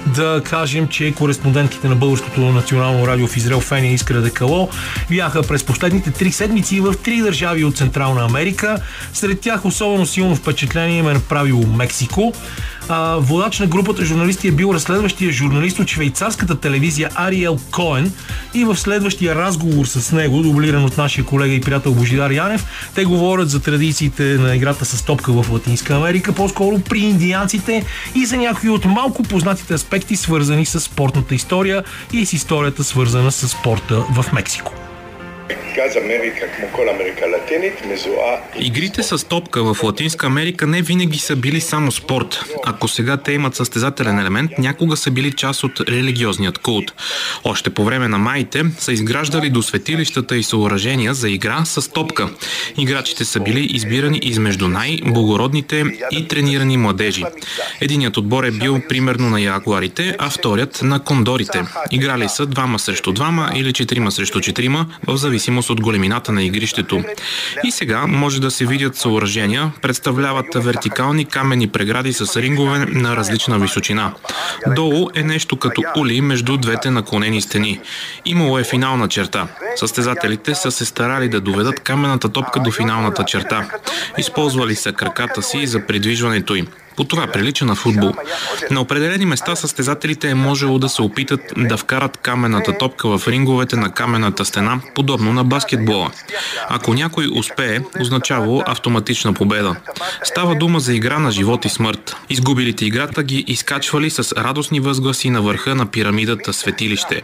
да 0.06 0.19
кажем, 0.46 0.88
че 0.88 1.14
кореспондентките 1.14 1.88
на 1.88 1.96
Българското 1.96 2.42
национално 2.42 3.08
радио 3.08 3.28
в 3.28 3.38
Израел 3.38 3.60
Фени 3.60 3.92
и 3.92 3.94
Искра 3.94 4.22
Декало 4.22 4.70
бяха 5.10 5.42
през 5.42 5.64
последните 5.64 6.12
три 6.12 6.32
седмици 6.32 6.80
в 6.80 6.96
три 7.04 7.22
държави 7.22 7.64
от 7.64 7.78
Централна 7.78 8.26
Америка. 8.26 8.78
Сред 9.14 9.40
тях 9.40 9.66
особено 9.66 10.06
силно 10.06 10.36
впечатление 10.36 11.04
ме 11.04 11.12
е 11.12 11.14
направило 11.14 11.68
Мексико 11.68 12.34
водач 13.20 13.60
на 13.60 13.68
групата 13.68 14.06
журналисти 14.06 14.48
е 14.48 14.52
бил 14.52 14.74
разследващия 14.74 15.32
журналист 15.32 15.80
от 15.80 15.88
швейцарската 15.88 16.60
телевизия 16.60 17.10
Ариел 17.16 17.60
Коен 17.72 18.12
и 18.54 18.66
в 18.66 18.78
следващия 18.78 19.36
разговор 19.36 19.86
с 19.86 20.12
него, 20.12 20.42
дублиран 20.42 20.84
от 20.84 20.98
нашия 20.98 21.26
колега 21.26 21.54
и 21.54 21.62
приятел 21.62 21.94
Божидар 21.94 22.32
Янев, 22.32 22.66
те 22.96 23.06
говорят 23.06 23.50
за 23.50 23.60
традициите 23.60 24.24
на 24.24 24.56
играта 24.56 24.86
с 24.86 25.02
топка 25.02 25.32
в 25.32 25.52
Латинска 25.52 25.96
Америка, 25.96 26.34
по-скоро 26.34 26.80
при 26.80 27.00
индианците 27.00 27.86
и 28.16 28.26
за 28.26 28.38
някои 28.38 28.70
от 28.70 28.86
малко 28.86 29.24
познатите 29.24 29.74
аспекти, 29.74 30.16
свързани 30.16 30.66
с 30.66 30.80
спортната 30.80 31.36
история 31.36 31.84
и 32.14 32.26
с 32.26 32.34
историята, 32.34 32.84
свързана 32.84 33.32
с 33.32 33.48
спорта 33.48 34.04
в 34.16 34.26
Мексико. 34.34 34.79
Игрите 38.60 39.04
с 39.04 39.28
топка 39.28 39.74
в 39.74 39.84
Латинска 39.84 40.28
Америка 40.28 40.68
не 40.68 40.82
винаги 40.82 41.20
са 41.20 41.36
били 41.36 41.62
само 41.62 41.91
спорт. 41.91 42.43
Ако 42.66 42.88
сега 42.88 43.18
те 43.18 43.32
имат 43.32 43.56
състезателен 43.56 44.20
елемент, 44.20 44.52
някога 44.58 44.97
са 44.97 45.12
били 45.12 45.32
част 45.32 45.64
от 45.64 45.80
религиозният 45.80 46.58
култ. 46.58 46.93
Още 47.43 47.70
по 47.70 47.84
време 47.84 48.08
на 48.08 48.18
майте 48.18 48.64
са 48.80 48.93
изграждали 48.93 49.50
до 49.50 49.62
светилищата 49.62 50.38
и 50.38 50.43
съоръжения 50.43 51.14
за 51.14 51.30
игра 51.30 51.66
с 51.66 51.91
топка. 51.91 52.30
Играчите 52.78 53.26
са 53.26 53.39
били 53.39 53.68
избирани 53.72 54.20
измежду 54.24 54.68
най-благородните 54.68 55.84
и 56.12 56.28
тренирани 56.28 56.78
младежи. 56.78 57.24
Единият 57.82 58.18
отбор 58.18 58.43
е 58.43 58.52
бил 58.52 58.82
примерно 58.89 59.30
на 59.30 59.41
ягуарите, 59.41 60.16
а 60.20 60.30
вторият 60.30 60.82
на 60.82 61.00
кондорите. 61.00 61.64
Играли 61.91 62.30
са 62.30 62.45
двама 62.45 62.80
срещу 62.80 63.12
двама 63.12 63.52
или 63.56 63.74
четирима 63.74 64.12
срещу 64.12 64.41
четирима, 64.41 64.86
в 65.08 65.18
зависимост 65.18 65.39
от 65.70 65.82
големината 65.82 66.32
на 66.32 66.44
игрището. 66.44 67.04
И 67.64 67.72
сега 67.72 68.08
може 68.08 68.42
да 68.42 68.52
се 68.52 68.66
видят 68.66 68.96
съоръжения, 68.96 69.72
представляват 69.82 70.46
вертикални 70.56 71.26
камени 71.26 71.68
прегради 71.68 72.14
с 72.14 72.42
рингове 72.42 72.78
на 72.80 73.16
различна 73.16 73.60
височина. 73.60 74.14
Долу 74.68 75.10
е 75.16 75.24
нещо 75.24 75.58
като 75.58 75.84
ули 75.98 76.22
между 76.22 76.58
двете 76.58 76.90
наклонени 76.92 77.42
стени. 77.42 77.80
Имало 78.26 78.60
е 78.60 78.64
финална 78.64 79.08
черта. 79.08 79.48
Състезателите 79.76 80.56
са 80.56 80.72
се 80.72 80.86
старали 80.86 81.30
да 81.30 81.42
доведат 81.42 81.80
камената 81.80 82.30
топка 82.30 82.60
до 82.60 82.72
финалната 82.72 83.26
черта. 83.26 83.70
Използвали 84.18 84.76
са 84.76 84.94
краката 84.94 85.42
си 85.42 85.68
за 85.68 85.86
придвижването 85.86 86.56
им. 86.56 86.68
По 87.00 87.06
това 87.06 87.28
прилича 87.28 87.66
на 87.66 87.76
футбол. 87.76 88.14
На 88.72 88.82
определени 88.82 89.26
места 89.26 89.56
състезателите 89.56 90.30
е 90.30 90.36
можело 90.36 90.80
да 90.80 90.89
се 90.89 91.02
опитат 91.02 91.39
да 91.58 91.78
вкарат 91.78 92.18
камената 92.18 92.78
топка 92.78 93.18
в 93.18 93.28
ринговете 93.28 93.76
на 93.76 93.91
камената 93.91 94.45
стена, 94.45 94.82
подобно 94.95 95.34
на 95.34 95.43
баскетбола. 95.43 96.12
Ако 96.70 96.93
някой 96.93 97.28
успее, 97.34 97.80
означава 98.00 98.64
автоматична 98.68 99.34
победа. 99.34 99.76
Става 100.24 100.56
дума 100.56 100.80
за 100.80 100.93
игра 100.93 101.20
на 101.20 101.32
живот 101.32 101.66
и 101.66 101.70
смърт. 101.70 102.16
Изгубилите 102.30 102.86
играта 102.86 103.24
ги 103.24 103.45
изкачвали 103.47 104.10
с 104.10 104.36
радостни 104.36 104.80
възгласи 104.80 105.30
на 105.30 105.41
върха 105.41 105.76
на 105.76 105.86
пирамидата 105.86 106.54
светилище. 106.54 107.22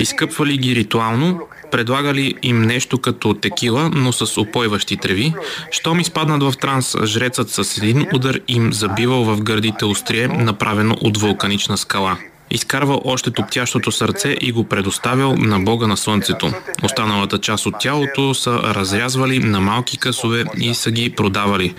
Изкъпвали 0.00 0.56
ги 0.56 0.74
ритуално, 0.74 1.40
предлагали 1.70 2.34
им 2.42 2.62
нещо 2.62 2.98
като 2.98 3.34
текила, 3.34 3.90
но 3.94 4.12
с 4.12 4.40
опойващи 4.40 4.96
треви. 4.96 5.34
Щом 5.70 6.00
изпаднат 6.00 6.42
в 6.42 6.54
транс, 6.60 6.96
жрецът 7.04 7.50
с 7.50 7.78
един 7.78 8.06
удар 8.14 8.40
им 8.48 8.72
забивал 8.72 9.24
в 9.24 9.42
гърдите 9.42 9.84
острие, 9.84 10.28
направено 10.28 10.96
от 11.00 11.18
вулканична 11.18 11.76
скала. 11.76 12.16
Изкарвал 12.50 13.02
още 13.04 13.30
топтящото 13.30 13.92
сърце 13.92 14.36
и 14.40 14.52
го 14.52 14.64
предоставил 14.64 15.36
на 15.36 15.60
Бога 15.60 15.86
на 15.86 15.96
Слънцето. 15.96 16.52
Останалата 16.82 17.38
част 17.38 17.66
от 17.66 17.74
тялото 17.80 18.34
са 18.34 18.50
разрязвали 18.50 19.38
на 19.38 19.60
малки 19.60 19.98
късове 19.98 20.44
и 20.60 20.74
са 20.74 20.90
ги 20.90 21.10
продавали. 21.10 21.74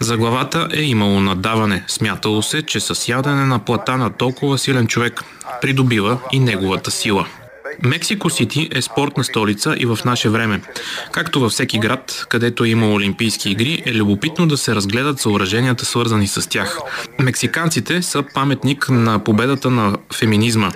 За 0.00 0.16
главата 0.16 0.68
е 0.72 0.82
имало 0.82 1.20
надаване. 1.20 1.84
Смятало 1.86 2.42
се, 2.42 2.62
че 2.62 2.80
с 2.80 3.08
ядене 3.08 3.46
на 3.46 3.58
плата 3.58 3.96
на 3.96 4.10
толкова 4.10 4.58
силен 4.58 4.86
човек 4.86 5.24
придобива 5.60 6.18
и 6.32 6.38
неговата 6.38 6.90
сила. 6.90 7.26
Мексико 7.82 8.30
Сити 8.30 8.68
е 8.72 8.82
спортна 8.82 9.24
столица 9.24 9.74
и 9.78 9.86
в 9.86 9.98
наше 10.04 10.28
време. 10.28 10.60
Както 11.12 11.40
във 11.40 11.52
всеки 11.52 11.78
град, 11.78 12.26
където 12.28 12.64
има 12.64 12.92
Олимпийски 12.92 13.50
игри, 13.50 13.82
е 13.86 13.94
любопитно 13.94 14.46
да 14.46 14.56
се 14.56 14.74
разгледат 14.74 15.20
съоръженията 15.20 15.84
свързани 15.84 16.28
с 16.28 16.48
тях. 16.48 16.78
Мексиканците 17.20 18.02
са 18.02 18.24
паметник 18.34 18.88
на 18.90 19.24
победата 19.24 19.70
на 19.70 19.96
феминизма. 20.14 20.70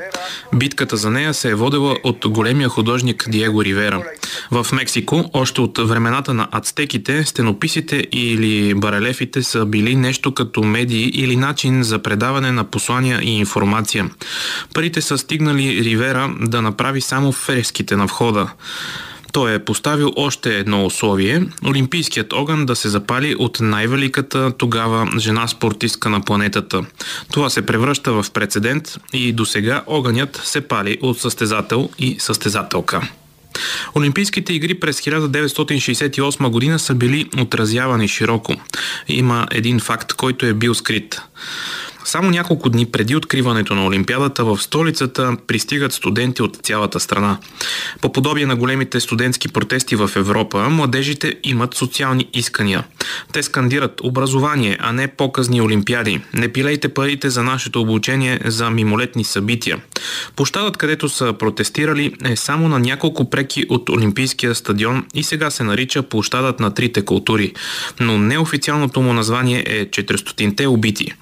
Битката 0.55 0.97
за 0.97 1.11
нея 1.11 1.35
се 1.35 1.51
е 1.51 1.55
водила 1.55 1.97
от 2.05 2.27
големия 2.27 2.69
художник 2.69 3.25
Диего 3.29 3.65
Ривера. 3.65 4.03
В 4.51 4.67
Мексико, 4.73 5.31
още 5.33 5.61
от 5.61 5.79
времената 5.79 6.35
на 6.35 6.49
ацтеките, 6.51 7.25
стенописите 7.25 8.07
или 8.13 8.75
барелефите 8.75 9.43
са 9.43 9.67
били 9.67 9.97
нещо 9.97 10.35
като 10.35 10.63
медии 10.63 11.11
или 11.15 11.37
начин 11.37 11.83
за 11.83 11.99
предаване 11.99 12.53
на 12.53 12.65
послания 12.65 13.21
и 13.23 13.39
информация. 13.39 14.11
Парите 14.75 15.01
са 15.01 15.19
стигнали 15.19 15.85
Ривера 15.85 16.35
да 16.41 16.63
направи 16.63 16.90
само 16.99 17.33
фреските 17.33 17.97
на 17.97 18.07
входа. 18.07 18.49
Той 19.33 19.55
е 19.55 19.65
поставил 19.65 20.13
още 20.17 20.59
едно 20.59 20.87
условие– 20.87 21.43
Олимпийският 21.67 22.33
огън 22.33 22.67
да 22.67 22.77
се 22.77 22.89
запали 22.89 23.35
от 23.39 23.61
най-великата 23.61 24.53
тогава 24.59 25.09
жена 25.19 25.49
спортистка 25.49 26.11
на 26.11 26.21
планетата. 26.21 26.85
Това 27.33 27.51
се 27.51 27.67
превръща 27.67 28.13
в 28.13 28.27
прецедент 28.35 28.97
и 29.13 29.33
до 29.33 29.45
сега 29.45 29.83
огънят 29.87 30.41
се 30.45 30.61
пали 30.61 30.99
от 31.03 31.21
състезател 31.21 31.91
и 31.99 32.17
състезателка. 32.19 33.11
Олимпийските 33.97 34.53
игри 34.53 34.75
през 34.75 35.01
1968 35.01 36.49
година 36.49 36.79
са 36.79 36.95
били 36.95 37.31
отразявани 37.41 38.09
широко. 38.09 38.55
Има 39.09 39.47
един 39.51 39.81
факт, 39.81 40.13
който 40.13 40.47
е 40.47 40.55
бил 40.55 40.75
скрит. 40.75 41.21
Само 42.11 42.31
няколко 42.31 42.71
дни 42.71 42.87
преди 42.87 43.17
откриването 43.17 43.75
на 43.75 43.87
Олимпиадата 43.87 44.45
в 44.45 44.59
столицата 44.59 45.37
пристигат 45.47 45.93
студенти 45.93 46.43
от 46.43 46.57
цялата 46.57 47.01
страна. 47.01 47.39
По 48.01 48.13
подобие 48.13 48.47
на 48.47 48.57
големите 48.57 49.01
студентски 49.01 49.49
протести 49.49 49.97
в 49.97 50.11
Европа, 50.17 50.69
младежите 50.71 51.35
имат 51.45 51.75
социални 51.75 52.29
искания. 52.35 52.85
Те 53.33 53.43
скандират 53.43 54.01
образование, 54.03 54.79
а 54.81 54.93
не 54.93 55.09
показни 55.09 55.61
олимпиади. 55.61 56.21
Не 56.35 56.53
пилейте 56.53 56.89
парите 56.89 57.31
за 57.31 57.43
нашето 57.43 57.81
обучение 57.81 58.41
за 58.45 58.71
мимолетни 58.71 59.25
събития. 59.25 59.79
Площадът, 60.37 60.77
където 60.77 61.09
са 61.09 61.33
протестирали, 61.33 62.15
е 62.25 62.37
само 62.37 62.69
на 62.69 62.79
няколко 62.79 63.31
преки 63.31 63.67
от 63.69 63.89
Олимпийския 63.89 64.55
стадион 64.55 65.07
и 65.15 65.23
сега 65.23 65.51
се 65.51 65.65
нарича 65.65 66.03
площадът 66.03 66.61
на 66.61 66.75
трите 66.75 67.05
култури. 67.05 67.53
Но 68.01 68.19
неофициалното 68.19 69.01
му 69.01 69.13
название 69.13 69.65
е 69.67 69.87
400-те 69.87 70.67
убити. 70.67 71.15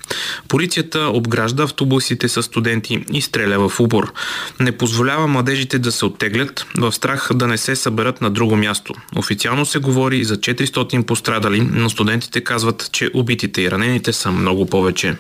Полицията 0.79 1.11
обгражда 1.15 1.63
автобусите 1.63 2.29
с 2.29 2.43
студенти 2.43 3.05
и 3.13 3.21
стреля 3.21 3.69
в 3.69 3.81
упор. 3.81 4.13
Не 4.61 4.73
позволява 4.73 5.27
младежите 5.27 5.79
да 5.79 5.93
се 5.93 6.05
оттеглят, 6.05 6.67
в 6.79 6.93
страх 6.93 7.31
да 7.35 7.47
не 7.47 7.59
се 7.59 7.77
съберат 7.77 8.21
на 8.21 8.31
друго 8.31 8.57
място. 8.57 8.95
Официално 9.17 9.67
се 9.67 9.79
говори 9.79 10.25
за 10.25 10.37
400 10.37 11.03
пострадали, 11.03 11.61
но 11.73 11.91
студентите 11.91 12.41
казват, 12.41 12.89
че 12.93 13.11
убитите 13.15 13.63
и 13.63 13.71
ранените 13.71 14.13
са 14.13 14.31
много 14.31 14.67
повече. 14.67 15.17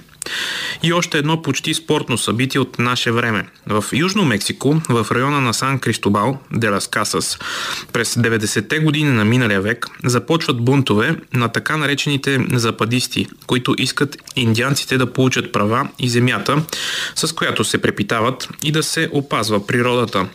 И 0.82 0.92
още 0.92 1.18
едно 1.18 1.42
почти 1.42 1.74
спортно 1.74 2.18
събитие 2.18 2.60
от 2.60 2.78
наше 2.78 3.12
време. 3.12 3.46
В 3.66 3.84
Южно 3.92 4.24
Мексико, 4.24 4.80
в 4.88 5.06
района 5.10 5.40
на 5.40 5.54
Сан 5.54 5.78
Кристобал, 5.78 6.38
де 6.52 6.68
Лас 6.68 6.86
Касас, 6.86 7.38
през 7.92 8.14
90-те 8.14 8.78
години 8.78 9.10
на 9.10 9.24
миналия 9.24 9.60
век 9.60 9.86
започват 10.04 10.60
бунтове 10.60 11.16
на 11.32 11.48
така 11.48 11.76
наречените 11.76 12.46
западисти, 12.52 13.26
които 13.46 13.74
искат 13.78 14.16
индианците 14.36 14.98
да 14.98 15.12
получат 15.12 15.52
права 15.52 15.88
и 15.98 16.08
земята, 16.08 16.62
с 17.14 17.34
която 17.34 17.64
се 17.64 17.78
препитават 17.78 18.48
и 18.62 18.72
да 18.72 18.82
се 18.82 19.08
опазва 19.12 19.66
природата. 19.66 20.26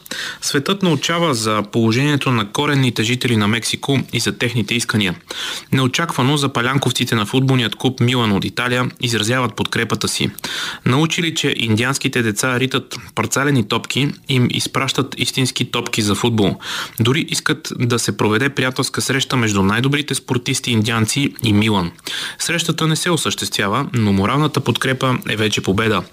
Светът 0.41 0.84
научава 0.84 1.34
за 1.34 1.64
положението 1.72 2.32
на 2.32 2.52
коренните 2.52 3.04
жители 3.04 3.38
на 3.38 3.48
Мексико 3.48 4.00
и 4.14 4.20
за 4.20 4.38
техните 4.38 4.76
искания. 4.76 5.16
Неочаквано 5.72 6.38
за 6.38 6.50
палянковците 6.50 7.16
на 7.16 7.26
футболният 7.26 7.76
клуб 7.76 8.00
Милан 8.00 8.32
от 8.32 8.46
Италия 8.46 8.89
изразяват 9.02 9.56
подкрепата 9.84 10.08
си. 10.08 10.30
Научили, 10.86 11.36
че 11.36 11.54
индианските 11.58 12.22
деца 12.22 12.60
ритат 12.60 12.96
парцалени 13.16 13.68
топки, 13.68 14.10
им 14.30 14.48
изпращат 14.52 15.16
истински 15.18 15.72
топки 15.72 16.02
за 16.02 16.16
футбол. 16.16 16.60
Дори 17.00 17.26
искат 17.30 17.74
да 17.80 18.00
се 18.00 18.18
проведе 18.18 18.50
приятелска 18.50 19.02
среща 19.02 19.36
между 19.38 19.64
най-добрите 19.64 20.16
спортисти 20.16 20.72
индианци 20.72 21.34
и 21.44 21.54
Милан. 21.54 21.92
Срещата 22.40 22.88
не 22.88 22.96
се 22.96 23.12
осъществява, 23.12 23.88
но 23.94 24.14
моралната 24.14 24.60
подкрепа 24.60 25.18
е 25.30 25.36
вече 25.36 25.62
победа. 25.62 26.04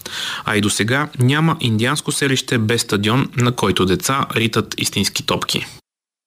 А 0.44 0.56
и 0.56 0.60
до 0.60 0.70
сега 0.70 1.08
няма 1.18 1.56
индианско 1.60 2.12
селище 2.12 2.58
без 2.58 2.82
стадион, 2.82 3.28
на 3.36 3.52
който 3.52 3.86
деца 3.86 4.26
ритат 4.36 4.74
истински 4.78 5.26
топки. 5.26 5.66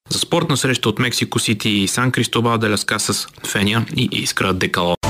За 0.09 0.19
спортна 0.19 0.57
среща 0.57 0.89
от 0.89 0.99
Мексико 0.99 1.39
Сити 1.39 1.69
и 1.69 1.87
Сан 1.87 2.11
Кристобал 2.11 2.57
де 2.57 2.67
Ласка 2.67 2.99
с 2.99 3.27
Феня 3.47 3.85
и 3.97 4.09
Искра 4.11 4.53
Декало. 4.53 5.02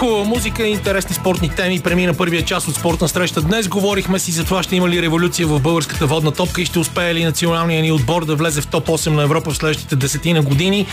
Хубава 0.00 0.24
музика 0.24 0.66
и 0.66 0.70
интересни 0.70 1.14
спортни 1.14 1.48
теми. 1.48 1.80
Премина 1.80 2.14
първия 2.14 2.44
част 2.44 2.68
от 2.68 2.74
спортна 2.74 3.08
среща. 3.08 3.42
Днес 3.42 3.68
говорихме 3.68 4.18
си 4.18 4.32
за 4.32 4.44
това 4.44 4.62
ще 4.62 4.76
има 4.76 4.88
ли 4.88 5.02
революция 5.02 5.46
в 5.46 5.60
българската 5.60 6.06
водна 6.06 6.32
топка 6.32 6.62
и 6.62 6.64
ще 6.64 6.78
успее 6.78 7.14
ли 7.14 7.24
националния 7.24 7.82
ни 7.82 7.92
отбор 7.92 8.24
да 8.24 8.34
влезе 8.34 8.60
в 8.60 8.66
топ 8.66 8.86
8 8.86 9.08
на 9.08 9.22
Европа 9.22 9.50
в 9.50 9.56
следващите 9.56 9.96
десетина 9.96 10.42
години. 10.42 10.86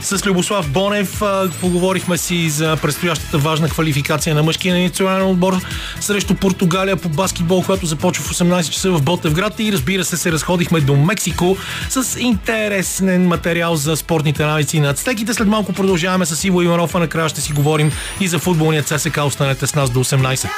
С 0.00 0.26
Любослав 0.26 0.70
Бонев 0.70 1.22
поговорихме 1.60 2.18
си 2.18 2.50
за 2.50 2.76
предстоящата 2.82 3.38
важна 3.38 3.68
квалификация 3.68 4.34
на 4.34 4.42
мъжкия 4.42 4.82
национален 4.82 5.26
отбор 5.26 5.56
срещу 6.00 6.34
Португалия 6.34 6.96
по 6.96 7.08
баскетбол, 7.08 7.62
която 7.62 7.86
започва 7.86 8.24
в 8.24 8.30
18 8.30 8.70
часа 8.70 8.90
в 8.90 9.02
Ботевград 9.02 9.60
и 9.60 9.72
разбира 9.72 10.04
се 10.04 10.16
се 10.16 10.32
разходихме 10.32 10.80
до 10.80 10.96
Мексико 10.96 11.56
с 11.88 12.20
интересен 12.20 13.26
материал 13.26 13.76
за 13.76 13.96
спортните 13.96 14.44
навици 14.44 14.80
на 14.80 14.88
ацтеките. 14.88 15.34
След 15.34 15.48
малко 15.48 15.72
продължаваме 15.72 16.26
с 16.26 16.44
Иво 16.44 16.62
Иванов, 16.62 16.94
а 16.94 16.98
накрая 16.98 17.28
ще 17.28 17.40
си 17.40 17.52
говорим 17.52 17.92
и 18.20 18.28
за 18.28 18.38
футболният 18.48 18.86
ЦСК. 18.86 19.18
Останете 19.26 19.66
с 19.66 19.74
нас 19.74 19.90
до 19.90 20.04
18. 20.04 20.48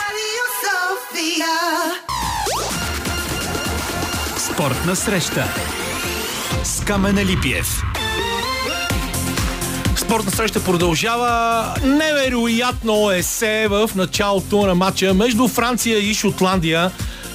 Спортна 4.38 4.96
среща 4.96 5.48
с 6.64 6.84
Камена 6.84 7.24
Липиев. 7.24 7.82
Спортна 9.96 10.30
среща 10.30 10.64
продължава. 10.64 11.64
Невероятно 11.84 13.10
есе 13.10 13.66
в 13.70 13.90
началото 13.94 14.66
на 14.66 14.74
матча 14.74 15.14
между 15.14 15.48
Франция 15.48 15.98
и 15.98 16.14
Шотландия. 16.14 16.90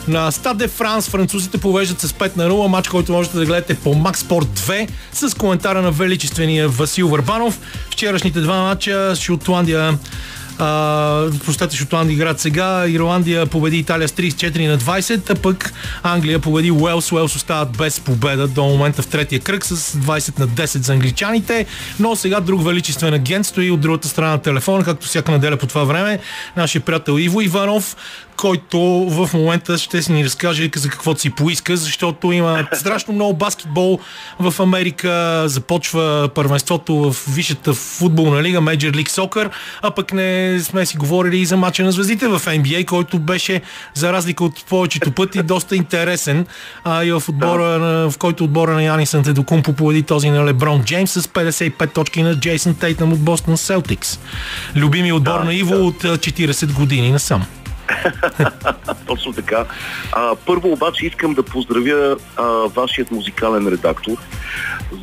На 0.08 0.32
Стад 0.32 0.58
де 0.58 0.68
Франс 0.68 1.10
французите 1.10 1.58
повеждат 1.58 2.02
с 2.02 2.14
5 2.14 2.38
на 2.38 2.50
0, 2.50 2.68
матч, 2.68 2.88
който 2.88 3.12
можете 3.12 3.38
да 3.38 3.46
гледате 3.46 3.76
по 3.76 3.96
Max 3.96 4.16
Sport 4.16 4.46
2 4.46 4.90
с 5.14 5.34
коментара 5.38 5.82
на 5.82 5.92
величествения 5.92 6.70
Васил 6.70 7.08
Върбанов. 7.08 7.60
Вчерашните 7.90 8.42
два 8.42 8.62
матча 8.62 9.16
Шотландия 9.16 9.98
Простете, 11.46 11.76
Шотландия 11.76 12.16
играят 12.16 12.40
сега. 12.40 12.88
Ирландия 12.88 13.46
победи 13.46 13.78
Италия 13.78 14.08
с 14.08 14.12
34 14.12 14.68
на 14.68 14.78
20, 14.78 15.30
а 15.30 15.36
пък 15.36 15.74
Англия 16.04 16.40
победи 16.40 16.72
Уелс. 16.72 17.12
Уелс 17.12 17.36
остават 17.36 17.78
без 17.78 18.00
победа 18.00 18.48
до 18.48 18.64
момента 18.64 19.02
в 19.02 19.08
третия 19.08 19.40
кръг 19.40 19.66
с 19.66 19.98
20 19.98 20.40
на 20.40 20.48
10 20.48 20.66
за 20.66 20.94
англичаните. 20.94 21.66
Но 22.00 22.16
сега 22.16 22.40
друг 22.40 22.66
величествен 22.66 23.14
агент 23.14 23.46
стои 23.46 23.72
от 23.72 23.80
другата 23.80 24.08
страна 24.08 24.32
на 24.32 24.42
телефона, 24.42 24.84
както 24.84 25.08
всяка 25.08 25.32
неделя 25.32 25.58
по 25.58 25.68
това 25.68 25.84
време. 25.84 26.20
Нашия 26.58 26.82
приятел 26.82 27.20
Иво 27.20 27.42
Иванов, 27.42 27.96
който 28.38 28.80
в 29.10 29.30
момента 29.34 29.78
ще 29.78 30.02
си 30.02 30.12
ни 30.12 30.26
разкаже 30.26 30.70
за 30.76 30.90
каквото 30.90 31.22
си 31.22 31.30
поиска, 31.30 31.78
защото 31.78 32.32
има 32.32 32.68
страшно 32.74 33.14
много 33.14 33.34
баскетбол 33.34 34.00
в 34.40 34.60
Америка, 34.60 35.44
започва 35.46 36.30
първенството 36.36 36.96
в 36.96 37.26
висшата 37.30 37.74
футболна 37.74 38.44
лига 38.44 38.60
Major 38.60 38.92
League 38.92 39.10
Soccer, 39.10 39.50
а 39.82 39.92
пък 39.92 40.14
не 40.14 40.60
сме 40.62 40.86
си 40.86 40.98
говорили 40.98 41.38
и 41.38 41.46
за 41.46 41.58
мача 41.58 41.84
на 41.84 41.92
звездите 41.92 42.28
в 42.28 42.40
NBA, 42.40 42.86
който 42.86 43.20
беше 43.20 43.62
за 43.94 44.14
разлика 44.14 44.44
от 44.44 44.66
повечето 44.66 45.12
пъти 45.12 45.44
доста 45.44 45.76
интересен 45.76 46.46
а, 46.84 47.04
и 47.04 47.12
в 47.12 47.24
отбора, 47.30 47.80
в 48.10 48.18
който 48.18 48.44
отбора 48.44 48.74
на 48.74 48.84
Янис 48.84 49.14
Антедокумпо 49.14 49.74
победи 49.74 50.04
този 50.04 50.30
на 50.30 50.46
Леброн 50.46 50.84
Джеймс 50.84 51.12
с 51.12 51.28
55 51.28 51.94
точки 51.94 52.24
на 52.24 52.40
Джейсън 52.40 52.76
Тейтъм 52.76 53.14
от 53.14 53.20
Бостон 53.20 53.58
Селтикс. 53.58 54.20
Любими 54.76 55.14
отбор 55.14 55.40
на 55.40 55.54
Иво 55.54 55.88
от 55.88 56.04
40 56.04 56.74
години 56.74 57.12
насам. 57.12 57.46
Точно 59.08 59.34
така. 59.34 59.66
А, 60.12 60.36
първо 60.46 60.72
обаче 60.72 61.06
искам 61.06 61.34
да 61.34 61.44
поздравя 61.44 62.18
а, 62.38 62.44
вашият 62.48 63.12
музикален 63.12 63.68
редактор 63.68 64.18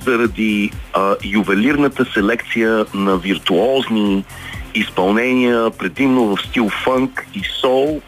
заради 0.05 0.71
а, 0.93 1.17
ювелирната 1.25 2.05
селекция 2.15 2.87
на 2.95 3.17
виртуозни 3.17 4.25
изпълнения, 4.75 5.71
предимно 5.71 6.37
в 6.37 6.43
стил 6.43 6.69
фънк 6.85 7.27
и 7.35 7.43
сол, 7.61 8.01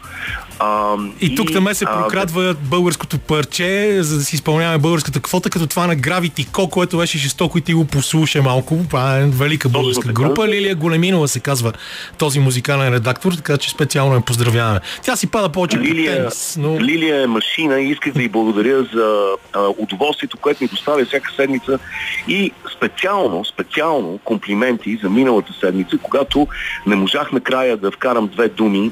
а, 0.59 0.95
и 1.21 1.35
тук 1.35 1.53
там 1.53 1.67
се 1.73 1.85
прокрадва 1.85 2.43
а, 2.43 2.53
българското 2.53 3.19
парче, 3.19 3.97
за 4.03 4.17
да 4.17 4.23
си 4.23 4.35
изпълняваме 4.35 4.77
българската 4.77 5.19
квота, 5.19 5.49
като 5.49 5.67
това 5.67 5.87
на 5.87 5.95
Gravity 5.95 6.47
Co, 6.47 6.69
което 6.69 6.97
беше 6.97 7.17
жестоко 7.17 7.57
и 7.57 7.61
ти 7.61 7.73
го 7.73 7.85
послуша 7.85 8.41
малко. 8.41 8.79
Това 8.89 9.17
е 9.17 9.25
велика 9.25 9.69
българска 9.69 10.13
група. 10.13 10.47
Лилия 10.47 10.75
Големинова 10.75 11.27
се 11.27 11.39
казва 11.39 11.73
този 12.17 12.39
музикален 12.39 12.93
редактор, 12.93 13.33
така 13.33 13.57
че 13.57 13.69
специално 13.69 14.15
я 14.15 14.21
поздравяваме. 14.21 14.79
Тя 15.03 15.15
си 15.15 15.27
пада 15.27 15.49
повече 15.49 15.77
Лилия, 15.77 16.17
тенис, 16.17 16.57
но... 16.59 16.79
Лилия 16.79 17.23
е 17.23 17.27
машина 17.27 17.81
и 17.81 17.91
исках 17.91 18.13
да 18.13 18.23
й 18.23 18.27
благодаря 18.27 18.83
за 18.93 19.25
а, 19.53 19.59
удоволствието, 19.77 20.37
което 20.37 20.63
ми 20.63 20.67
доставя 20.67 21.05
всяка 21.05 21.31
седмица 21.35 21.79
и 22.27 22.51
специално, 22.77 23.45
специално 23.45 24.19
комплименти 24.23 24.99
за 25.03 25.09
миналата 25.09 25.53
седмица, 25.59 25.97
когато 26.01 26.47
не 26.87 26.95
можах 26.95 27.31
накрая 27.31 27.77
да 27.77 27.91
вкарам 27.91 28.27
две 28.27 28.47
думи 28.47 28.91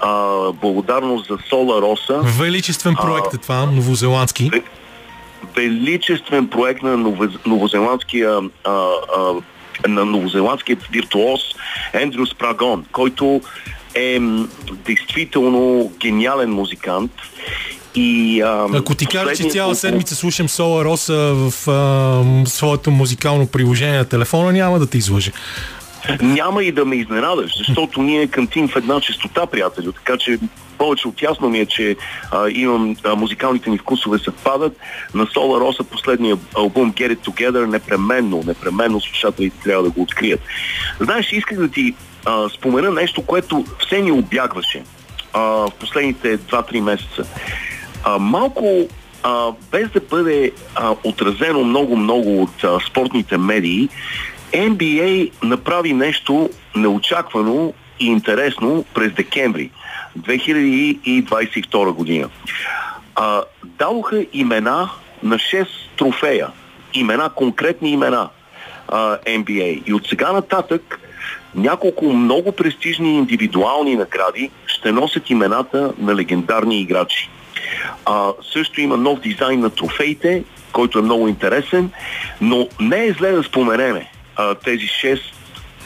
а, 0.00 0.52
благодарност 0.52 1.28
за 1.28 1.38
Сола 1.48 1.82
Роса. 1.82 2.20
Величествен 2.22 2.94
проект 2.94 3.34
е 3.34 3.38
това, 3.38 3.66
новозеландски. 3.66 4.50
Величествен 5.56 6.48
проект 6.48 6.82
на 6.82 6.96
новозеландския 7.46 8.38
а, 8.64 8.70
а, 9.16 9.32
на 9.88 10.04
новозеландския 10.04 10.76
виртуоз 10.92 11.40
Ендрю 11.92 12.26
Спрагон, 12.26 12.84
който 12.92 13.40
е 13.94 14.20
действително 14.86 15.92
гениален 16.00 16.50
музикант. 16.50 17.12
И, 17.94 18.40
а, 18.40 18.66
Ако 18.74 18.94
ти 18.94 19.06
кажа, 19.06 19.36
че 19.36 19.48
цяла 19.48 19.74
седмица 19.74 20.14
слушам 20.14 20.48
Сола 20.48 20.84
Роса 20.84 21.34
в 21.34 21.70
а, 21.70 22.46
своето 22.46 22.90
музикално 22.90 23.46
приложение 23.46 23.98
на 23.98 24.04
телефона, 24.04 24.52
няма 24.52 24.78
да 24.78 24.86
те 24.86 24.98
излъжа. 24.98 25.32
Няма 26.22 26.64
и 26.64 26.72
да 26.72 26.84
ме 26.84 26.96
изненадаш, 26.96 27.58
защото 27.58 28.02
ние 28.02 28.26
кантим 28.26 28.68
в 28.68 28.76
една 28.76 29.00
частота, 29.00 29.46
приятелю, 29.46 29.92
така 29.92 30.16
че 30.16 30.38
повече 30.78 31.08
от 31.08 31.22
ясно 31.22 31.48
ми 31.48 31.58
е, 31.58 31.66
че 31.66 31.96
а, 32.30 32.48
имам 32.50 32.96
а, 33.04 33.14
музикалните 33.14 33.70
ми 33.70 33.78
вкусове 33.78 34.18
съвпадат. 34.18 34.76
На 35.14 35.26
Сола 35.26 35.60
Роса 35.60 35.84
последния 35.84 36.36
албум 36.56 36.92
Get 36.92 37.16
It 37.16 37.28
Together 37.28 37.66
непременно, 37.66 38.42
непременно 38.46 39.00
слушателите 39.00 39.56
трябва 39.64 39.82
да 39.82 39.90
го 39.90 40.02
открият. 40.02 40.40
Знаеш, 41.00 41.32
исках 41.32 41.58
да 41.58 41.68
ти 41.68 41.94
а, 42.26 42.48
спомена 42.48 42.90
нещо, 42.90 43.22
което 43.22 43.64
все 43.86 44.00
ни 44.00 44.12
обягваше 44.12 44.82
а, 45.32 45.40
в 45.40 45.70
последните 45.80 46.38
2-3 46.38 46.80
месеца. 46.80 47.24
А, 48.04 48.18
малко 48.18 48.88
а, 49.22 49.52
без 49.70 49.90
да 49.90 50.00
бъде 50.00 50.52
а, 50.74 50.94
отразено 51.04 51.64
много-много 51.64 52.42
от 52.42 52.64
а, 52.64 52.78
спортните 52.90 53.38
медии, 53.38 53.88
NBA 54.52 55.32
направи 55.42 55.92
нещо 55.92 56.50
неочаквано 56.76 57.72
и 58.00 58.06
интересно 58.06 58.84
през 58.94 59.12
декември 59.12 59.70
2022 60.18 61.92
година. 61.92 62.28
А, 63.14 63.42
дадоха 63.64 64.26
имена 64.32 64.90
на 65.22 65.36
6 65.36 65.66
трофея. 65.96 66.48
Имена, 66.94 67.30
конкретни 67.30 67.90
имена 67.90 68.28
а, 68.88 69.18
NBA. 69.18 69.82
И 69.86 69.94
от 69.94 70.06
сега 70.06 70.32
нататък 70.32 71.00
няколко 71.54 72.12
много 72.12 72.52
престижни 72.52 73.18
индивидуални 73.18 73.96
награди 73.96 74.50
ще 74.66 74.92
носят 74.92 75.30
имената 75.30 75.92
на 75.98 76.16
легендарни 76.16 76.80
играчи. 76.80 77.30
А, 78.04 78.32
също 78.52 78.80
има 78.80 78.96
нов 78.96 79.20
дизайн 79.20 79.60
на 79.60 79.70
трофеите, 79.70 80.44
който 80.72 80.98
е 80.98 81.02
много 81.02 81.28
интересен, 81.28 81.90
но 82.40 82.68
не 82.80 83.06
е 83.06 83.12
зле 83.12 83.32
да 83.32 83.42
споменеме 83.42 84.10
а, 84.38 84.54
тези 84.54 84.86
шест 84.86 85.34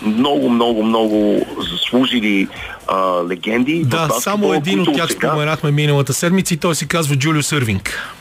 много, 0.03 0.49
много, 0.49 0.83
много 0.83 1.47
заслужили 1.59 2.49
а, 2.89 3.25
легенди. 3.29 3.85
Да, 3.85 4.09
само 4.09 4.55
един 4.55 4.81
от 4.81 4.95
тях 4.95 5.09
сега... 5.09 5.29
споменахме 5.29 5.71
миналата 5.71 6.13
седмица 6.13 6.55
и 6.55 6.57
той 6.57 6.75
се 6.75 6.89
казва 6.89 7.17
Джулио 7.17 7.43
Сървинг. 7.43 8.13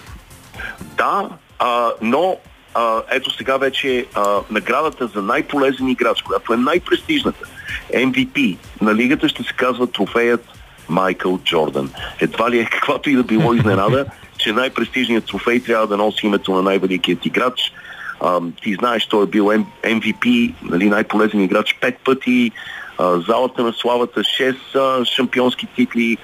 Да, 0.98 1.30
а, 1.60 1.90
но 2.02 2.38
а, 2.74 3.02
ето 3.12 3.34
сега 3.34 3.58
вече 3.58 4.06
а, 4.16 4.24
наградата 4.52 5.08
за 5.08 5.22
най-полезен 5.22 5.90
играч, 5.90 6.22
която 6.22 6.54
е 6.54 6.58
най-престижната, 6.58 7.46
MVP 7.94 8.58
на 8.82 8.96
лигата 8.96 9.30
ще 9.30 9.44
се 9.44 9.54
казва 9.54 9.88
трофеят 9.88 10.46
Майкъл 10.90 11.40
Джордан. 11.44 11.92
Едва 12.20 12.52
ли 12.52 12.60
е 12.60 12.66
каквато 12.66 13.10
и 13.10 13.16
да 13.16 13.24
било 13.24 13.54
изненада, 13.54 14.06
че 14.38 14.52
най-престижният 14.52 15.26
трофей 15.26 15.64
трябва 15.64 15.88
да 15.88 15.98
носи 15.98 16.26
името 16.26 16.54
на 16.54 16.62
най-великият 16.62 17.26
играч– 17.26 17.74
а, 18.22 18.40
ти 18.64 18.74
знаеш, 18.74 19.06
той 19.06 19.24
е 19.24 19.28
бил 19.28 19.46
MVP, 19.84 20.54
нали, 20.64 20.90
най-полезен 20.90 21.42
играч 21.42 21.78
пет 21.82 21.98
пъти, 22.06 22.52
а, 22.98 23.20
залата 23.20 23.64
на 23.64 23.74
славата 23.74 24.20
6 24.20 24.56
а, 24.76 25.06
шампионски 25.06 25.66
титли, 25.76 26.18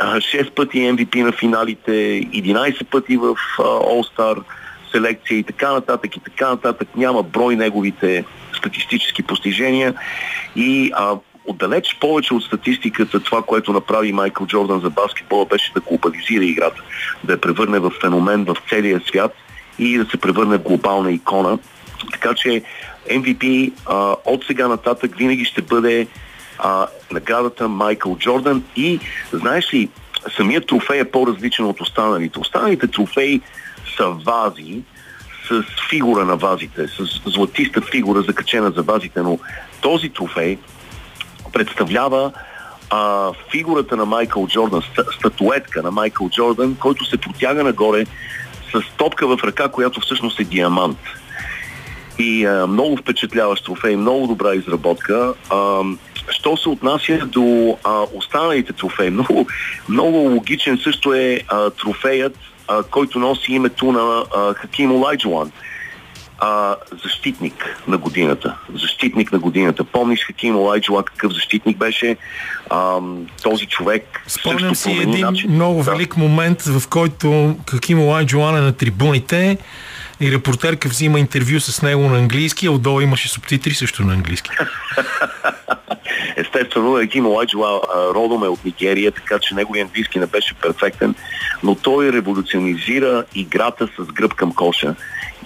а, 0.00 0.20
6 0.20 0.50
пъти 0.50 0.78
MVP 0.78 1.22
на 1.22 1.32
финалите, 1.32 1.92
11 2.32 2.84
пъти 2.84 3.16
в 3.16 3.36
All-Star 3.58 4.42
селекция 4.92 5.38
и 5.38 5.42
така 5.42 5.72
нататък 5.72 6.16
и 6.16 6.20
така 6.20 6.48
нататък. 6.48 6.88
Няма 6.96 7.22
брой 7.22 7.56
неговите 7.56 8.24
статистически 8.56 9.22
постижения. 9.22 9.94
И 10.56 10.92
а, 10.94 11.16
отдалеч 11.46 11.96
повече 12.00 12.34
от 12.34 12.42
статистиката 12.42 13.20
това, 13.20 13.42
което 13.42 13.72
направи 13.72 14.12
Майкъл 14.12 14.46
Джордан 14.46 14.80
за 14.80 14.90
баскетбола 14.90 15.46
беше 15.46 15.72
да 15.72 15.80
глобализира 15.80 16.44
играта, 16.44 16.82
да 17.24 17.32
я 17.32 17.40
превърне 17.40 17.78
в 17.78 17.92
феномен 18.00 18.44
в 18.44 18.56
целия 18.68 19.00
свят 19.06 19.34
и 19.78 19.98
да 19.98 20.04
се 20.04 20.16
превърне 20.16 20.58
в 20.58 20.62
глобална 20.62 21.12
икона. 21.12 21.58
Така 22.12 22.34
че 22.34 22.62
MVP 23.10 23.72
а, 23.86 24.16
от 24.24 24.44
сега 24.46 24.68
нататък 24.68 25.16
винаги 25.16 25.44
ще 25.44 25.62
бъде 25.62 26.06
а, 26.58 26.86
наградата 27.12 27.68
Майкъл 27.68 28.16
Джордан 28.18 28.64
и 28.76 29.00
знаеш 29.32 29.74
ли, 29.74 29.88
самият 30.36 30.66
трофей 30.66 31.00
е 31.00 31.10
по-различен 31.10 31.64
от 31.64 31.80
останалите. 31.80 32.38
Останалите 32.38 32.86
трофеи 32.86 33.40
са 33.96 34.08
вази 34.08 34.82
с 35.48 35.64
фигура 35.90 36.24
на 36.24 36.36
вазите, 36.36 36.88
с 36.88 37.30
златиста 37.30 37.80
фигура 37.80 38.22
закачена 38.22 38.70
за 38.70 38.82
вазите, 38.82 39.22
но 39.22 39.38
този 39.80 40.08
трофей 40.08 40.58
представлява 41.52 42.32
а, 42.90 43.30
фигурата 43.50 43.96
на 43.96 44.04
Майкъл 44.04 44.46
Джордан, 44.46 44.82
статуетка 45.18 45.82
на 45.82 45.90
Майкъл 45.90 46.30
Джордан, 46.30 46.76
който 46.80 47.04
се 47.04 47.16
протяга 47.16 47.64
нагоре 47.64 48.04
с 48.74 48.96
топка 48.96 49.26
в 49.26 49.44
ръка, 49.44 49.68
която 49.68 50.00
всъщност 50.00 50.40
е 50.40 50.44
диамант. 50.44 50.98
И 52.18 52.46
а, 52.46 52.66
много 52.66 52.96
впечатляващ 52.96 53.64
трофей, 53.64 53.96
много 53.96 54.26
добра 54.26 54.54
изработка. 54.54 55.34
А, 55.50 55.82
що 56.28 56.56
се 56.56 56.68
отнася 56.68 57.26
до 57.26 57.76
а, 57.84 58.02
останалите 58.14 58.72
трофеи, 58.72 59.10
много, 59.10 59.46
много 59.88 60.16
логичен 60.16 60.78
също 60.82 61.14
е 61.14 61.40
а, 61.48 61.70
трофеят, 61.70 62.38
а, 62.68 62.82
който 62.82 63.18
носи 63.18 63.52
името 63.52 63.92
на 63.92 64.24
а, 64.36 64.54
Хаким 64.54 64.92
Олайджуан 64.92 65.52
а, 66.44 66.76
защитник 67.04 67.76
на 67.88 67.98
годината. 67.98 68.56
Защитник 68.74 69.32
на 69.32 69.38
годината. 69.38 69.84
Помниш 69.84 70.24
Хаким 70.24 70.56
Олайджуа 70.56 71.04
какъв 71.04 71.32
защитник 71.32 71.76
беше? 71.76 72.16
А, 72.70 72.98
този 73.42 73.66
човек 73.66 74.24
Спомням 74.26 74.74
си 74.74 74.90
един 74.90 75.26
начин. 75.26 75.50
много 75.50 75.82
да. 75.82 75.90
велик 75.90 76.16
момент, 76.16 76.62
в 76.62 76.88
който 76.88 77.56
Хаким 77.70 78.00
Олайджуан 78.00 78.56
е 78.56 78.60
на 78.60 78.72
трибуните 78.72 79.58
и 80.24 80.32
репортерка 80.32 80.88
взима 80.88 81.18
интервю 81.20 81.60
с 81.60 81.82
него 81.82 82.02
на 82.02 82.18
английски, 82.18 82.66
а 82.66 82.72
отдолу 82.72 83.00
имаше 83.00 83.28
субтитри 83.28 83.74
също 83.74 84.02
на 84.02 84.12
английски. 84.12 84.50
Естествено, 86.36 86.98
Еким 86.98 87.26
Олайджуа 87.26 87.80
родом 88.14 88.44
е 88.44 88.48
от 88.48 88.64
Нигерия, 88.64 89.12
така 89.12 89.38
че 89.38 89.54
неговия 89.54 89.84
английски 89.84 90.18
не 90.18 90.26
беше 90.26 90.54
перфектен, 90.54 91.14
но 91.62 91.74
той 91.74 92.12
революционизира 92.12 93.24
играта 93.34 93.88
с 93.98 94.04
гръб 94.04 94.34
към 94.34 94.54
коша 94.54 94.94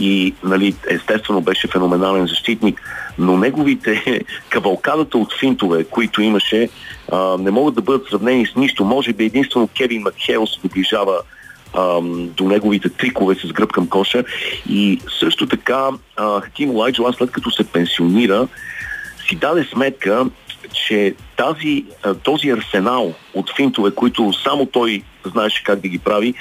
и 0.00 0.34
нали, 0.44 0.74
естествено 0.90 1.40
беше 1.40 1.68
феноменален 1.68 2.26
защитник, 2.26 2.80
но 3.18 3.36
неговите 3.36 4.22
кавалкадата 4.48 5.18
от 5.18 5.38
финтове, 5.40 5.84
които 5.84 6.22
имаше, 6.22 6.68
а, 7.12 7.36
не 7.38 7.50
могат 7.50 7.74
да 7.74 7.82
бъдат 7.82 8.08
сравнени 8.08 8.46
с 8.46 8.56
нищо. 8.56 8.84
Може 8.84 9.12
би 9.12 9.24
единствено 9.24 9.68
Кевин 9.68 10.02
Макхейл 10.02 10.46
се 10.46 10.60
доближава 11.74 12.28
до 12.36 12.44
неговите 12.44 12.88
трикове 12.88 13.34
с 13.34 13.52
гръб 13.52 13.72
към 13.72 13.88
коша. 13.88 14.24
И 14.68 15.00
също 15.20 15.46
така 15.46 15.88
Хаким 16.16 16.70
Лайджо, 16.70 17.12
след 17.12 17.30
като 17.30 17.50
се 17.50 17.64
пенсионира, 17.64 18.48
си 19.28 19.36
даде 19.36 19.64
сметка, 19.64 20.26
че 20.72 21.14
тази, 21.38 21.84
този 22.22 22.50
арсенал 22.50 23.14
от 23.34 23.56
финтове, 23.56 23.90
които 23.90 24.32
само 24.32 24.66
той 24.66 25.02
знаеше 25.26 25.64
как 25.64 25.80
да 25.80 25.88
ги 25.88 25.98
прави, 25.98 26.34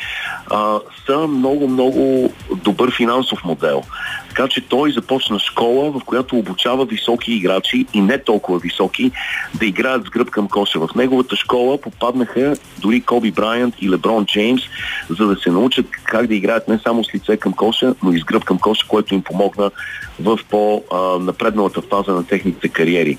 а, 0.52 0.80
са 1.06 1.18
много-много 1.28 2.34
добър 2.64 2.96
финансов 2.96 3.44
модел. 3.44 3.84
Така 4.30 4.48
че 4.48 4.62
той 4.62 4.92
започна 4.92 5.40
школа, 5.40 5.92
в 5.92 6.02
която 6.06 6.36
обучава 6.36 6.86
високи 6.86 7.34
играчи 7.34 7.86
и 7.94 8.02
не 8.02 8.18
толкова 8.18 8.60
високи 8.60 9.12
да 9.60 9.66
играят 9.66 10.06
с 10.06 10.10
гръб 10.10 10.30
към 10.30 10.48
коша. 10.48 10.80
В 10.80 10.90
неговата 10.96 11.36
школа 11.36 11.82
попаднаха 11.82 12.56
дори 12.80 13.02
Коби 13.02 13.32
Брайант 13.32 13.76
и 13.82 13.90
Леброн 13.90 14.26
Джеймс, 14.26 14.62
за 15.10 15.28
да 15.28 15.36
се 15.36 15.52
научат 15.52 15.86
как 16.04 16.28
да 16.28 16.36
играят 16.36 16.68
не 16.68 16.80
само 16.80 17.04
с 17.04 17.16
лице 17.16 17.38
към 17.38 17.54
коша, 17.54 17.96
но 18.04 18.12
и 18.12 18.20
с 18.20 18.24
гръб 18.24 18.44
към 18.44 18.60
коша, 18.60 18.88
което 18.88 19.14
им 19.14 19.22
помогна 19.22 19.72
в 20.20 20.40
по-напредналата 20.50 21.82
фаза 21.82 22.12
на 22.12 22.28
техните 22.28 22.70
кариери. 22.70 23.18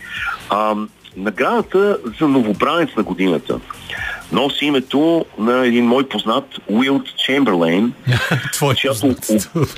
А, 0.51 0.75
наградата 1.17 1.99
за 2.21 2.29
новобранец 2.29 2.89
на 2.97 3.03
годината 3.03 3.61
носи 4.33 4.65
името 4.65 5.25
на 5.39 5.67
един 5.67 5.87
мой 5.87 6.09
познат 6.09 6.45
Уилд 6.69 7.17
Чемберлейн, 7.17 7.93
чиято 8.77 9.15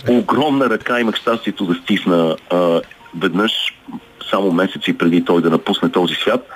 огромна 0.08 0.70
ръка 0.70 1.00
имах 1.00 1.16
щастието 1.16 1.66
да 1.66 1.74
стисна 1.74 2.36
а, 2.50 2.80
веднъж 3.18 3.52
само 4.30 4.52
месеци 4.52 4.98
преди 4.98 5.24
той 5.24 5.42
да 5.42 5.50
напусне 5.50 5.90
този 5.90 6.14
свят. 6.14 6.48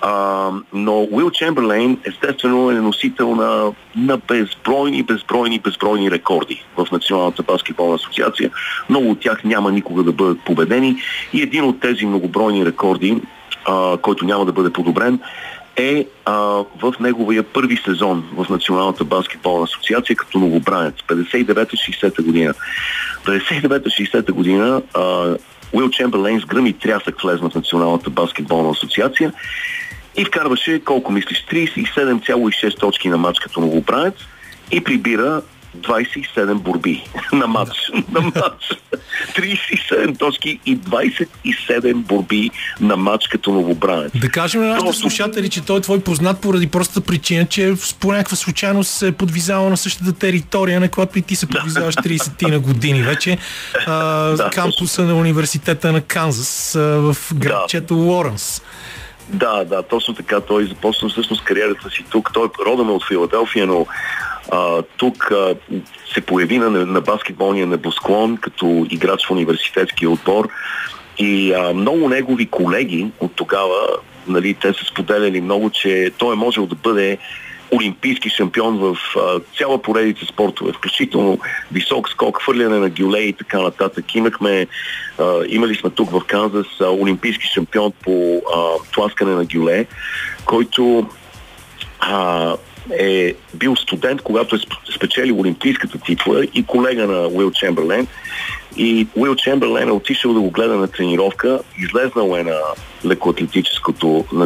А, 0.00 0.50
но 0.72 1.08
Уил 1.10 1.30
Чемберлейн 1.30 1.98
естествено 2.04 2.70
е 2.70 2.74
носител 2.74 3.34
на, 3.34 3.72
на 3.96 4.16
безбройни, 4.16 5.02
безбройни, 5.02 5.58
безбройни 5.58 6.10
рекорди 6.10 6.64
в 6.76 6.86
Националната 6.92 7.42
баскетболна 7.42 7.94
асоциация. 7.94 8.50
Много 8.90 9.10
от 9.10 9.20
тях 9.20 9.44
няма 9.44 9.72
никога 9.72 10.02
да 10.02 10.12
бъдат 10.12 10.40
победени 10.40 10.96
и 11.32 11.42
един 11.42 11.64
от 11.64 11.80
тези 11.80 12.06
многобройни 12.06 12.66
рекорди, 12.66 13.20
който 14.02 14.24
няма 14.24 14.44
да 14.44 14.52
бъде 14.52 14.72
подобрен, 14.72 15.20
е 15.76 16.06
а, 16.24 16.32
в 16.82 16.94
неговия 17.00 17.42
първи 17.42 17.76
сезон 17.76 18.24
в 18.36 18.48
Националната 18.50 19.04
баскетболна 19.04 19.64
асоциация 19.64 20.16
като 20.16 20.38
новобранец, 20.38 20.94
59-60 21.08 22.22
година. 22.22 22.54
59-60 23.24 24.32
година 24.32 24.82
а, 24.94 25.34
Уил 25.72 25.90
Чемберлейн 25.90 26.40
с 26.40 26.44
гръм 26.44 26.66
и 26.66 26.72
трясък 26.72 27.22
влезна 27.22 27.50
в 27.50 27.54
Националната 27.54 28.10
баскетболна 28.10 28.70
асоциация 28.70 29.32
и 30.16 30.24
вкарваше, 30.24 30.80
колко 30.84 31.12
мислиш, 31.12 31.46
37,6 31.50 32.80
точки 32.80 33.08
на 33.08 33.16
матч 33.16 33.38
като 33.38 33.60
новобранец 33.60 34.14
и 34.70 34.84
прибира 34.84 35.42
27 35.76 36.54
борби 36.54 37.04
на 37.32 37.46
матч. 37.46 37.70
на 38.12 38.20
матч. 38.20 38.76
37 39.36 40.18
точки 40.18 40.60
и 40.66 40.78
27 40.78 41.94
борби 41.94 42.50
на 42.80 42.96
матч 42.96 43.28
като 43.28 43.52
новобранец. 43.52 44.12
Да 44.14 44.28
кажем 44.28 44.60
на 44.60 44.68
нашите 44.68 44.92
слушатели, 44.92 45.48
че 45.48 45.64
той 45.64 45.78
е 45.78 45.80
твой 45.80 46.00
познат 46.00 46.40
поради 46.40 46.66
простата 46.66 47.00
причина, 47.00 47.46
че 47.46 47.74
по 48.00 48.12
някаква 48.12 48.36
случайност 48.36 48.90
се 48.90 49.08
е 49.08 49.12
подвизава 49.12 49.70
на 49.70 49.76
същата 49.76 50.12
територия, 50.12 50.80
на 50.80 50.88
която 50.88 51.18
и 51.18 51.22
ти 51.22 51.36
се 51.36 51.46
подвизаваш 51.46 51.94
30 51.94 52.38
ти 52.38 52.46
на 52.46 52.58
години 52.58 53.02
вече. 53.02 53.38
А, 53.86 53.94
да, 54.36 54.50
кампуса 54.50 55.04
на 55.04 55.14
университета 55.14 55.92
на 55.92 56.00
Канзас 56.00 56.72
в 56.76 57.16
градчето 57.34 57.94
да. 57.94 58.02
Лоренс. 58.02 58.62
Да, 59.28 59.64
да, 59.64 59.82
точно 59.82 60.14
така. 60.14 60.40
Той 60.40 60.66
започна 60.66 61.08
всъщност 61.08 61.44
кариерата 61.44 61.90
си 61.90 62.04
тук. 62.10 62.30
Той 62.34 62.46
е 62.46 62.64
роден 62.66 62.88
от 62.88 63.06
Филаделфия, 63.08 63.66
но 63.66 63.86
а, 64.52 64.82
тук 64.82 65.30
а, 65.30 65.54
се 66.14 66.20
появи 66.20 66.58
на, 66.58 66.70
на 66.70 67.00
баскетболния 67.00 67.66
небосклон 67.66 68.36
като 68.36 68.86
играч 68.90 69.26
в 69.26 69.30
университетския 69.30 70.10
отбор 70.10 70.48
и 71.18 71.52
а, 71.52 71.74
много 71.74 72.08
негови 72.08 72.46
колеги 72.46 73.06
от 73.20 73.32
тогава, 73.34 73.88
нали, 74.28 74.54
те 74.54 74.72
са 74.72 74.84
споделяли 74.84 75.40
много, 75.40 75.70
че 75.70 76.10
той 76.18 76.32
е 76.32 76.36
можел 76.36 76.66
да 76.66 76.74
бъде 76.74 77.18
олимпийски 77.72 78.28
шампион 78.28 78.78
в 78.78 78.96
а, 79.16 79.40
цяла 79.58 79.82
поредица 79.82 80.26
спортове, 80.26 80.72
включително 80.72 81.38
висок 81.72 82.08
скок, 82.08 82.42
хвърляне 82.42 82.78
на 82.78 82.90
гюле 82.90 83.18
и 83.18 83.32
така 83.32 83.62
нататък. 83.62 84.14
Имахме, 84.14 84.66
а, 85.18 85.42
имали 85.48 85.74
сме 85.74 85.90
тук 85.90 86.10
в 86.10 86.20
Канзас 86.26 86.66
а, 86.80 86.90
олимпийски 86.90 87.46
шампион 87.54 87.92
по 88.04 88.42
а, 88.54 88.90
тласкане 88.94 89.34
на 89.34 89.44
гюле, 89.44 89.86
който 90.44 91.06
а, 92.00 92.56
е 92.98 93.34
бил 93.54 93.76
студент, 93.76 94.22
когато 94.22 94.56
е 94.56 94.58
спечелил 94.94 95.40
олимпийската 95.40 95.98
титла 95.98 96.44
и 96.54 96.66
колега 96.66 97.06
на 97.06 97.28
Уил 97.28 97.50
Чемберлен. 97.50 98.06
И 98.76 99.06
Уил 99.14 99.34
Чемберлен 99.34 99.88
е 99.88 99.92
отишъл 99.92 100.34
да 100.34 100.40
го 100.40 100.50
гледа 100.50 100.76
на 100.76 100.88
тренировка, 100.88 101.60
излезнал 101.78 102.36
е 102.36 102.42
на 102.42 102.56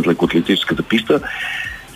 лекоатлетическата 0.07 0.83
писта 0.83 1.21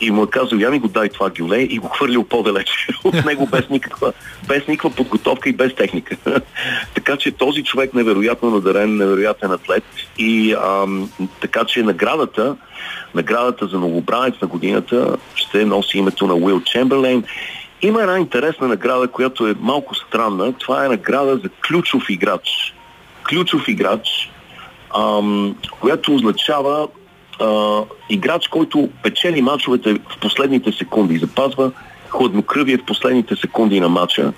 и 0.04 0.10
му 0.10 0.22
е 0.22 0.30
казал, 0.30 0.58
я 0.58 0.70
ми 0.70 0.78
го 0.78 0.88
дай 0.88 1.08
това 1.08 1.30
гюле 1.30 1.58
и 1.58 1.78
го 1.78 1.88
хвърлил 1.88 2.24
по-далече 2.24 2.88
от 3.04 3.24
него 3.24 3.46
без 3.46 3.68
никаква, 3.68 4.12
без 4.48 4.68
никаква 4.68 4.90
подготовка 4.90 5.48
и 5.48 5.52
без 5.52 5.74
техника. 5.74 6.16
така 6.94 7.16
че 7.16 7.30
този 7.30 7.64
човек 7.64 7.94
невероятно 7.94 8.50
надарен, 8.50 8.96
невероятен 8.96 9.52
атлет 9.52 9.84
и 10.18 10.54
ам, 10.64 11.10
така 11.40 11.64
че 11.64 11.82
наградата, 11.82 12.56
наградата 13.14 13.66
за 13.66 13.78
новобранец 13.78 14.34
на 14.42 14.48
годината 14.48 15.16
ще 15.34 15.64
носи 15.64 15.98
името 15.98 16.26
на 16.26 16.34
Уил 16.34 16.60
Чемберлейн. 16.60 17.24
Има 17.82 18.00
една 18.02 18.18
интересна 18.18 18.68
награда, 18.68 19.08
която 19.08 19.46
е 19.46 19.54
малко 19.60 19.94
странна. 19.94 20.52
Това 20.52 20.84
е 20.84 20.88
награда 20.88 21.36
за 21.36 21.48
ключов 21.68 22.10
играч. 22.10 22.74
Ключов 23.28 23.68
играч, 23.68 24.30
ам, 24.96 25.56
която 25.80 26.14
означава 26.14 26.88
а, 27.40 27.80
играч, 28.10 28.48
който 28.48 28.88
печели 29.02 29.42
мачовете 29.42 29.94
в 29.94 30.18
последните 30.20 30.72
секунди, 30.72 31.18
запазва 31.18 31.72
хладнокръвие 32.08 32.76
в 32.76 32.84
последните 32.84 33.36
секунди 33.36 33.80
на 33.80 33.88
матча. 33.88 34.32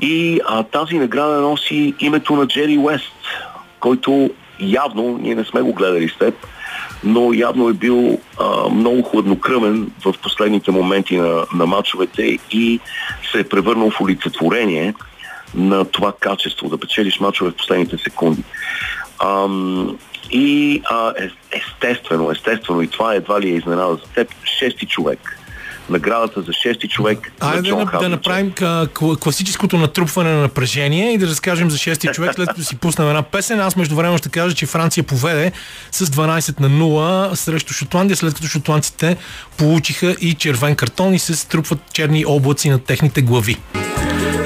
И 0.00 0.40
а, 0.46 0.62
тази 0.62 0.98
награда 0.98 1.40
носи 1.40 1.94
името 2.00 2.36
на 2.36 2.46
Джери 2.46 2.78
Уест, 2.78 3.12
който 3.80 4.30
явно, 4.60 5.18
ние 5.22 5.34
не 5.34 5.44
сме 5.44 5.62
го 5.62 5.72
гледали 5.72 6.08
с 6.08 6.18
теб, 6.18 6.34
но 7.04 7.32
явно 7.32 7.68
е 7.68 7.72
бил 7.72 8.18
а, 8.40 8.68
много 8.68 9.02
хладнокръмен 9.02 9.90
в 10.04 10.14
последните 10.22 10.70
моменти 10.70 11.16
на, 11.16 11.44
на 11.54 11.66
матчовете 11.66 12.38
и 12.50 12.80
се 13.32 13.40
е 13.40 13.48
превърнал 13.48 13.90
в 13.90 14.00
олицетворение 14.00 14.94
на 15.54 15.84
това 15.84 16.12
качество, 16.20 16.68
да 16.68 16.78
печелиш 16.78 17.20
мачове 17.20 17.50
в 17.50 17.56
последните 17.56 17.98
секунди. 17.98 18.42
Ам, 19.24 19.98
и 20.30 20.82
а, 20.90 21.12
естествено, 21.52 22.30
естествено, 22.30 22.82
и 22.82 22.88
това 22.88 23.14
едва 23.14 23.40
ли 23.40 23.48
е 23.48 23.54
изненада 23.54 23.94
за 23.94 24.12
теб, 24.14 24.28
шести 24.58 24.86
човек 24.86 25.38
наградата 25.90 26.42
за 26.42 26.52
шести 26.52 26.88
човек. 26.88 27.32
Айде 27.40 27.70
да, 27.70 27.98
да 28.00 28.08
направим 28.08 28.52
класическото 29.20 29.78
натрупване 29.78 30.32
на 30.32 30.40
напрежение 30.40 31.12
и 31.12 31.18
да 31.18 31.26
разкажем 31.26 31.70
за 31.70 31.78
шести 31.78 32.08
човек, 32.08 32.34
след 32.34 32.48
като 32.48 32.62
си 32.62 32.76
пуснем 32.76 33.08
една 33.08 33.22
песен. 33.22 33.60
Аз 33.60 33.76
между 33.76 33.96
време 33.96 34.18
ще 34.18 34.28
кажа, 34.28 34.54
че 34.54 34.66
Франция 34.66 35.04
поведе 35.04 35.52
с 35.90 36.06
12 36.06 36.60
на 36.60 36.70
0 36.70 37.34
срещу 37.34 37.72
Шотландия, 37.72 38.16
след 38.16 38.34
като 38.34 38.46
шотландците 38.46 39.16
получиха 39.56 40.16
и 40.20 40.34
червен 40.34 40.76
картон 40.76 41.14
и 41.14 41.18
се 41.18 41.36
струпват 41.36 41.78
черни 41.92 42.24
облаци 42.26 42.70
на 42.70 42.78
техните 42.78 43.22
глави. 43.22 43.56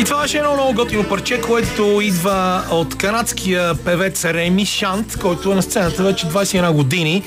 И 0.00 0.04
това 0.04 0.22
беше 0.22 0.38
едно 0.38 0.54
много 0.54 0.74
готино 0.74 1.08
парче, 1.08 1.40
което 1.40 2.00
идва 2.02 2.64
от 2.70 2.98
канадския 2.98 3.74
певец 3.74 4.24
Реми 4.24 4.66
Шант, 4.66 5.18
който 5.18 5.52
е 5.52 5.54
на 5.54 5.62
сцената 5.62 6.02
вече 6.02 6.26
21 6.26 6.72
години. 6.72 7.22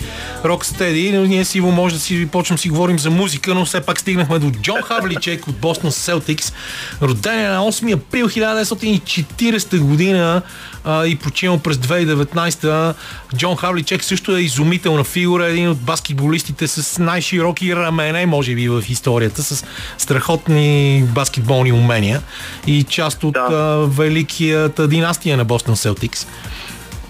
Рок 0.46 0.66
Стеди. 0.66 1.12
Ние 1.12 1.46
си 1.46 1.62
може 1.62 1.96
да 1.96 2.02
си 2.02 2.28
почнем 2.32 2.58
си 2.58 2.70
говорим 2.70 3.00
за 3.00 3.10
музика, 3.10 3.56
но 3.56 3.66
все 3.66 3.82
пак 3.82 4.00
стигнахме 4.00 4.40
до 4.40 4.52
Джон 4.52 4.82
Хавличек 4.82 5.48
от 5.48 5.56
Бостон 5.56 5.92
Селтикс. 5.92 6.54
Роден 7.02 7.40
е 7.40 7.48
на 7.48 7.60
8 7.60 7.94
април 7.94 8.30
1940 8.30 9.80
година 9.80 10.42
а, 10.86 11.06
и 11.06 11.16
починал 11.16 11.60
през 11.60 11.78
2019. 11.78 12.96
Джон 13.36 13.56
Хавличек 13.56 14.04
също 14.04 14.38
е 14.38 14.42
изумителна 14.42 15.04
фигура, 15.04 15.46
един 15.46 15.70
от 15.70 15.78
баскетболистите 15.78 16.68
с 16.68 17.00
най-широки 17.00 17.76
рамене, 17.76 18.26
може 18.26 18.56
би 18.56 18.70
в 18.70 18.84
историята, 18.90 19.44
с 19.44 19.66
страхотни 19.98 21.04
баскетболни 21.16 21.72
умения 21.72 22.22
и 22.68 22.84
част 22.84 23.24
от 23.24 23.34
да. 23.34 23.40
а, 23.40 23.88
великията 23.88 24.88
династия 24.88 25.38
на 25.38 25.46
Бостон 25.46 25.76
Селтикс. 25.76 26.28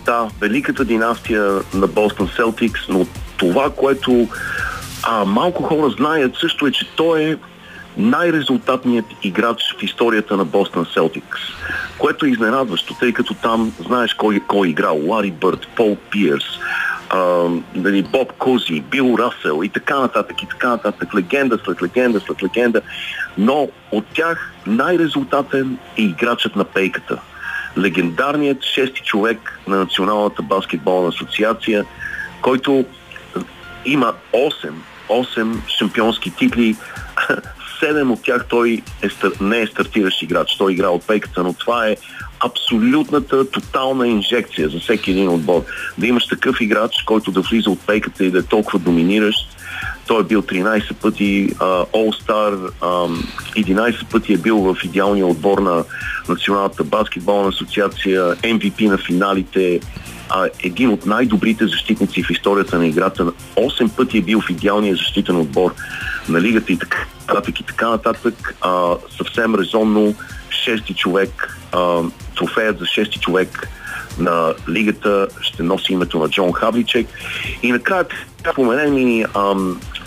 Да, 0.05 0.27
великата 0.41 0.85
династия 0.85 1.61
на 1.73 1.87
Бостон 1.87 2.29
Селтикс, 2.35 2.81
но 2.89 3.05
това, 3.37 3.69
което 3.69 4.27
а, 5.03 5.25
малко 5.25 5.63
хора 5.63 5.89
знаят 5.97 6.35
също 6.41 6.67
е, 6.67 6.71
че 6.71 6.85
той 6.95 7.23
е 7.23 7.37
най-резултатният 7.97 9.05
играч 9.23 9.75
в 9.79 9.83
историята 9.83 10.37
на 10.37 10.45
Бостън 10.45 10.85
Селтикс, 10.93 11.39
което 11.97 12.25
е 12.25 12.29
изненадващо, 12.29 12.93
тъй 12.99 13.13
като 13.13 13.33
там 13.33 13.73
знаеш 13.85 14.13
кой, 14.13 14.39
кой 14.47 14.67
е 14.67 14.71
играл. 14.71 15.07
Лари 15.07 15.31
Бърт, 15.31 15.67
Пол 15.75 15.97
Пиерс, 16.11 16.45
а, 17.09 17.49
дали, 17.75 18.03
Боб 18.03 18.33
Кози, 18.33 18.81
Бил 18.81 19.17
Расел 19.19 19.63
и 19.63 19.69
така 19.69 19.99
нататък, 19.99 20.43
и 20.43 20.47
така 20.47 20.69
нататък. 20.69 21.15
Легенда 21.15 21.59
след 21.65 21.81
легенда 21.81 22.19
след 22.19 22.43
легенда. 22.43 22.81
Но 23.37 23.69
от 23.91 24.05
тях 24.13 24.51
най-резултатен 24.67 25.77
е 25.97 26.01
играчът 26.01 26.55
на 26.55 26.63
пейката. 26.63 27.17
Легендарният 27.77 28.63
шести 28.63 29.01
човек 29.01 29.59
на 29.67 29.77
Националната 29.77 30.41
баскетболна 30.41 31.07
асоциация, 31.09 31.85
който 32.41 32.85
има 33.85 34.13
8, 34.33 34.71
8 35.09 35.67
шампионски 35.67 36.35
титли, 36.35 36.75
седем 37.85 38.11
от 38.11 38.23
тях 38.23 38.45
той 38.49 38.81
е, 39.03 39.07
не 39.41 39.61
е 39.61 39.67
стартиращ 39.67 40.21
играч, 40.21 40.55
той 40.57 40.73
игра 40.73 40.89
от 40.89 41.07
пейката, 41.07 41.43
но 41.43 41.53
това 41.53 41.87
е 41.87 41.97
абсолютната 42.39 43.51
тотална 43.51 44.07
инжекция 44.07 44.69
за 44.69 44.79
всеки 44.79 45.11
един 45.11 45.29
отбор. 45.29 45.63
Да 45.97 46.07
имаш 46.07 46.27
такъв 46.27 46.61
играч, 46.61 47.03
който 47.05 47.31
да 47.31 47.41
влиза 47.41 47.69
от 47.69 47.79
пейката 47.87 48.25
и 48.25 48.31
да 48.31 48.39
е 48.39 48.43
толкова 48.43 48.79
доминиращ. 48.79 49.54
Той 50.07 50.21
е 50.21 50.23
бил 50.23 50.41
13 50.41 50.93
пъти 50.93 51.49
All-Star, 51.93 52.71
11 53.55 54.11
пъти 54.11 54.33
е 54.33 54.37
бил 54.37 54.57
в 54.57 54.77
идеалния 54.83 55.27
отбор 55.27 55.57
на 55.57 55.83
Националната 56.29 56.83
баскетболна 56.83 57.49
асоциация, 57.49 58.35
MVP 58.35 58.87
на 58.87 58.97
финалите, 58.97 59.79
а, 60.29 60.49
един 60.63 60.89
от 60.89 61.05
най-добрите 61.05 61.67
защитници 61.67 62.23
в 62.23 62.29
историята 62.29 62.77
на 62.77 62.87
играта. 62.87 63.31
8 63.55 63.89
пъти 63.95 64.17
е 64.17 64.21
бил 64.21 64.41
в 64.41 64.49
идеалния 64.49 64.95
защитен 64.95 65.37
отбор 65.37 65.73
на 66.29 66.41
лигата 66.41 66.73
и 66.73 66.77
така 66.77 67.05
нататък 67.27 67.59
и 67.59 67.63
така 67.63 67.89
нататък. 67.89 68.55
А, 68.61 68.93
съвсем 69.17 69.55
резонно 69.55 70.15
шести 70.49 70.93
човек, 70.93 71.57
а, 71.71 72.01
трофеят 72.35 72.79
за 72.79 72.85
шести 72.85 73.19
човек 73.19 73.69
на 74.19 74.53
лигата 74.69 75.27
ще 75.41 75.63
носи 75.63 75.93
името 75.93 76.19
на 76.19 76.29
Джон 76.29 76.53
Хавличек. 76.53 77.07
И 77.63 77.71
накрая 77.71 78.05
споменем 78.51 78.97
и 78.97 79.25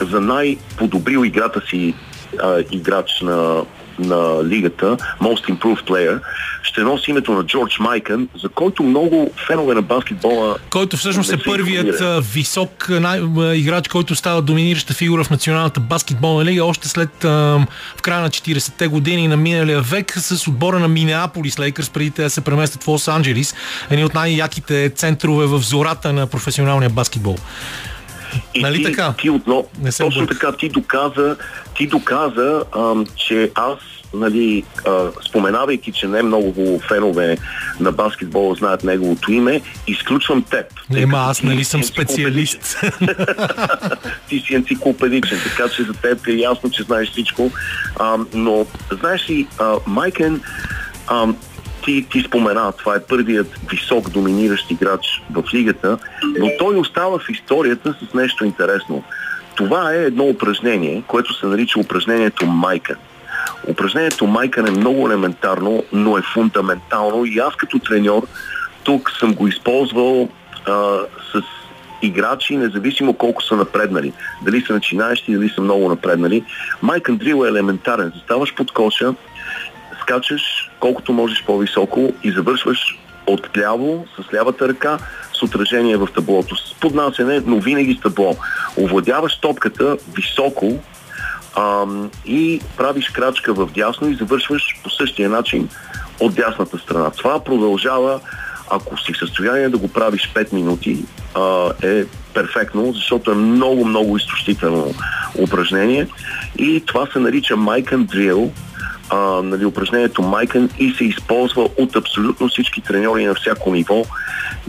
за 0.01 0.21
най-подобрил 0.21 1.25
играта 1.25 1.61
си 1.71 1.95
а, 2.43 2.63
играч 2.71 3.21
на 3.23 3.65
на 3.99 4.45
лигата, 4.45 4.97
Most 5.21 5.51
Improved 5.51 5.89
Player, 5.89 6.21
ще 6.63 6.81
носи 6.81 7.11
името 7.11 7.33
на 7.33 7.45
Джордж 7.45 7.79
Майкън, 7.79 8.29
за 8.43 8.49
който 8.49 8.83
много 8.83 9.31
фенове 9.47 9.75
на 9.75 9.83
баскетбола... 9.83 10.57
Който 10.71 10.97
всъщност 10.97 11.33
е 11.33 11.43
първият 11.45 12.25
висок 12.33 12.89
най- 12.89 13.23
играч, 13.55 13.89
който 13.89 14.15
става 14.15 14.43
доминираща 14.43 14.95
фигура 14.95 15.25
в 15.25 15.31
Националната 15.31 15.81
баскетболна 15.81 16.45
лига, 16.45 16.65
още 16.65 16.89
след 16.89 17.11
в 17.23 18.03
края 18.03 18.21
на 18.21 18.31
40-те 18.31 18.87
години 18.87 19.29
на 19.29 19.37
миналия 19.37 19.81
век 19.81 20.19
с 20.19 20.49
отбора 20.49 20.79
на 20.79 20.89
Минеаполис 20.89 21.59
Лейкърс, 21.59 21.91
преди 21.91 22.11
те 22.11 22.23
да 22.23 22.31
се 22.31 22.41
преместят 22.41 22.83
в 22.83 22.87
Лос-Анджелис, 22.87 23.55
едни 23.91 24.05
от 24.05 24.15
най-яките 24.15 24.91
центрове 24.91 25.47
в 25.47 25.59
зората 25.59 26.13
на 26.13 26.27
професионалния 26.27 26.91
баскетбол. 26.91 27.37
И 28.55 28.63
нали 28.63 28.77
ти, 28.77 28.83
така? 28.83 29.15
Ти 29.19 29.31
отново, 29.31 29.69
точно 29.99 30.27
бър. 30.27 30.35
така, 30.35 30.53
ти 30.53 30.69
доказа, 30.69 31.37
ти 31.77 31.87
доказа, 31.87 32.63
ам, 32.77 33.07
че 33.17 33.51
аз 33.55 33.79
нали, 34.15 34.65
а, 34.87 35.11
споменавайки, 35.29 35.93
че 35.93 36.09
не 36.09 36.23
много 36.23 36.81
фенове 36.89 37.37
на 37.81 37.93
баскетбола 37.93 38.55
знаят 38.55 38.85
неговото 38.85 39.33
име, 39.33 39.61
изключвам 39.87 40.43
теб. 40.43 40.67
Ема 40.97 41.19
аз 41.19 41.43
нали 41.43 41.65
съм 41.65 41.85
специалист. 41.85 42.81
ти 44.29 44.41
си 44.41 44.55
енциклопедичен, 44.55 45.39
така 45.45 45.69
че 45.69 45.83
за 45.83 45.93
теб 45.93 46.27
е 46.27 46.33
ясно, 46.33 46.71
че 46.71 46.83
знаеш 46.83 47.11
всичко. 47.11 47.51
А, 47.99 48.17
но 48.35 48.67
знаеш 49.01 49.31
ли, 49.31 49.47
а, 49.59 49.75
Майкен 49.87 50.41
а, 51.07 51.27
ти, 51.89 52.07
ти 52.11 52.21
спомена, 52.21 52.73
това 52.73 52.95
е 52.95 53.03
първият 53.03 53.61
висок 53.71 54.11
доминиращ 54.11 54.71
играч 54.71 55.23
в 55.31 55.45
лигата, 55.55 55.99
но 56.39 56.51
той 56.59 56.77
остава 56.77 57.19
в 57.19 57.29
историята 57.29 57.95
с 58.03 58.15
нещо 58.15 58.45
интересно. 58.45 59.03
Това 59.57 59.95
е 59.95 59.97
едно 59.97 60.25
упражнение, 60.25 61.03
което 61.07 61.35
се 61.35 61.47
нарича 61.47 61.81
упражнението 61.81 62.47
майка. 62.47 62.97
Упражнението 63.69 64.27
майка 64.27 64.65
е 64.69 64.71
много 64.71 65.09
елементарно, 65.09 65.85
но 65.93 66.19
е 66.19 66.23
фундаментално 66.35 67.25
и 67.25 67.39
аз 67.39 67.57
като 67.57 67.79
треньор 67.79 68.27
тук 68.85 69.11
съм 69.11 69.35
го 69.35 69.49
използвал 69.49 70.29
а, 70.67 70.99
с 71.33 71.43
играчи, 72.03 72.57
независимо 72.57 73.15
колко 73.15 73.43
са 73.43 73.57
напреднали. 73.57 74.13
Дали 74.43 74.61
са 74.61 74.73
начинаещи, 74.73 75.33
дали 75.33 75.49
са 75.49 75.61
много 75.61 75.89
напреднали. 75.89 76.45
Майкън 76.83 77.17
дрил 77.17 77.45
е 77.45 77.49
елементарен. 77.49 78.13
Заставаш 78.15 78.55
под 78.55 78.73
коша, 78.73 79.15
скачаш 80.09 80.71
колкото 80.81 81.13
можеш 81.13 81.45
по-високо 81.45 82.13
и 82.25 82.33
завършваш 82.33 82.99
отляво 83.27 84.07
с 84.17 84.35
лявата 84.35 84.69
ръка 84.69 84.99
с 85.39 85.43
отражение 85.43 85.97
в 85.97 86.09
таблото. 86.15 86.57
С 86.57 86.75
поднасене, 86.75 87.41
но 87.47 87.61
винаги 87.61 87.95
с 87.95 88.01
табло. 88.01 88.37
Овладяваш 88.79 89.37
топката 89.37 89.97
високо 90.17 90.79
ам, 91.57 92.11
и 92.27 92.61
правиш 92.77 93.09
крачка 93.09 93.55
в 93.55 93.71
дясно 93.75 94.09
и 94.09 94.15
завършваш 94.15 94.81
по 94.83 94.91
същия 94.91 95.31
начин 95.31 95.69
от 96.21 96.35
дясната 96.35 96.79
страна. 96.79 97.11
Това 97.11 97.45
продължава, 97.45 98.21
ако 98.71 99.01
си 99.01 99.13
в 99.13 99.19
състояние 99.19 99.69
да 99.69 99.79
го 99.79 99.89
правиш 99.89 100.33
5 100.35 100.53
минути, 100.53 101.05
а, 101.35 101.71
е 101.83 102.05
перфектно, 102.35 102.93
защото 102.93 103.31
е 103.31 103.35
много, 103.35 103.85
много 103.85 104.17
изтощително 104.17 104.95
упражнение. 105.39 106.07
И 106.59 106.83
това 106.87 107.07
се 107.13 107.19
нарича 107.19 107.55
and 107.55 108.07
Drill, 108.07 108.51
а, 109.11 109.43
нали, 109.43 109.65
упражнението 109.65 110.23
Майкън 110.23 110.71
и 110.79 110.91
се 110.91 111.05
използва 111.05 111.69
от 111.79 111.97
абсолютно 111.97 112.49
всички 112.49 112.81
треньори 112.81 113.25
на 113.25 113.35
всяко 113.35 113.73
ниво. 113.73 114.05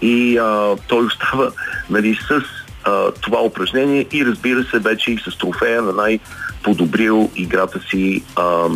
И 0.01 0.37
а, 0.37 0.75
той 0.87 1.05
остава 1.05 1.51
нали, 1.89 2.15
с 2.15 2.41
а, 2.83 3.11
това 3.11 3.41
упражнение 3.41 4.05
и 4.13 4.25
разбира 4.25 4.63
се 4.63 4.79
вече 4.79 5.11
и 5.11 5.17
с 5.17 5.37
трофея 5.37 5.81
на 5.81 5.93
най-подобрил 5.93 7.29
играта 7.35 7.79
си 7.89 8.23
а, 8.35 8.67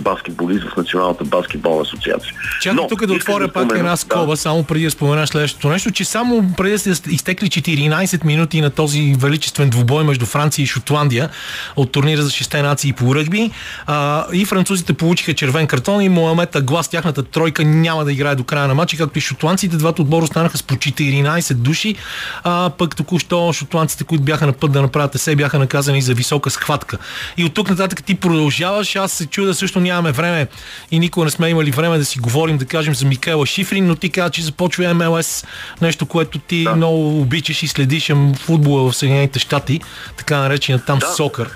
баскетболист 0.00 0.64
в 0.64 0.76
Националната 0.76 1.24
баскетболна 1.24 1.82
асоциация. 1.82 2.34
Чакай 2.60 2.86
тук 2.88 3.06
да 3.06 3.12
отворя 3.12 3.46
да 3.46 3.52
пак 3.52 3.72
една 3.74 3.96
скоба, 3.96 4.26
да. 4.26 4.36
само 4.36 4.64
преди 4.64 4.84
да 4.84 4.90
споменаш 4.90 5.28
следващото 5.28 5.68
нещо, 5.68 5.90
че 5.90 6.04
само 6.04 6.52
преди 6.56 6.72
да 6.72 6.94
сте 6.94 7.10
изтекли 7.10 7.46
14 7.46 8.24
минути 8.24 8.60
на 8.60 8.70
този 8.70 9.14
величествен 9.18 9.70
двубой 9.70 10.04
между 10.04 10.26
Франция 10.26 10.62
и 10.62 10.66
Шотландия 10.66 11.30
от 11.76 11.92
турнира 11.92 12.22
за 12.22 12.30
6 12.30 12.62
нации 12.62 12.92
по 12.92 13.14
ръгби 13.14 13.50
а, 13.86 14.26
и 14.32 14.44
французите 14.44 14.92
получиха 14.92 15.34
червен 15.34 15.66
картон 15.66 16.02
и 16.02 16.08
Моамед 16.08 16.56
Глас, 16.62 16.88
тяхната 16.88 17.22
тройка 17.22 17.64
няма 17.64 18.04
да 18.04 18.12
играе 18.12 18.34
до 18.34 18.44
края 18.44 18.68
на 18.68 18.74
матча, 18.74 18.96
както 18.96 19.18
и 19.18 19.20
шотландците, 19.20 19.76
двата 19.76 20.02
отбора 20.02 20.24
останаха 20.24 20.58
с 20.58 20.62
по 20.62 20.74
14 20.74 21.54
души, 21.54 21.96
а 22.44 22.70
пък 22.78 22.96
току-що 22.96 23.52
шотландците, 23.52 24.04
които 24.04 24.24
бяха 24.24 24.46
на 24.46 24.52
път 24.52 24.72
да 24.72 24.82
направят 24.82 25.20
се, 25.20 25.36
бяха 25.36 25.58
наказани 25.58 26.02
за 26.02 26.14
висока 26.14 26.50
схватка. 26.50 26.98
И 27.36 27.44
от 27.44 27.54
тук 27.54 27.70
нататък 27.70 28.04
ти 28.04 28.14
продължаваш, 28.14 28.96
аз 28.96 29.12
се 29.12 29.26
чуда 29.26 29.54
също 29.54 29.80
нямаме 29.90 30.12
време 30.12 30.46
и 30.90 30.98
никога 30.98 31.24
не 31.24 31.30
сме 31.30 31.48
имали 31.48 31.70
време 31.70 31.98
да 31.98 32.04
си 32.04 32.18
говорим, 32.18 32.58
да 32.58 32.64
кажем 32.64 32.94
за 32.94 33.06
Микела 33.06 33.46
Шифрин, 33.46 33.86
но 33.86 33.96
ти 33.96 34.10
каза, 34.10 34.30
че 34.30 34.42
започва 34.42 34.94
МЛС, 34.94 35.46
нещо, 35.80 36.06
което 36.06 36.38
ти 36.38 36.64
да. 36.64 36.76
много 36.76 37.20
обичаш 37.20 37.62
и 37.62 37.68
следиш 37.68 38.12
футбола 38.38 38.90
в 38.90 38.96
Съединените 38.96 39.38
щати, 39.38 39.80
така 40.16 40.38
наречения 40.38 40.82
там 40.86 40.98
да. 40.98 41.06
сокър. 41.06 41.50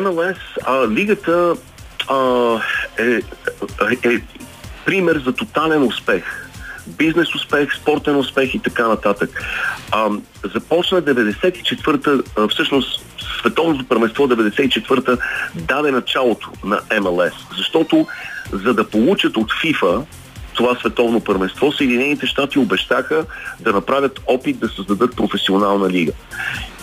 МЛС, 0.00 0.36
а, 0.66 0.88
лигата 0.88 1.54
а, 2.08 2.16
е, 2.98 3.20
е, 4.04 4.14
е 4.14 4.20
пример 4.84 5.22
за 5.26 5.32
тотален 5.32 5.82
успех 5.82 6.43
бизнес 6.86 7.34
успех, 7.34 7.76
спортен 7.76 8.16
успех 8.16 8.54
и 8.54 8.58
така 8.58 8.88
нататък. 8.88 9.42
А, 9.92 10.10
започна 10.54 11.02
94-та, 11.02 12.46
всъщност 12.48 13.04
Световното 13.40 13.84
първенство 13.84 14.28
94-та 14.28 15.16
даде 15.54 15.90
началото 15.90 16.50
на 16.64 16.80
МЛС, 17.00 17.32
защото 17.56 18.06
за 18.52 18.74
да 18.74 18.88
получат 18.90 19.36
от 19.36 19.52
ФИФА 19.60 20.04
това 20.54 20.76
световно 20.80 21.20
първенство, 21.20 21.72
Съединените 21.72 22.26
щати 22.26 22.58
обещаха 22.58 23.24
да 23.60 23.72
направят 23.72 24.20
опит 24.26 24.58
да 24.58 24.68
създадат 24.68 25.16
професионална 25.16 25.90
лига. 25.90 26.12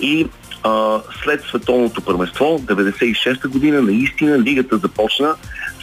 И 0.02 0.28
а, 0.64 1.00
след 1.24 1.44
световното 1.44 2.02
първенство, 2.02 2.60
96-та 2.66 3.48
година, 3.48 3.82
наистина 3.82 4.40
лигата 4.40 4.78
започна 4.78 5.36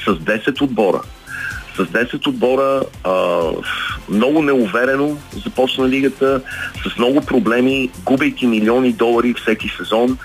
с 0.05 0.07
10 0.07 0.63
отбора 0.63 1.03
с 1.79 1.87
10 1.87 2.27
отбора, 2.27 2.83
а, 3.05 3.41
много 4.09 4.43
неуверено 4.43 5.17
започна 5.45 5.89
лигата, 5.89 6.41
с 6.87 6.99
много 6.99 7.21
проблеми, 7.21 7.91
губейки 8.05 8.47
милиони 8.47 8.93
долари 8.93 9.35
всеки 9.35 9.69
сезон. 9.69 10.19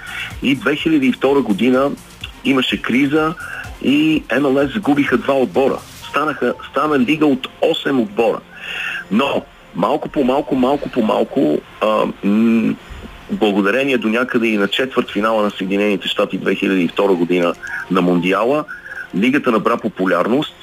И 0.43 0.57
2002 0.57 1.41
година 1.41 1.91
имаше 2.45 2.81
криза 2.81 3.33
и 3.83 4.23
МЛС 4.39 4.73
загубиха 4.73 5.17
два 5.17 5.33
отбора. 5.33 5.77
Станаха, 6.09 6.53
стана 6.71 6.99
лига 6.99 7.25
от 7.25 7.47
8 7.61 8.01
отбора. 8.01 8.39
Но 9.11 9.45
малко 9.75 10.09
по 10.09 10.23
малко, 10.23 10.55
малко 10.55 10.89
по 10.89 11.01
малко, 11.01 11.61
а, 11.81 12.05
м- 12.23 12.75
благодарение 13.31 13.97
до 13.97 14.09
някъде 14.09 14.47
и 14.47 14.57
на 14.57 14.67
четвърт 14.67 15.11
финала 15.11 15.43
на 15.43 15.51
Съединените 15.51 16.07
щати 16.07 16.39
2002 16.39 17.15
година 17.15 17.53
на 17.91 18.01
Мондиала, 18.01 18.65
лигата 19.15 19.51
набра 19.51 19.77
популярност. 19.77 20.55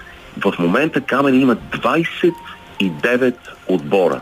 В 0.45 0.55
момента 0.59 1.01
Камен 1.01 1.41
има 1.41 1.57
29 1.57 3.35
отбора. 3.69 4.21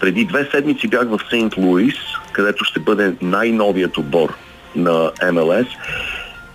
Преди 0.00 0.24
две 0.24 0.48
седмици 0.50 0.88
бях 0.88 1.08
в 1.08 1.20
Сейнт 1.30 1.56
Луис, 1.56 1.94
където 2.32 2.64
ще 2.64 2.80
бъде 2.80 3.14
най-новият 3.22 3.98
отбор 3.98 4.34
на 4.76 5.10
МЛС 5.32 5.66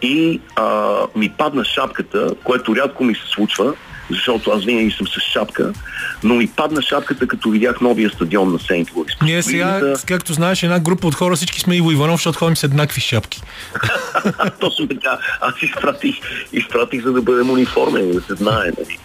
и 0.01 0.41
а, 0.55 0.95
ми 1.15 1.29
падна 1.29 1.65
шапката, 1.65 2.35
което 2.43 2.75
рядко 2.75 3.03
ми 3.03 3.15
се 3.15 3.27
случва, 3.27 3.73
защото 4.09 4.51
аз 4.51 4.65
винаги 4.65 4.91
съм 4.91 5.07
с 5.07 5.19
шапка, 5.19 5.73
но 6.23 6.35
ми 6.35 6.47
падна 6.47 6.81
шапката, 6.81 7.27
като 7.27 7.49
видях 7.49 7.81
новия 7.81 8.09
стадион 8.09 8.51
на 8.51 8.59
Сейнт 8.59 8.91
Луис. 8.95 9.11
Ние 9.21 9.43
сега, 9.43 9.93
както 10.07 10.33
знаеш, 10.33 10.63
една 10.63 10.79
група 10.79 11.07
от 11.07 11.15
хора, 11.15 11.35
всички 11.35 11.59
сме 11.59 11.75
Иво 11.75 11.91
Иванов, 11.91 12.19
защото 12.19 12.39
ходим 12.39 12.57
с 12.57 12.63
еднакви 12.63 13.01
шапки. 13.01 13.41
Точно 14.59 14.87
така. 14.87 15.17
Аз 15.41 15.53
изпратих, 15.61 16.15
изпратих 16.53 17.03
за 17.03 17.11
да 17.11 17.21
бъдем 17.21 17.49
униформени, 17.49 18.13
да 18.13 18.21
се 18.21 18.33
знае. 18.33 18.71
Нали. 18.77 18.99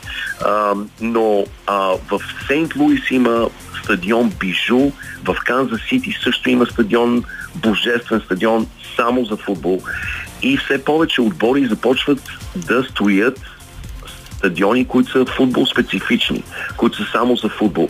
А, 0.45 0.75
но 1.01 1.45
а, 1.67 1.77
в 2.11 2.21
Сейнт 2.47 2.77
Луис 2.77 3.11
има 3.11 3.49
стадион 3.83 4.33
Бижу, 4.41 4.91
в 5.25 5.37
Канзас 5.45 5.81
Сити 5.89 6.19
също 6.25 6.51
има 6.51 6.67
стадион, 6.67 7.25
божествен 7.55 8.21
стадион 8.21 8.67
само 8.97 9.25
за 9.25 9.37
футбол. 9.37 9.83
И 10.43 10.57
все 10.57 10.85
повече 10.85 11.21
отбори 11.21 11.67
започват 11.67 12.23
да 12.57 12.85
строят 12.85 13.41
стадиони, 14.41 14.89
които 14.89 15.11
са 15.13 15.25
футбол 15.25 15.67
специфични, 15.67 16.43
които 16.77 16.97
са 16.97 17.11
само 17.13 17.37
за 17.37 17.49
футбол. 17.49 17.89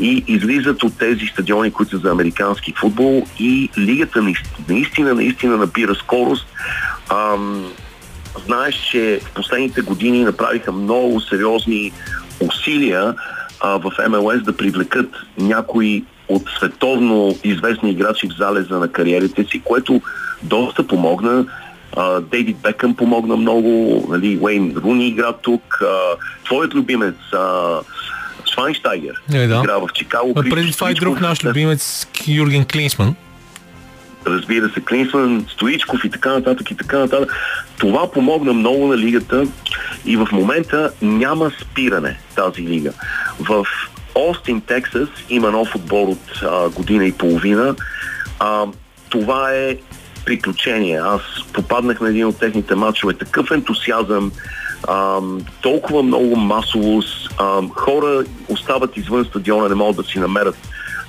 И 0.00 0.24
излизат 0.26 0.82
от 0.82 0.98
тези 0.98 1.26
стадиони, 1.26 1.72
които 1.72 1.90
са 1.90 1.98
за 1.98 2.10
американски 2.10 2.74
футбол 2.80 3.26
и 3.38 3.70
лигата 3.78 4.22
наистина, 4.68 5.14
наистина 5.14 5.56
набира 5.56 5.94
скорост. 5.94 6.46
Ам, 7.10 7.72
знаеш, 8.46 8.74
че 8.90 9.20
в 9.24 9.34
последните 9.34 9.80
години 9.80 10.24
направиха 10.24 10.72
много 10.72 11.20
сериозни 11.20 11.92
усилия 12.40 13.14
а, 13.60 13.78
в 13.78 14.08
МЛС 14.08 14.42
да 14.42 14.56
привлекат 14.56 15.10
някои 15.38 16.04
от 16.28 16.42
световно 16.58 17.36
известни 17.44 17.90
играчи 17.90 18.28
в 18.28 18.36
залеза 18.36 18.78
на 18.78 18.88
кариерите 18.88 19.44
си, 19.44 19.62
което 19.64 20.00
доста 20.42 20.86
помогна 20.86 21.44
Дейвид 22.20 22.56
Бекъм 22.62 22.96
помогна 22.96 23.36
много, 23.36 24.04
нали, 24.10 24.38
Уейн 24.40 24.76
Руни 24.76 25.08
игра 25.08 25.32
тук, 25.32 25.78
а, 25.82 26.16
твоят 26.44 26.74
любимец 26.74 27.14
а, 27.32 27.78
Швайнштайгер 28.54 29.14
е, 29.32 29.46
да. 29.46 29.56
игра 29.56 29.78
в 29.78 29.88
Чикаго. 29.94 30.32
А 30.36 30.42
преди 30.42 30.72
това 30.72 30.90
и 30.90 30.94
друг 30.94 31.20
наш 31.20 31.44
любимец 31.44 32.06
Юрген 32.28 32.64
Клинсман. 32.64 33.14
Разбира 34.26 34.68
се, 34.68 34.80
Клинсман, 34.80 35.46
Стоичков 35.48 36.04
и 36.04 36.10
така 36.10 36.32
нататък 36.32 36.70
и 36.70 36.76
така 36.76 36.98
нататък. 36.98 37.34
Това 37.78 38.10
помогна 38.10 38.52
много 38.52 38.86
на 38.86 38.98
лигата 38.98 39.46
и 40.06 40.16
в 40.16 40.28
момента 40.32 40.90
няма 41.02 41.50
спиране 41.60 42.18
тази 42.34 42.62
лига. 42.62 42.92
В 43.40 43.66
Остин, 44.14 44.60
Тексас 44.60 45.08
има 45.30 45.50
нов 45.50 45.74
отбор 45.74 46.08
от 46.08 46.42
а, 46.42 46.68
година 46.68 47.06
и 47.06 47.12
половина. 47.12 47.74
А, 48.38 48.64
това 49.08 49.52
е 49.52 49.76
приключение. 50.26 50.98
Аз 50.98 51.20
попаднах 51.52 52.00
на 52.00 52.08
един 52.08 52.26
от 52.26 52.38
техните 52.38 52.74
матчове. 52.74 53.14
Такъв 53.14 53.50
ентусиазъм, 53.50 54.32
ам, 54.88 55.40
толкова 55.62 56.02
много 56.02 56.36
масовост. 56.36 57.30
Ам, 57.40 57.70
хора 57.70 58.24
остават 58.48 58.96
извън 58.96 59.24
стадиона, 59.24 59.68
не 59.68 59.74
могат 59.74 59.96
да 59.96 60.02
си 60.02 60.18
намерят 60.18 60.56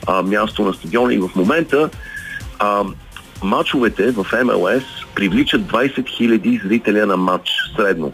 а, 0.08 0.22
място 0.22 0.64
на 0.64 0.74
стадиона 0.74 1.14
и 1.14 1.20
в 1.20 1.30
момента 1.36 1.90
ам, 2.60 2.96
матчовете 3.44 4.12
в 4.12 4.26
МЛС 4.44 4.84
привличат 5.16 5.62
20 5.62 6.04
000 6.04 6.68
зрителя 6.68 7.06
на 7.06 7.18
матч 7.18 7.50
средно. 7.76 8.14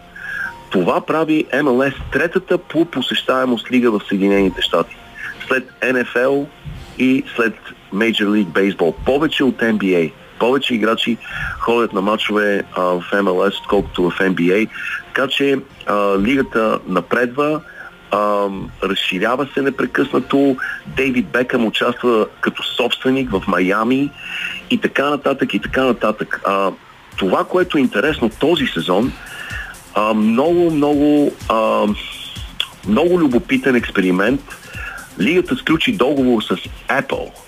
Това 0.70 1.02
прави 1.02 1.46
МЛС 1.64 1.94
третата 2.12 2.58
по 2.58 2.86
посещаемост 2.86 3.72
лига 3.72 3.92
в 3.92 4.02
Съединените 4.10 4.62
щати. 4.62 4.96
След 5.48 5.70
НФЛ 5.94 6.44
и 6.98 7.24
след 7.36 7.54
Major 7.94 8.26
League 8.26 8.48
Baseball. 8.48 8.94
Повече 9.06 9.44
от 9.44 9.58
NBA 9.58 10.12
повече 10.40 10.76
играчи 10.76 11.18
ходят 11.60 11.94
на 11.94 12.02
матчове 12.02 12.64
а, 12.74 12.82
в 12.82 13.04
МЛС, 13.24 13.60
отколкото 13.60 14.10
в 14.10 14.20
NBA. 14.20 14.70
Така 15.08 15.28
че 15.28 15.60
а, 15.88 16.20
лигата 16.20 16.80
напредва, 16.88 17.62
а, 18.12 18.48
разширява 18.84 19.48
се 19.54 19.62
непрекъснато. 19.62 20.58
Дейвид 20.88 21.28
Бекъм 21.28 21.66
участва 21.66 22.28
като 22.42 22.64
собственик 22.64 23.32
в 23.32 23.44
Майами 23.48 24.12
и 24.70 24.78
така 24.78 25.10
нататък 25.10 25.54
и 25.54 25.60
така 25.60 25.84
нататък. 25.84 26.42
А, 26.46 26.72
това, 27.18 27.44
което 27.44 27.78
е 27.78 27.82
интересно 27.82 28.30
този 28.40 28.66
сезон, 28.66 29.12
а, 29.96 30.14
много, 30.14 30.72
много, 30.72 31.32
а, 31.50 31.86
много 32.88 33.20
любопитен 33.20 33.76
експеримент. 33.76 34.42
Лигата 35.20 35.56
сключи 35.56 35.92
договор 35.92 36.42
с 36.42 36.56
Apple– 36.90 37.32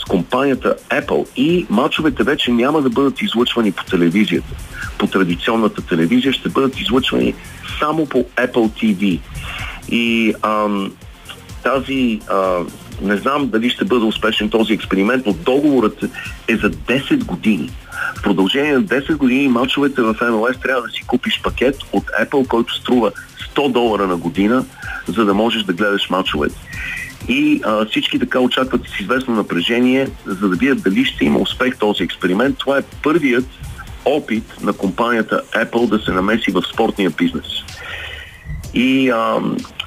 с 0.00 0.04
компанията 0.04 0.76
Apple 0.90 1.26
и 1.36 1.66
мачовете 1.70 2.22
вече 2.22 2.50
няма 2.50 2.82
да 2.82 2.90
бъдат 2.90 3.22
излъчвани 3.22 3.72
по 3.72 3.84
телевизията. 3.84 4.54
По 4.98 5.06
традиционната 5.06 5.86
телевизия 5.86 6.32
ще 6.32 6.48
бъдат 6.48 6.80
излъчвани 6.80 7.34
само 7.78 8.06
по 8.06 8.18
Apple 8.18 8.52
TV. 8.52 9.20
И 9.88 10.34
ам, 10.42 10.92
тази, 11.62 12.20
а, 12.30 12.58
не 13.02 13.16
знам 13.16 13.48
дали 13.48 13.70
ще 13.70 13.84
бъде 13.84 14.04
успешен 14.04 14.50
този 14.50 14.72
експеримент, 14.72 15.26
но 15.26 15.32
договорът 15.32 16.04
е 16.48 16.56
за 16.56 16.70
10 16.70 17.24
години. 17.24 17.70
В 18.16 18.22
продължение 18.22 18.72
на 18.72 18.82
10 18.82 19.16
години 19.16 19.48
мачовете 19.48 20.02
в 20.02 20.16
МЛС 20.30 20.56
трябва 20.62 20.82
да 20.82 20.88
си 20.88 21.02
купиш 21.06 21.40
пакет 21.42 21.76
от 21.92 22.04
Apple, 22.20 22.46
който 22.48 22.74
струва 22.74 23.12
100 23.54 23.72
долара 23.72 24.06
на 24.06 24.16
година, 24.16 24.64
за 25.08 25.24
да 25.24 25.34
можеш 25.34 25.62
да 25.62 25.72
гледаш 25.72 26.10
мачовете 26.10 26.56
и 27.28 27.60
а, 27.64 27.84
всички 27.86 28.18
така 28.18 28.40
очакват 28.40 28.80
с 28.88 29.00
известно 29.00 29.34
напрежение, 29.34 30.08
за 30.26 30.48
да 30.48 30.56
видят 30.56 30.82
дали 30.82 31.04
ще 31.04 31.24
има 31.24 31.38
успех 31.38 31.78
този 31.78 32.02
експеримент. 32.02 32.58
Това 32.58 32.78
е 32.78 32.82
първият 33.02 33.46
опит 34.04 34.44
на 34.62 34.72
компанията 34.72 35.42
Apple 35.52 35.88
да 35.88 35.98
се 35.98 36.10
намеси 36.10 36.50
в 36.50 36.62
спортния 36.72 37.10
бизнес. 37.10 37.46
И 38.74 39.10
а, 39.10 39.36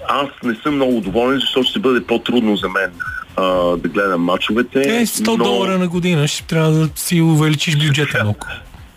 аз 0.07 0.27
не 0.43 0.55
съм 0.55 0.75
много 0.75 1.01
доволен, 1.01 1.39
защото 1.39 1.69
ще 1.69 1.79
бъде 1.79 2.03
по-трудно 2.03 2.55
за 2.55 2.69
мен 2.69 2.91
а, 3.35 3.43
да 3.77 3.89
гледам 3.89 4.21
мачовете. 4.21 4.79
Е, 4.79 5.05
100 5.05 5.27
но... 5.27 5.43
долара 5.43 5.77
на 5.77 5.87
година, 5.87 6.27
ще 6.27 6.43
трябва 6.43 6.71
да 6.71 6.89
си 6.95 7.21
увеличиш 7.21 7.77
бюджета 7.77 8.23
много. 8.23 8.39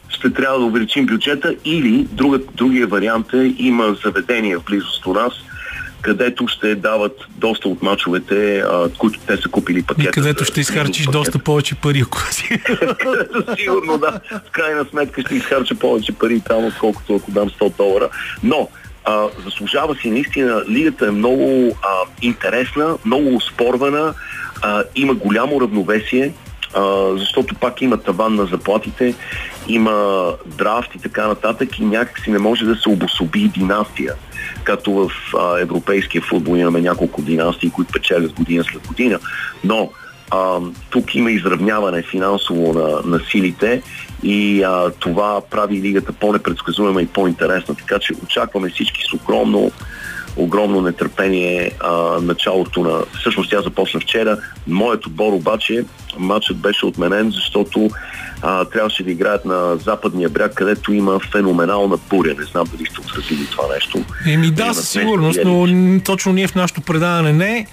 Ще 0.09 0.32
трябва 0.32 0.59
да 0.59 0.64
увеличим 0.64 1.07
бюджета 1.07 1.55
или 1.64 2.07
друга, 2.12 2.39
другия 2.55 2.86
вариант 2.86 3.26
е 3.32 3.55
има 3.59 3.97
заведение 4.05 4.57
в 4.57 4.64
близост 4.64 5.03
до 5.05 5.12
нас, 5.12 5.32
където 6.03 6.49
ще 6.49 6.74
дават 6.74 7.16
доста 7.36 7.68
от 7.68 7.82
мачовете, 7.82 8.59
а, 8.59 8.88
които 8.99 9.20
те 9.26 9.36
са 9.36 9.49
купили 9.49 9.82
пакета. 9.82 10.09
И 10.09 10.12
където 10.12 10.44
ще 10.44 10.61
изхарчиш 10.61 11.07
пакет. 11.07 11.20
доста 11.20 11.38
повече 11.38 11.74
пари, 11.74 12.03
ако 12.07 12.20
си. 12.32 12.49
Сигурно, 13.59 13.99
да. 13.99 14.20
В 14.49 14.51
крайна 14.51 14.84
сметка 14.90 15.20
ще 15.20 15.34
изхарча 15.34 15.74
повече 15.74 16.12
пари 16.12 16.40
там, 16.49 16.64
отколкото 16.64 17.14
ако 17.14 17.30
дам 17.30 17.51
100 17.51 17.76
долара. 17.76 18.09
Но 18.42 18.68
а, 19.05 19.28
заслужава 19.44 19.94
си 19.94 20.11
наистина. 20.11 20.62
Лигата 20.68 21.07
е 21.07 21.11
много 21.11 21.76
а, 21.82 21.88
интересна, 22.22 22.99
много 23.05 23.36
успорвана, 23.36 24.14
а, 24.62 24.84
има 24.96 25.14
голямо 25.14 25.61
равновесие, 25.61 26.32
а, 26.74 27.12
защото 27.16 27.55
пак 27.55 27.82
има 27.82 27.96
таван 27.96 28.34
на 28.34 28.46
заплатите, 28.46 29.14
има 29.68 30.26
драфт 30.46 30.94
и 30.94 30.99
така 30.99 31.26
нататък 31.26 31.78
и 31.78 31.84
някак 31.84 32.18
си 32.18 32.30
не 32.30 32.38
може 32.38 32.64
да 32.64 32.76
се 32.76 32.88
обособи 32.88 33.49
династия 33.49 34.14
като 34.68 34.92
в 34.92 35.10
а, 35.38 35.60
европейския 35.60 36.22
футбол 36.22 36.56
имаме 36.56 36.80
няколко 36.80 37.22
династии, 37.22 37.70
които 37.70 37.92
печелят 37.92 38.32
година 38.32 38.64
след 38.64 38.86
година. 38.86 39.18
Но 39.64 39.90
а, 40.30 40.58
тук 40.90 41.14
има 41.14 41.30
изравняване 41.30 42.02
финансово 42.02 42.72
на, 42.72 43.16
на 43.16 43.20
силите 43.30 43.82
и 44.22 44.62
а, 44.62 44.90
това 44.98 45.40
прави 45.50 45.82
лигата 45.82 46.12
по-непредсказуема 46.12 47.02
и 47.02 47.06
по-интересна. 47.06 47.74
Така 47.74 47.98
че 47.98 48.12
очакваме 48.24 48.70
всички 48.70 49.02
с 49.10 49.12
огромно 49.12 49.72
огромно 50.36 50.80
нетърпение 50.80 51.70
а, 51.80 51.92
началото 52.22 52.82
на... 52.82 53.00
Всъщност 53.20 53.50
тя 53.50 53.62
започна 53.62 54.00
вчера. 54.00 54.38
Моят 54.66 55.06
отбор 55.06 55.32
обаче, 55.32 55.84
матчът 56.18 56.56
беше 56.56 56.86
отменен, 56.86 57.30
защото 57.30 57.90
а, 58.42 58.64
трябваше 58.64 59.04
да 59.04 59.10
играят 59.10 59.44
на 59.44 59.76
западния 59.76 60.28
бряг, 60.28 60.54
където 60.54 60.92
има 60.92 61.20
феноменална 61.32 61.96
буря. 62.10 62.34
Не 62.38 62.44
знам 62.44 62.64
дали 62.72 62.86
сте 62.86 63.00
отразили 63.00 63.46
това 63.50 63.64
нещо. 63.74 64.04
Еми 64.26 64.50
да, 64.50 64.74
със 64.74 64.88
сигурност, 64.88 65.38
но 65.44 66.00
точно 66.00 66.32
ние 66.32 66.46
в 66.46 66.54
нашото 66.54 66.80
предаване 66.80 67.32
не. 67.32 67.66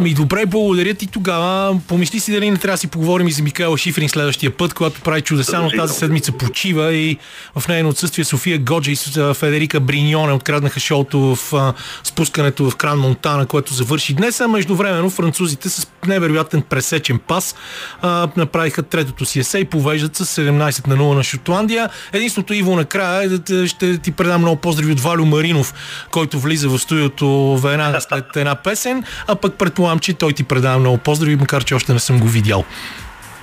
Ми 0.00 0.14
добре, 0.14 0.46
благодаря 0.46 0.94
ти 0.94 1.06
тогава. 1.06 1.80
Помисли 1.88 2.20
си 2.20 2.32
дали 2.32 2.50
не 2.50 2.56
трябва 2.56 2.74
да 2.74 2.78
си 2.78 2.86
поговорим 2.86 3.28
и 3.28 3.32
за 3.32 3.42
Микаел 3.42 3.76
Шифрин 3.76 4.08
следващия 4.08 4.56
път, 4.56 4.74
когато 4.74 5.00
прави 5.00 5.20
чудеса, 5.20 5.60
но 5.62 5.70
тази 5.70 5.94
седмица 5.94 6.32
почива 6.32 6.92
и 6.92 7.18
в 7.58 7.68
нейно 7.68 7.88
отсъствие 7.88 8.24
София 8.24 8.58
Годжи 8.58 8.92
и 8.92 8.96
Федерика 9.34 9.80
Бриньоне 9.80 10.32
откраднаха 10.32 10.80
шоуто 10.80 11.20
в 11.20 11.54
а, 11.54 11.72
спускането 12.04 12.70
в 12.70 12.76
Кран 12.76 12.98
Монтана, 12.98 13.46
което 13.46 13.74
завърши 13.74 14.14
днес, 14.14 14.40
а 14.40 14.48
междувременно 14.48 15.10
французите 15.10 15.68
с 15.68 15.88
невероятен 16.06 16.62
пресечен 16.62 17.18
пас 17.18 17.54
а, 18.02 18.28
направиха 18.36 18.82
третото 18.82 19.24
си 19.24 19.38
есе 19.38 19.58
и 19.58 19.64
повеждат 19.64 20.16
с 20.16 20.42
17 20.42 20.86
на 20.86 20.96
0 20.96 21.14
на 21.14 21.22
Шотландия. 21.22 21.88
Единството 22.12 22.54
Иво 22.54 22.76
накрая 22.76 23.40
е 23.50 23.66
ще 23.66 23.98
ти 23.98 24.12
предам 24.12 24.40
много 24.40 24.56
поздрави 24.56 24.92
от 24.92 25.00
Валю 25.00 25.24
Маринов, 25.24 25.74
който 26.10 26.38
влиза 26.38 26.68
в 26.68 26.78
студиото 26.78 27.58
веднага 27.62 28.00
след 28.00 28.36
една 28.36 28.54
песен, 28.54 29.04
а 29.26 29.34
пък 29.46 29.58
предполагам, 29.58 29.98
че 29.98 30.14
той 30.14 30.32
ти 30.32 30.44
предава 30.44 30.78
много 30.78 30.98
поздрави, 30.98 31.36
макар 31.36 31.64
че 31.64 31.74
още 31.74 31.92
не 31.92 31.98
съм 31.98 32.20
го 32.20 32.28
видял. 32.28 32.64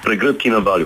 Прегръдки 0.04 0.50
на 0.50 0.62
Валю. 0.62 0.86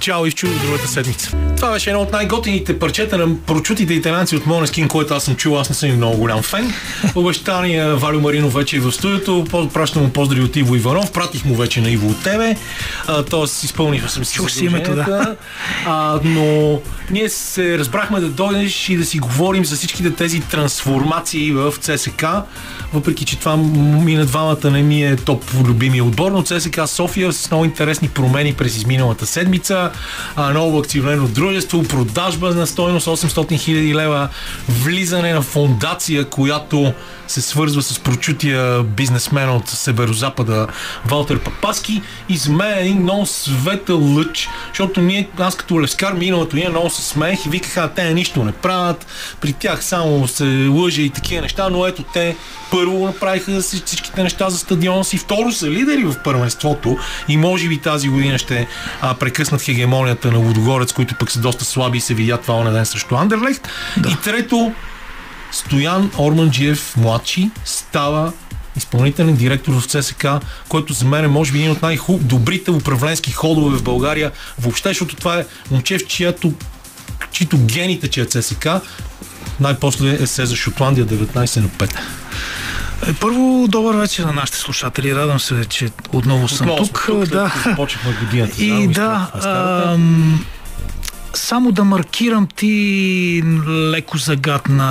Чао 0.00 0.26
и 0.26 0.32
чудо 0.32 0.52
другата 0.64 0.88
седмица. 0.88 1.36
Това 1.56 1.72
беше 1.72 1.90
едно 1.90 2.02
от 2.02 2.12
най-готините 2.12 2.78
парчета 2.78 3.18
на 3.18 3.36
прочутите 3.46 3.94
италянци 3.94 4.36
от 4.36 4.46
Монескин, 4.46 4.88
което 4.88 5.14
аз 5.14 5.24
съм 5.24 5.36
чул. 5.36 5.58
Аз 5.58 5.68
не 5.68 5.74
съм 5.74 5.88
и 5.88 5.92
много 5.92 6.16
голям 6.16 6.42
фен. 6.42 6.72
Обещания 7.14 7.96
Валю 7.96 8.20
Марино 8.20 8.50
вече 8.50 8.76
е 8.76 8.80
в 8.80 8.92
студиото. 8.92 9.44
Пращам 9.74 10.02
му 10.02 10.08
поздрави 10.08 10.42
от 10.42 10.56
Иво 10.56 10.76
Иванов. 10.76 11.12
Пратих 11.12 11.44
му 11.44 11.54
вече 11.54 11.80
на 11.80 11.90
Иво 11.90 12.08
от 12.10 12.22
тебе. 12.22 12.56
Тоест 13.30 13.64
изпълних 13.64 14.10
съм 14.10 14.24
си 14.24 14.34
Чух 14.34 14.50
си 14.50 14.64
името, 14.64 14.94
да. 14.94 15.36
А, 15.86 16.20
но 16.24 16.80
ние 17.10 17.28
се 17.28 17.78
разбрахме 17.78 18.20
да 18.20 18.28
дойдеш 18.28 18.88
и 18.88 18.96
да 18.96 19.04
си 19.04 19.18
говорим 19.18 19.64
за 19.64 19.76
всичките 19.76 20.10
тези 20.10 20.40
трансформации 20.40 21.52
в 21.52 21.74
ЦСК. 21.80 22.24
Въпреки, 22.92 23.24
че 23.24 23.38
това 23.38 23.56
ми 23.56 24.14
на 24.14 24.26
двамата 24.26 24.70
не 24.70 24.82
ми 24.82 25.04
е 25.04 25.16
топ 25.16 25.44
любимия 25.64 26.04
отбор, 26.04 26.32
но 26.32 26.42
ЦСК 26.42 26.80
София 26.86 27.32
с 27.32 27.50
много 27.50 27.64
интересни 27.64 28.08
промени 28.08 28.54
през 28.54 28.76
изминалата 28.76 29.26
седмица 29.26 29.83
а, 30.36 30.52
ново 30.52 30.78
акционерно 30.78 31.28
дружество, 31.28 31.82
продажба 31.82 32.54
на 32.54 32.66
стойност 32.66 33.06
800 33.06 33.58
хиляди 33.58 33.94
лева, 33.94 34.28
влизане 34.68 35.34
на 35.34 35.42
фондация, 35.42 36.24
която 36.24 36.92
се 37.26 37.42
свързва 37.42 37.82
с 37.82 37.98
прочутия 37.98 38.82
бизнесмен 38.82 39.50
от 39.50 39.68
Северо-Запада 39.68 40.66
Валтер 41.06 41.38
Папаски 41.38 42.02
и 42.28 42.36
за 42.36 42.52
мен 42.52 42.78
е 42.78 42.80
един 42.80 43.02
много 43.02 43.26
светъл 43.26 44.14
лъч, 44.14 44.48
защото 44.68 45.00
ние, 45.00 45.28
аз 45.38 45.54
като 45.54 45.82
лескар 45.82 46.12
миналото 46.12 46.56
ние 46.56 46.68
много 46.68 46.90
се 46.90 47.02
смеех 47.02 47.46
и 47.46 47.48
викаха, 47.48 47.90
те 47.96 48.14
нищо 48.14 48.44
не 48.44 48.52
правят, 48.52 49.06
при 49.40 49.52
тях 49.52 49.84
само 49.84 50.28
се 50.28 50.66
лъже 50.66 51.02
и 51.02 51.10
такива 51.10 51.42
неща, 51.42 51.68
но 51.70 51.86
ето 51.86 52.02
те 52.02 52.36
първо 52.70 53.06
направиха 53.06 53.60
всичките 53.60 54.22
неща 54.22 54.50
за 54.50 54.58
стадиона 54.58 55.04
си, 55.04 55.18
второ 55.18 55.52
са 55.52 55.70
лидери 55.70 56.04
в 56.04 56.14
първенството 56.24 56.98
и 57.28 57.36
може 57.36 57.68
би 57.68 57.78
тази 57.78 58.08
година 58.08 58.38
ще 58.38 58.66
а, 59.00 59.14
прекъснат 59.14 59.62
хегемонията 59.62 60.32
на 60.32 60.38
Лудогорец, 60.38 60.92
които 60.92 61.14
пък 61.14 61.30
са 61.30 61.40
доста 61.40 61.64
слаби 61.64 61.98
и 61.98 62.00
се 62.00 62.14
видят 62.14 62.42
това 62.42 62.64
на 62.64 62.72
ден 62.72 62.86
срещу 62.86 63.14
Андерлехт. 63.14 63.68
Да. 63.96 64.08
И 64.08 64.16
трето, 64.24 64.72
Стоян 65.54 66.10
Орманджиев 66.18 66.96
младши 66.96 67.50
става 67.64 68.32
изпълнителен 68.76 69.36
директор 69.36 69.72
в 69.72 69.86
ЦСК, 69.86 70.26
който 70.68 70.92
за 70.92 71.04
мен 71.04 71.24
е 71.24 71.28
може 71.28 71.52
би 71.52 71.58
един 71.58 71.70
от 71.70 71.82
най-добрите 71.82 72.70
управленски 72.70 73.32
ходове 73.32 73.76
в 73.76 73.82
България 73.82 74.32
въобще, 74.58 74.88
защото 74.88 75.16
това 75.16 75.38
е 75.38 75.44
момче, 75.70 75.98
в 75.98 76.06
чиято 76.06 76.52
чието 77.30 77.58
гените, 77.58 78.08
че 78.08 78.20
е 78.20 78.26
ЦСК, 78.26 78.68
най-после 79.60 80.22
е 80.22 80.26
се 80.26 80.46
за 80.46 80.56
Шотландия 80.56 81.06
19 81.06 81.60
на 81.60 81.68
5. 81.68 81.98
Е, 83.08 83.12
първо, 83.12 83.66
добър 83.68 83.96
вечер 83.96 84.24
на 84.24 84.32
нашите 84.32 84.58
слушатели. 84.58 85.14
Радвам 85.14 85.40
се, 85.40 85.64
че 85.64 85.90
отново 86.12 86.48
съм 86.48 86.70
отново 86.70 86.86
тук. 86.86 87.04
тук 87.06 87.24
да. 87.28 87.54
Започнахме 87.64 88.12
годината. 88.20 88.64
И 88.64 88.88
да, 88.88 89.30
ам, 89.34 90.46
само 91.34 91.72
да 91.72 91.84
маркирам 91.84 92.46
ти 92.56 93.42
леко 93.68 94.18
загадна, 94.18 94.86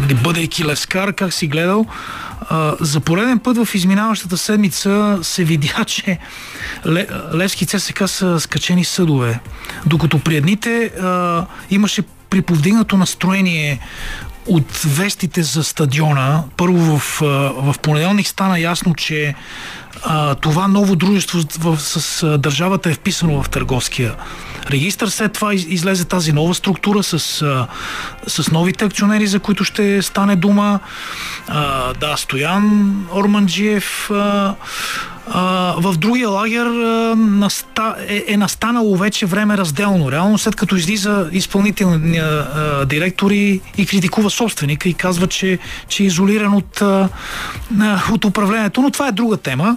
нали, 0.00 0.14
бъдейки 0.14 0.64
лескар, 0.64 1.12
как 1.12 1.32
си 1.32 1.46
гледал. 1.46 1.86
За 2.80 3.00
пореден 3.00 3.38
път 3.38 3.56
в 3.56 3.74
изминаващата 3.74 4.38
седмица 4.38 5.18
се 5.22 5.44
видя, 5.44 5.84
че 5.86 6.18
Левски 7.34 7.66
ЦСК 7.66 8.08
са 8.08 8.40
скачени 8.40 8.84
съдове, 8.84 9.40
докато 9.86 10.18
при 10.18 10.36
едните 10.36 10.90
имаше 11.70 12.02
приповдигнато 12.30 12.96
настроение 12.96 13.80
от 14.46 14.82
вестите 14.86 15.42
за 15.42 15.64
стадиона. 15.64 16.42
Първо 16.56 16.98
в, 16.98 17.20
в 17.56 17.74
понеделник 17.82 18.26
стана 18.26 18.60
ясно, 18.60 18.94
че 18.94 19.34
а, 20.02 20.34
това 20.34 20.68
ново 20.68 20.96
дружество 20.96 21.40
в, 21.58 21.80
с 21.80 22.22
а, 22.22 22.38
държавата 22.38 22.90
е 22.90 22.94
вписано 22.94 23.42
в 23.42 23.48
търговския 23.48 24.14
регистр. 24.70 25.06
След 25.06 25.32
това 25.32 25.54
из, 25.54 25.66
излезе 25.68 26.04
тази 26.04 26.32
нова 26.32 26.54
структура 26.54 27.02
с, 27.02 27.42
а, 27.42 27.66
с 28.26 28.50
новите 28.50 28.84
акционери, 28.84 29.26
за 29.26 29.40
които 29.40 29.64
ще 29.64 30.02
стане 30.02 30.36
дума. 30.36 30.80
А, 31.48 31.92
да, 31.94 32.16
Стоян 32.16 32.94
Орманджиев. 33.14 34.10
А, 34.10 34.54
а, 35.26 35.74
в 35.78 35.96
другия 35.96 36.28
лагер 36.28 36.66
а, 36.66 37.14
наста, 37.16 37.94
е, 38.08 38.24
е 38.28 38.36
настанало 38.36 38.96
вече 38.96 39.26
време 39.26 39.56
разделно. 39.56 40.12
Реално 40.12 40.38
след 40.38 40.56
като 40.56 40.76
излиза 40.76 41.28
изпълнителния 41.32 42.46
директор 42.86 43.30
и, 43.30 43.60
и 43.78 43.86
критикува 43.86 44.30
собственика 44.30 44.88
и 44.88 44.94
казва, 44.94 45.26
че, 45.26 45.58
че 45.88 46.02
е 46.02 46.06
изолиран 46.06 46.54
от, 46.54 46.82
а, 46.82 47.08
от 48.12 48.24
управлението. 48.24 48.82
Но 48.82 48.90
това 48.90 49.08
е 49.08 49.12
друга 49.12 49.36
тема. 49.36 49.76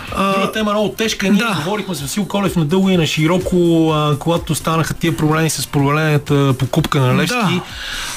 Друга 0.17 0.51
тема 0.51 0.71
много 0.71 0.89
тежка. 0.89 1.29
Ние 1.29 1.41
да. 1.43 1.61
говорихме 1.65 1.95
с 1.95 2.01
Васил 2.01 2.25
Колев 2.25 2.55
на 2.55 2.65
дълго 2.65 2.89
и 2.89 2.97
на 2.97 3.07
широко, 3.07 3.91
а, 3.91 4.17
когато 4.19 4.55
станаха 4.55 4.93
тия 4.93 5.17
проблеми 5.17 5.49
с 5.49 5.67
провалената 5.67 6.53
покупка 6.59 6.99
на 6.99 7.21
Левски. 7.21 7.35
Да. 7.35 7.61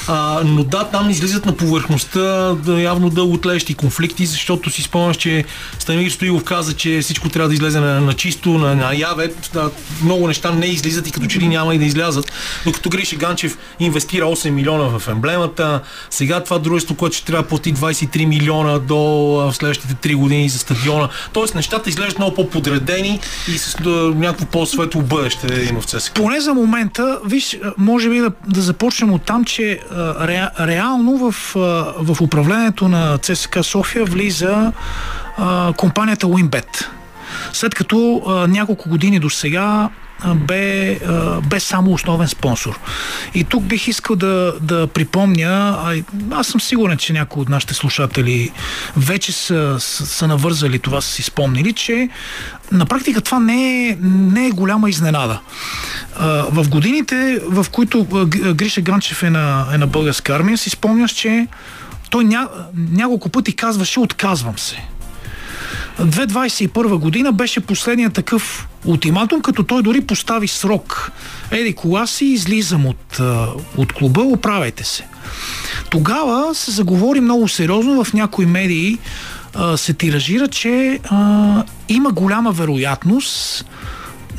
А, 0.07 0.41
но 0.45 0.63
да, 0.63 0.83
там 0.83 1.09
излизат 1.09 1.45
на 1.45 1.57
повърхността 1.57 2.53
да, 2.53 2.81
явно 2.81 3.09
дълго 3.09 3.37
тлещи 3.37 3.73
конфликти, 3.73 4.25
защото 4.25 4.69
си 4.69 4.81
спомняш, 4.81 5.17
че 5.17 5.45
Станимир 5.79 6.11
Стоилов 6.11 6.43
каза, 6.43 6.73
че 6.73 7.01
всичко 7.01 7.29
трябва 7.29 7.47
да 7.47 7.53
излезе 7.53 7.79
на, 7.79 8.01
на 8.01 8.13
чисто, 8.13 8.49
на, 8.49 8.75
на 8.75 8.95
яве. 8.95 9.31
Да, 9.53 9.69
много 10.03 10.27
неща 10.27 10.51
не 10.51 10.65
излизат 10.65 11.07
и 11.07 11.11
като 11.11 11.25
че 11.25 11.39
ли 11.39 11.47
няма 11.47 11.75
и 11.75 11.77
да 11.77 11.85
излязат. 11.85 12.31
Докато 12.65 12.89
Гриша 12.89 13.15
Ганчев 13.15 13.57
инвестира 13.79 14.25
8 14.25 14.49
милиона 14.49 14.99
в 14.99 15.07
емблемата. 15.07 15.81
Сега 16.09 16.43
това 16.43 16.59
дружество, 16.59 16.95
което 16.95 17.15
ще 17.15 17.25
трябва 17.25 17.43
да 17.43 17.49
плати 17.49 17.73
23 17.73 18.25
милиона 18.25 18.79
до 18.79 18.97
в 19.35 19.53
следващите 19.53 20.09
3 20.09 20.15
години 20.15 20.49
за 20.49 20.59
стадиона. 20.59 21.09
Тоест 21.33 21.55
нещата 21.55 21.84
нещата 21.85 21.89
изглеждат 21.89 22.19
много 22.19 22.35
по-подредени 22.35 23.19
и 23.47 23.57
с 23.57 23.77
да, 23.83 23.89
някакво 24.15 24.45
по-светло 24.45 25.01
бъдеще 25.01 25.67
има 25.69 25.81
в 25.81 25.85
ЦСКА. 25.85 26.13
Поне 26.13 26.39
за 26.39 26.53
момента, 26.53 27.19
виж, 27.25 27.57
може 27.77 28.09
би 28.09 28.19
да, 28.19 28.31
да 28.47 28.61
започнем 28.61 29.13
от 29.13 29.21
там, 29.21 29.45
че 29.45 29.79
ре, 30.21 30.49
реално 30.59 31.17
в, 31.17 31.35
в 31.97 32.21
управлението 32.21 32.87
на 32.87 33.17
ЦСКА 33.17 33.63
София 33.63 34.05
влиза 34.05 34.71
а, 35.37 35.73
компанията 35.77 36.27
Winbet. 36.27 36.85
След 37.53 37.75
като 37.75 38.21
а, 38.27 38.47
няколко 38.47 38.89
години 38.89 39.19
до 39.19 39.29
сега 39.29 39.89
бе, 40.35 40.99
бе 41.49 41.59
само 41.59 41.93
основен 41.93 42.27
спонсор. 42.27 42.79
И 43.33 43.43
тук 43.43 43.63
бих 43.63 43.87
искал 43.87 44.15
да, 44.15 44.53
да 44.61 44.87
припомня, 44.87 45.77
а 45.83 45.95
аз 46.31 46.47
съм 46.47 46.61
сигурен, 46.61 46.97
че 46.97 47.13
някои 47.13 47.41
от 47.41 47.49
нашите 47.49 47.73
слушатели 47.73 48.51
вече 48.97 49.31
са, 49.31 49.75
са, 49.79 50.27
навързали 50.27 50.79
това, 50.79 51.01
са 51.01 51.11
си 51.11 51.23
спомнили, 51.23 51.73
че 51.73 52.09
на 52.71 52.85
практика 52.85 53.21
това 53.21 53.39
не 53.39 53.87
е, 53.87 53.97
не 54.01 54.47
е 54.47 54.51
голяма 54.51 54.89
изненада. 54.89 55.39
В 56.51 56.69
годините, 56.69 57.39
в 57.43 57.65
които 57.71 58.05
Гриша 58.55 58.81
Ганчев 58.81 59.23
е 59.23 59.29
на, 59.29 59.67
е 59.73 59.77
на 59.77 59.87
българска 59.87 60.35
армия, 60.35 60.57
си 60.57 60.69
спомняш, 60.69 61.11
че 61.11 61.47
той 62.09 62.23
ня, 62.23 62.47
няколко 62.91 63.29
пъти 63.29 63.55
казваше 63.55 63.99
отказвам 63.99 64.59
се. 64.59 64.94
2021 65.99 66.97
година 66.97 67.31
беше 67.31 67.59
последният 67.59 68.13
такъв 68.13 68.67
ултиматум, 68.85 69.41
като 69.41 69.63
той 69.63 69.83
дори 69.83 70.01
постави 70.01 70.47
срок. 70.47 71.11
Еди, 71.51 71.73
кога 71.73 72.07
си 72.07 72.25
излизам 72.25 72.85
от, 72.85 73.19
от 73.77 73.93
клуба, 73.93 74.21
оправяйте 74.21 74.83
се. 74.83 75.05
Тогава 75.89 76.55
се 76.55 76.71
заговори 76.71 77.19
много 77.19 77.47
сериозно 77.47 78.03
в 78.03 78.13
някои 78.13 78.45
медии 78.45 78.97
се 79.75 79.93
тиражира, 79.93 80.47
че 80.47 80.99
а, 81.03 81.63
има 81.89 82.11
голяма 82.11 82.51
вероятност 82.51 83.65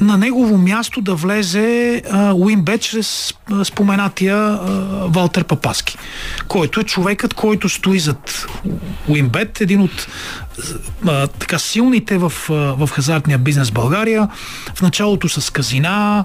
на 0.01 0.17
негово 0.17 0.59
място 0.59 1.01
да 1.01 1.15
влезе 1.15 2.03
Уинбет 2.35 2.81
чрез 2.81 3.35
споменатия 3.65 4.37
а, 4.37 4.59
Валтер 5.09 5.45
Папаски, 5.45 5.99
който 6.49 6.81
е 6.81 6.85
човекът, 6.85 7.35
който 7.35 7.69
стои 7.69 7.99
зад 7.99 8.47
Уинбет, 9.09 9.61
един 9.61 9.81
от 9.81 10.07
а, 11.07 11.27
така 11.27 11.59
силните 11.59 12.19
в, 12.19 12.33
в 12.49 12.89
хазартния 12.93 13.39
бизнес 13.39 13.71
България. 13.71 14.29
В 14.75 14.83
началото 14.83 15.29
с 15.29 15.53
казина, 15.53 16.25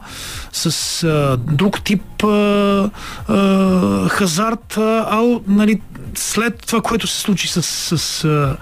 с 0.51 1.03
а, 1.03 1.37
друг 1.37 1.83
тип 1.83 2.23
а, 2.23 2.89
а, 3.27 4.09
хазарт, 4.09 4.77
а, 4.77 5.07
а 5.11 5.39
нали, 5.47 5.81
след 6.15 6.65
това, 6.67 6.81
което 6.81 7.07
се 7.07 7.21
случи 7.21 7.47
с, 7.47 7.63
с, 7.63 8.23
а, 8.23 8.57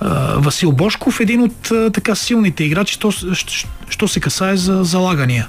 а, 0.00 0.08
Васил 0.38 0.72
Бошков, 0.72 1.20
един 1.20 1.42
от 1.42 1.70
а, 1.70 1.90
така 1.90 2.14
силните 2.14 2.64
играчи, 2.64 2.94
що, 2.94 3.10
що, 3.88 4.08
се 4.08 4.20
касае 4.20 4.56
за 4.56 4.84
залагания. 4.84 5.48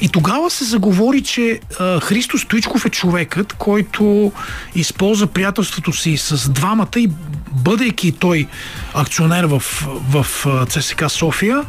И 0.00 0.08
тогава 0.08 0.50
се 0.50 0.64
заговори, 0.64 1.22
че 1.22 1.60
а, 1.80 2.00
Христо 2.00 2.38
Стоичков 2.38 2.84
е 2.84 2.90
човекът, 2.90 3.52
който 3.52 4.32
използва 4.74 5.26
приятелството 5.26 5.92
си 5.92 6.16
с 6.16 6.50
двамата 6.50 6.96
и 6.96 7.10
бъдейки 7.52 8.12
той 8.12 8.46
акционер 8.94 9.44
в, 9.44 9.62
в 10.10 10.26
ЦСК 10.68 11.04
София, 11.08 11.62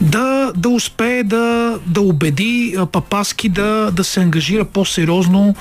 да, 0.00 0.52
да 0.56 0.68
успее 0.68 1.22
да, 1.22 1.78
да 1.86 2.00
убеди 2.00 2.76
Папаски 2.92 3.48
да, 3.48 3.90
да 3.92 4.04
се 4.04 4.20
ангажира 4.20 4.64
по-сериозно 4.64 5.54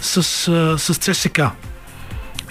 с, 0.00 0.22
с 0.78 0.94
ЦСК. 0.94 1.40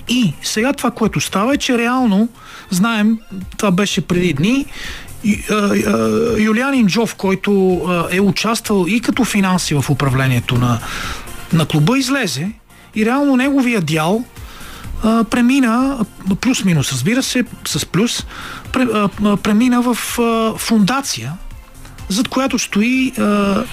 И 0.09 0.33
сега 0.43 0.73
това, 0.73 0.91
което 0.91 1.21
става 1.21 1.53
е, 1.53 1.57
че 1.57 1.77
реално, 1.77 2.29
знаем, 2.69 3.19
това 3.57 3.71
беше 3.71 4.01
преди 4.01 4.33
дни, 4.33 4.65
Юлиан 6.37 6.73
Инджов, 6.73 7.15
който 7.15 7.81
е 8.11 8.19
участвал 8.19 8.85
и 8.87 8.99
като 8.99 9.25
финанси 9.25 9.75
в 9.75 9.89
управлението 9.89 10.55
на, 10.55 10.79
на 11.53 11.65
клуба, 11.65 11.97
излезе 11.97 12.51
и 12.95 13.05
реално 13.05 13.35
неговия 13.35 13.81
дял 13.81 14.23
премина, 15.29 16.05
плюс-минус, 16.41 16.91
разбира 16.91 17.23
се, 17.23 17.43
с 17.67 17.85
плюс, 17.85 18.25
премина 19.43 19.81
в 19.81 19.97
фундация, 20.57 21.33
зад 22.09 22.27
която 22.27 22.59
стои 22.59 23.13
а, 23.17 23.23
а, 23.23 23.63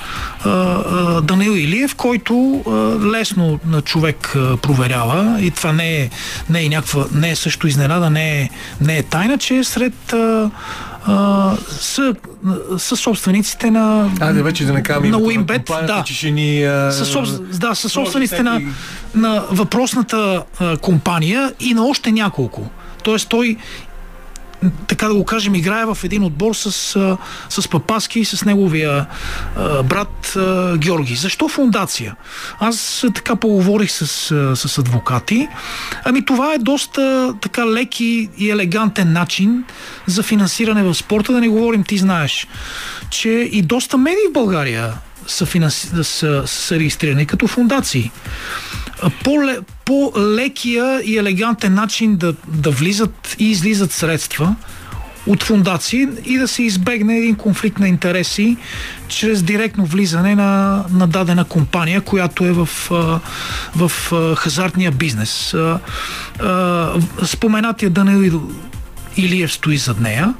а, 0.44 1.20
Данил 1.20 1.50
Илиев, 1.50 1.94
който 1.94 2.62
а, 2.66 2.70
лесно 3.10 3.60
на 3.66 3.82
човек 3.82 4.36
а, 4.36 4.56
проверява 4.56 5.40
и 5.40 5.50
това 5.50 5.72
не 5.72 5.96
е, 5.96 6.10
не 6.50 6.64
е 6.64 6.68
някаква, 6.68 7.04
не 7.14 7.30
е 7.30 7.36
също 7.36 7.66
изненада, 7.66 8.10
не 8.10 8.40
е, 8.40 8.50
не 8.80 8.98
е 8.98 9.02
тайна, 9.02 9.38
че 9.38 9.56
е 9.56 9.64
сред 9.64 10.12
а, 10.12 10.50
а, 11.06 11.56
са, 11.70 12.14
са 12.78 12.96
собствениците 12.96 13.70
на 13.70 14.10
Айде 14.20 14.42
вече 14.42 14.64
да 14.64 14.72
не 14.72 14.82
кажем 14.82 15.10
на 15.10 15.18
Уинбет, 15.18 15.64
да. 15.86 16.02
че 16.06 16.14
ще 16.14 16.30
ни... 16.30 16.64
А... 16.64 16.92
Са, 16.92 17.04
соб... 17.04 17.26
да, 17.58 17.74
са 17.74 17.88
собствениците 17.88 18.42
на, 18.42 18.60
на 19.14 19.44
въпросната 19.50 20.42
а, 20.60 20.76
компания 20.76 21.52
и 21.60 21.74
на 21.74 21.84
още 21.84 22.12
няколко. 22.12 22.70
Тоест 23.02 23.28
той 23.28 23.56
така 24.86 25.08
да 25.08 25.14
го 25.14 25.24
кажем, 25.24 25.54
играе 25.54 25.84
в 25.84 25.98
един 26.04 26.24
отбор 26.24 26.54
с, 26.54 26.72
с 27.48 27.68
Папаски 27.68 28.20
и 28.20 28.24
с 28.24 28.44
неговия 28.44 29.06
брат 29.84 30.36
Георги. 30.76 31.14
Защо 31.14 31.48
фундация? 31.48 32.16
Аз 32.60 33.04
така 33.14 33.36
поговорих 33.36 33.90
с, 33.90 34.06
с 34.56 34.78
адвокати. 34.78 35.48
Ами 36.04 36.24
това 36.24 36.54
е 36.54 36.58
доста 36.58 37.34
така 37.40 37.66
леки 37.66 38.28
и 38.38 38.50
елегантен 38.50 39.12
начин 39.12 39.64
за 40.06 40.22
финансиране 40.22 40.82
в 40.82 40.94
спорта. 40.94 41.32
Да 41.32 41.40
не 41.40 41.48
говорим, 41.48 41.84
ти 41.84 41.98
знаеш, 41.98 42.46
че 43.10 43.28
и 43.30 43.62
доста 43.62 43.98
медии 43.98 44.28
в 44.30 44.32
България 44.32 44.92
са, 45.26 45.46
финанси... 45.46 45.88
са, 46.02 46.42
са 46.46 46.78
регистрирани 46.78 47.26
като 47.26 47.46
фундации 47.46 48.10
по-ле, 49.24 49.58
по-лекия 49.84 51.00
и 51.04 51.16
елегантен 51.18 51.74
начин 51.74 52.16
да, 52.16 52.34
да 52.48 52.70
влизат 52.70 53.36
и 53.38 53.50
излизат 53.50 53.92
средства 53.92 54.56
от 55.26 55.42
фундации 55.42 56.08
и 56.24 56.38
да 56.38 56.48
се 56.48 56.62
избегне 56.62 57.16
един 57.16 57.34
конфликт 57.34 57.78
на 57.78 57.88
интереси 57.88 58.56
чрез 59.08 59.42
директно 59.42 59.84
влизане 59.84 60.34
на, 60.34 60.84
на 60.92 61.06
дадена 61.06 61.44
компания, 61.44 62.00
която 62.00 62.44
е 62.44 62.52
в, 62.52 62.68
в 63.76 63.90
хазартния 64.36 64.90
бизнес. 64.90 65.54
Споменатия 67.24 67.90
Данил 67.90 68.42
Илиев 69.16 69.52
стои 69.52 69.76
зад 69.76 70.00
нея 70.00 70.34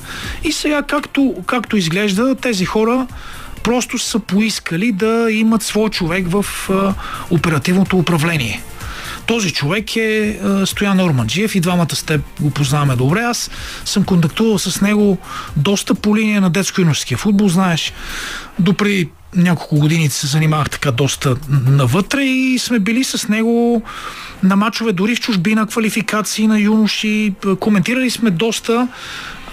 и 0.44 0.52
сега 0.52 0.82
както, 0.82 1.34
както 1.46 1.76
изглежда 1.76 2.34
тези 2.34 2.64
хора 2.64 3.06
просто 3.64 3.98
са 3.98 4.18
поискали 4.18 4.92
да 4.92 5.28
имат 5.30 5.62
свой 5.62 5.90
човек 5.90 6.26
в 6.28 6.46
а, 6.70 6.94
оперативното 7.30 7.98
управление. 7.98 8.62
Този 9.26 9.52
човек 9.52 9.96
е 9.96 10.38
Стоян 10.66 11.00
Орманджиев 11.00 11.54
и 11.54 11.60
двамата 11.60 11.94
сте 11.96 12.20
го 12.40 12.50
познаваме 12.50 12.96
добре. 12.96 13.20
Аз 13.20 13.50
съм 13.84 14.04
контактувал 14.04 14.58
с 14.58 14.80
него 14.80 15.18
доста 15.56 15.94
по 15.94 16.16
линия 16.16 16.40
на 16.40 16.50
детско-юношеския 16.50 17.16
футбол. 17.16 17.48
Знаеш, 17.48 17.92
допреди 18.58 19.08
няколко 19.36 19.78
години 19.78 20.08
се 20.08 20.26
занимавах 20.26 20.70
така 20.70 20.90
доста 20.90 21.36
навътре 21.48 22.22
и 22.22 22.58
сме 22.58 22.78
били 22.78 23.04
с 23.04 23.28
него 23.28 23.82
на 24.42 24.56
мачове 24.56 24.92
дори 24.92 25.16
в 25.16 25.20
чужбина, 25.20 25.66
квалификации 25.66 26.46
на 26.46 26.60
юноши. 26.60 27.34
Коментирали 27.60 28.10
сме 28.10 28.30
доста 28.30 28.88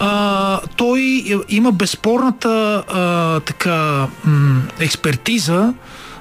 а, 0.00 0.60
той 0.76 1.24
има 1.48 1.72
безспорната 1.72 2.84
а, 2.88 3.40
така 3.40 4.06
м- 4.24 4.62
експертиза 4.80 5.74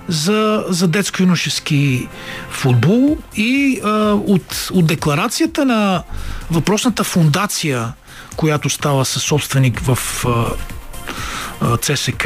за, 0.07 0.65
за 0.69 0.87
детско-юношески 0.87 2.07
футбол 2.49 3.17
и 3.35 3.81
а, 3.83 3.89
от, 4.13 4.69
от 4.73 4.85
декларацията 4.85 5.65
на 5.65 6.03
въпросната 6.51 7.03
фундация, 7.03 7.93
която 8.35 8.69
става 8.69 9.05
със 9.05 9.23
собственик 9.23 9.79
в 9.79 10.25
а, 10.25 10.45
а, 11.61 11.77
ЦСК, 11.77 12.25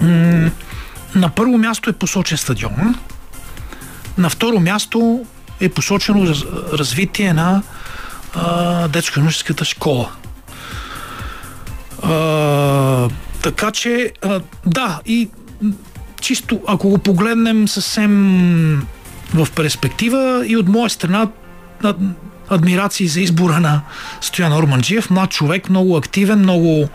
м- 0.00 0.50
на 1.14 1.28
първо 1.28 1.58
място 1.58 1.90
е 1.90 1.92
посочен 1.92 2.38
стадион, 2.38 2.94
на 4.18 4.30
второ 4.30 4.60
място 4.60 5.24
е 5.60 5.68
посочено 5.68 6.26
раз, 6.26 6.44
развитие 6.72 7.32
на 7.32 7.62
детско-юношеската 8.88 9.64
школа. 9.64 10.10
А, 12.02 13.08
така 13.42 13.70
че, 13.70 14.12
а, 14.22 14.40
да, 14.66 15.00
и 15.06 15.28
чисто, 16.20 16.60
ако 16.66 16.88
го 16.88 16.98
погледнем 16.98 17.68
съвсем 17.68 18.86
в 19.34 19.48
перспектива 19.56 20.44
и 20.46 20.56
от 20.56 20.68
моя 20.68 20.90
страна 20.90 21.28
адмирации 22.48 23.08
за 23.08 23.20
избора 23.20 23.60
на 23.60 23.80
Стоян 24.20 24.52
Орманджиев, 24.52 25.10
млад 25.10 25.30
човек, 25.30 25.70
много 25.70 25.96
активен, 25.96 26.38
много 26.38 26.88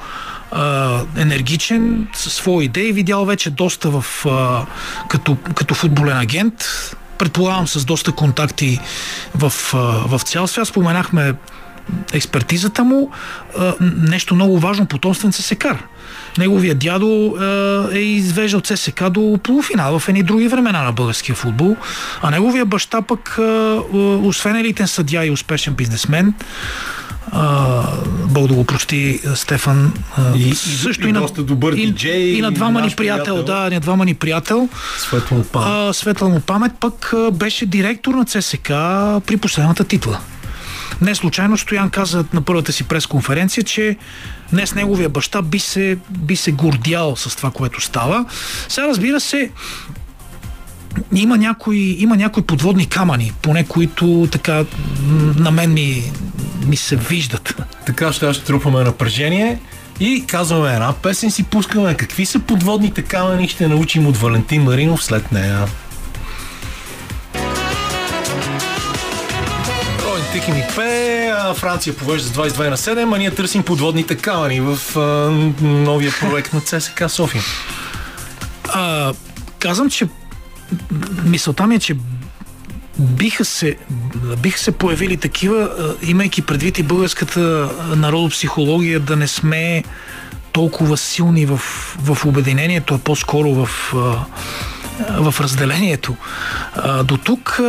а, 0.51 0.99
енергичен, 1.18 2.07
със 2.14 2.34
свои 2.34 2.65
идеи, 2.65 2.91
видял 2.91 3.26
вече 3.26 3.49
доста 3.49 3.89
в, 3.89 4.26
а, 4.26 4.65
като, 5.07 5.35
като 5.35 5.76
футболен 5.76 6.18
агент, 6.18 6.64
предполагам 7.18 7.68
с 7.68 7.85
доста 7.85 8.11
контакти 8.11 8.80
в, 9.35 9.53
в 10.07 10.22
цял 10.23 10.48
свят. 10.48 10.68
Споменахме 10.68 11.34
експертизата 12.14 12.84
му. 12.84 13.11
Нещо 13.81 14.35
много 14.35 14.60
важно, 14.60 14.85
потомствен 14.85 15.31
ССКР. 15.31 15.77
Неговия 16.38 16.76
дядо 16.76 17.38
е 17.94 17.99
извеждал 17.99 18.61
ЦСК 18.61 19.10
до 19.10 19.39
полуфинал 19.44 19.99
в 19.99 20.10
едни 20.10 20.23
други 20.23 20.48
времена 20.48 20.84
на 20.84 20.91
българския 20.91 21.35
футбол, 21.35 21.76
а 22.22 22.31
неговия 22.31 22.65
баща 22.65 23.02
пък, 23.02 23.39
освен 24.23 24.56
елитен 24.56 24.88
съдя 24.88 25.26
и 25.26 25.31
успешен 25.31 25.73
бизнесмен, 25.73 26.34
Бог 28.29 28.47
да 28.47 28.53
го 28.53 28.63
прости, 28.63 29.19
Стефан. 29.35 29.93
И, 30.35 30.55
също 30.55 31.05
и, 31.05 31.09
и, 31.09 31.11
на, 31.11 31.19
доста 31.19 31.43
добър 31.43 31.73
и, 31.73 31.85
диджей. 31.85 32.21
И, 32.21 32.37
и 32.37 32.41
на 32.41 32.51
двама 32.51 32.81
ни 32.81 32.89
приятел, 32.89 33.23
приятел, 33.23 33.43
да, 33.43 33.69
на 33.69 33.79
двама 33.79 34.05
ни 34.05 34.13
приятел. 34.13 34.69
Светла 34.97 35.37
му 35.37 35.43
памет. 35.43 35.95
светла 35.95 36.29
му 36.29 36.39
памет 36.39 36.71
пък 36.79 37.13
беше 37.33 37.65
директор 37.65 38.13
на 38.13 38.25
ЦСК 38.25 38.67
при 39.27 39.37
последната 39.37 39.83
титла. 39.83 40.19
Не 41.01 41.15
случайно 41.15 41.57
Стоян 41.57 41.89
каза 41.89 42.25
на 42.33 42.41
първата 42.41 42.73
си 42.73 42.83
пресконференция, 42.83 43.63
че 43.63 43.97
днес 44.51 44.75
неговия 44.75 45.09
баща 45.09 45.41
би 45.41 45.59
се, 45.59 45.97
би 46.09 46.35
се 46.35 46.51
гордял 46.51 47.15
с 47.15 47.35
това, 47.35 47.51
което 47.51 47.81
става. 47.81 48.25
Сега 48.69 48.87
разбира 48.87 49.19
се, 49.19 49.51
има 51.15 51.37
някои, 51.37 51.95
има 51.99 52.17
някои 52.17 52.43
подводни 52.43 52.85
камъни, 52.85 53.31
поне 53.41 53.65
които 53.65 54.27
така 54.31 54.65
на 55.37 55.51
мен 55.51 55.73
ми, 55.73 56.11
ми 56.67 56.75
се 56.77 56.95
виждат. 56.95 57.61
Така 57.85 58.13
ще, 58.13 58.33
ще 58.33 58.43
трупаме 58.43 58.83
напрежение 58.83 59.59
и 59.99 60.23
казваме 60.27 60.73
една 60.73 60.93
песен, 60.93 61.31
си 61.31 61.43
пускаме 61.43 61.93
какви 61.93 62.25
са 62.25 62.39
подводните 62.39 63.01
камъни, 63.01 63.47
ще 63.47 63.67
научим 63.67 64.07
от 64.07 64.17
Валентин 64.17 64.63
Маринов 64.63 65.03
след 65.03 65.31
нея. 65.31 65.67
Тихи 70.33 70.51
ми 70.51 70.63
пе, 70.75 71.31
Франция 71.55 71.95
повежда 71.95 72.27
с 72.27 72.31
22 72.31 72.69
на 72.69 72.77
7, 72.77 73.15
а 73.15 73.17
ние 73.17 73.31
търсим 73.31 73.63
подводните 73.63 74.15
камъни 74.15 74.61
в 74.61 74.97
а, 74.97 75.01
новия 75.61 76.11
проект 76.19 76.53
на 76.53 76.61
ЦСК 76.61 77.03
София. 77.09 77.43
А, 78.73 79.13
казвам, 79.59 79.89
че 79.89 80.07
мисълта 81.23 81.68
ми 81.68 81.76
е, 81.76 81.80
че 81.80 81.95
биха 82.99 83.45
се, 83.45 83.77
биха 84.38 84.60
се 84.60 84.72
появили 84.72 85.18
такива, 85.18 85.69
имайки 86.02 86.41
предвид 86.41 86.80
и 86.80 86.84
българската 86.84 87.69
народопсихология, 87.95 88.99
да 88.99 89.15
не 89.15 89.27
сме 89.27 89.84
толкова 90.52 90.98
силни 90.98 91.45
в, 91.45 91.57
в 92.02 92.26
обединението, 92.26 92.94
а 92.95 92.98
по-скоро 92.98 93.53
в, 93.53 93.69
в 95.10 95.35
разделението. 95.39 96.15
До 97.03 97.18
тук 97.18 97.60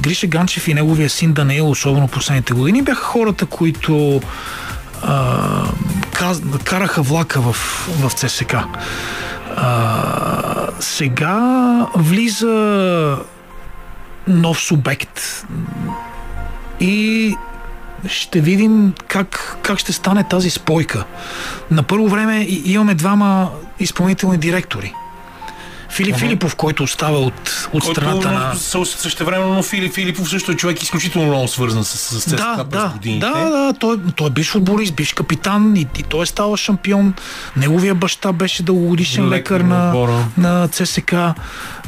Гриша 0.00 0.26
Ганчев 0.26 0.68
и 0.68 0.74
неговия 0.74 1.10
син 1.10 1.32
Даниел, 1.32 1.70
особено 1.70 2.08
последните 2.08 2.54
години, 2.54 2.82
бяха 2.82 3.02
хората, 3.02 3.46
които 3.46 4.20
каз, 6.12 6.42
караха 6.64 7.02
влака 7.02 7.40
в, 7.40 7.52
в 8.00 8.10
ЦСК. 8.14 8.54
А, 9.56 10.53
сега 10.84 11.86
влиза 11.94 13.18
нов 14.28 14.60
субект 14.60 15.46
и 16.80 17.36
ще 18.08 18.40
видим 18.40 18.92
как, 19.08 19.58
как 19.62 19.78
ще 19.78 19.92
стане 19.92 20.24
тази 20.24 20.50
спойка. 20.50 21.04
На 21.70 21.82
първо 21.82 22.08
време 22.08 22.46
имаме 22.48 22.94
двама 22.94 23.50
изпълнителни 23.80 24.38
директори– 24.38 24.94
Филип 25.94 26.14
uh-huh. 26.14 26.18
Филипов, 26.18 26.56
който 26.56 26.82
остава 26.82 27.18
от, 27.18 27.68
от 27.72 27.84
който, 27.84 28.00
страната 28.00 28.32
на... 28.32 28.54
Също 28.84 29.24
времено 29.24 29.62
Филип 29.62 29.94
Филипов 29.94 30.28
също 30.28 30.52
е 30.52 30.54
човек 30.54 30.82
изключително 30.82 31.28
много 31.28 31.48
свързан 31.48 31.84
с, 31.84 31.98
с 31.98 32.24
ЦСКА 32.24 32.36
да, 32.36 32.64
през 32.70 32.82
да, 32.82 32.88
годините. 32.88 33.26
Да, 33.26 33.50
да, 33.50 33.74
той, 33.80 33.98
той 34.16 34.26
е 34.26 34.30
биш 34.30 34.50
футболист, 34.50 34.94
биш 34.94 35.12
капитан 35.12 35.76
и, 35.76 35.86
и 35.98 36.02
той 36.02 36.22
е 36.22 36.26
става 36.26 36.56
шампион. 36.56 37.14
Неговия 37.56 37.94
баща 37.94 38.32
беше 38.32 38.62
дългогодишен 38.62 39.28
лекар, 39.28 39.54
лекар 39.54 39.60
на, 39.60 40.08
на 40.36 40.68
ЦСК. 40.68 41.14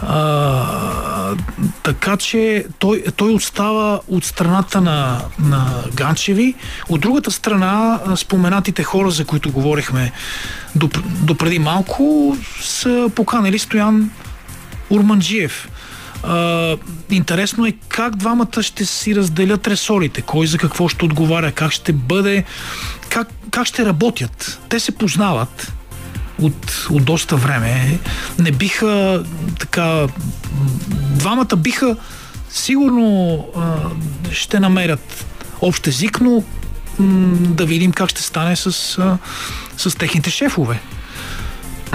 А, 0.03 1.37
така 1.83 2.17
че 2.17 2.67
той, 2.79 3.05
той 3.17 3.35
остава 3.35 4.01
от 4.09 4.25
страната 4.25 4.81
на, 4.81 5.21
на 5.39 5.67
Ганчеви. 5.95 6.55
От 6.89 7.01
другата 7.01 7.31
страна, 7.31 8.01
споменатите 8.17 8.83
хора, 8.83 9.11
за 9.11 9.25
които 9.25 9.53
говорихме 9.53 10.13
допреди 11.23 11.59
малко, 11.59 12.37
са 12.61 13.11
поканали 13.15 13.59
Стоян 13.59 14.11
Урманджиев. 14.91 15.69
А, 16.23 16.77
интересно 17.11 17.67
е 17.67 17.73
как 17.89 18.17
двамата 18.17 18.63
ще 18.63 18.85
си 18.85 19.17
разделят 19.17 19.69
ресорите, 19.69 20.23
кой 20.23 20.47
за 20.47 20.59
какво 20.59 20.89
ще 20.89 21.05
отговаря, 21.05 21.53
как 21.53 21.73
ще 21.73 21.93
бъде, 21.93 22.45
как, 23.09 23.29
как 23.51 23.67
ще 23.67 23.87
работят. 23.87 24.61
Те 24.69 24.81
се 24.81 24.93
познават 24.93 25.73
от, 26.43 26.87
от 26.91 27.05
доста 27.05 27.37
време. 27.37 27.99
Не 28.39 28.51
биха 28.51 29.25
така. 29.59 30.07
Двамата 31.11 31.57
биха 31.57 31.97
сигурно 32.51 33.39
а, 33.57 33.75
ще 34.33 34.61
намерят 34.61 35.27
общ 35.61 35.87
език, 35.87 36.21
но 36.21 36.43
м- 36.99 37.37
да 37.39 37.67
видим 37.67 37.93
как 37.93 38.11
ще 38.11 38.23
стане 38.23 38.57
с, 38.57 38.99
а, 38.99 39.19
с 39.77 39.99
техните 39.99 40.31
шефове. 40.31 40.81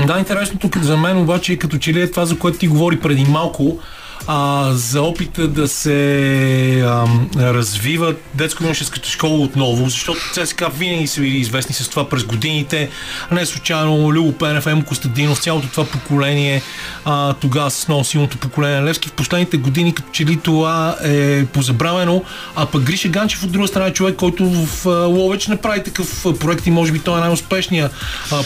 Да, 0.08 0.20
интересно 0.20 0.60
тук 0.60 0.78
за 0.78 0.98
мен 0.98 1.18
обаче 1.18 1.58
като 1.58 1.78
че 1.78 1.94
ли 1.94 2.02
е 2.02 2.12
това, 2.12 2.26
за 2.26 2.38
което 2.38 2.58
ти 2.58 2.68
говори 2.68 3.00
преди 3.00 3.26
малко, 3.26 3.80
а, 4.28 4.70
за 4.74 5.02
опита 5.02 5.48
да 5.48 5.68
се 5.68 6.82
а, 6.82 7.06
развива 7.38 8.16
детско-юношеската 8.36 9.10
школа 9.10 9.40
отново, 9.40 9.90
защото 9.90 10.20
ЦСКА 10.34 10.70
винаги 10.70 11.08
са 11.08 11.22
били 11.22 11.38
известни 11.38 11.76
с 11.76 11.90
това 11.90 12.10
през 12.10 12.24
годините. 12.24 12.90
Не 13.32 13.46
случайно 13.46 14.12
Любо 14.12 14.32
Пенев, 14.32 14.68
Емо 14.68 14.84
Костадинов, 14.84 15.40
цялото 15.40 15.68
това 15.68 15.86
поколение, 15.86 16.62
а, 17.06 17.34
тогава 17.34 17.72
с 17.72 17.88
много 17.88 18.04
силното 18.04 18.38
поколение 18.38 18.82
Левски. 18.82 19.10
В 19.10 19.14
последните 19.14 19.58
години 19.58 19.94
като 19.94 20.10
че 20.12 20.26
ли 20.26 20.38
това 20.38 20.96
е 21.04 21.46
позабравено, 21.46 22.24
а 22.56 22.66
пък 22.66 22.84
Гриша 22.84 23.08
Ганчев 23.08 23.44
от 23.44 23.52
друга 23.52 23.68
страна 23.68 23.88
е 23.88 23.94
човек, 23.94 24.16
който 24.16 24.50
в 24.50 24.86
Ловеч 24.86 25.48
направи 25.48 25.84
такъв 25.84 26.26
проект 26.40 26.68
и 26.68 26.72
може 26.72 26.92
би 26.92 27.00
той 27.00 27.18
е 27.18 27.22
най-успешният 27.22 27.92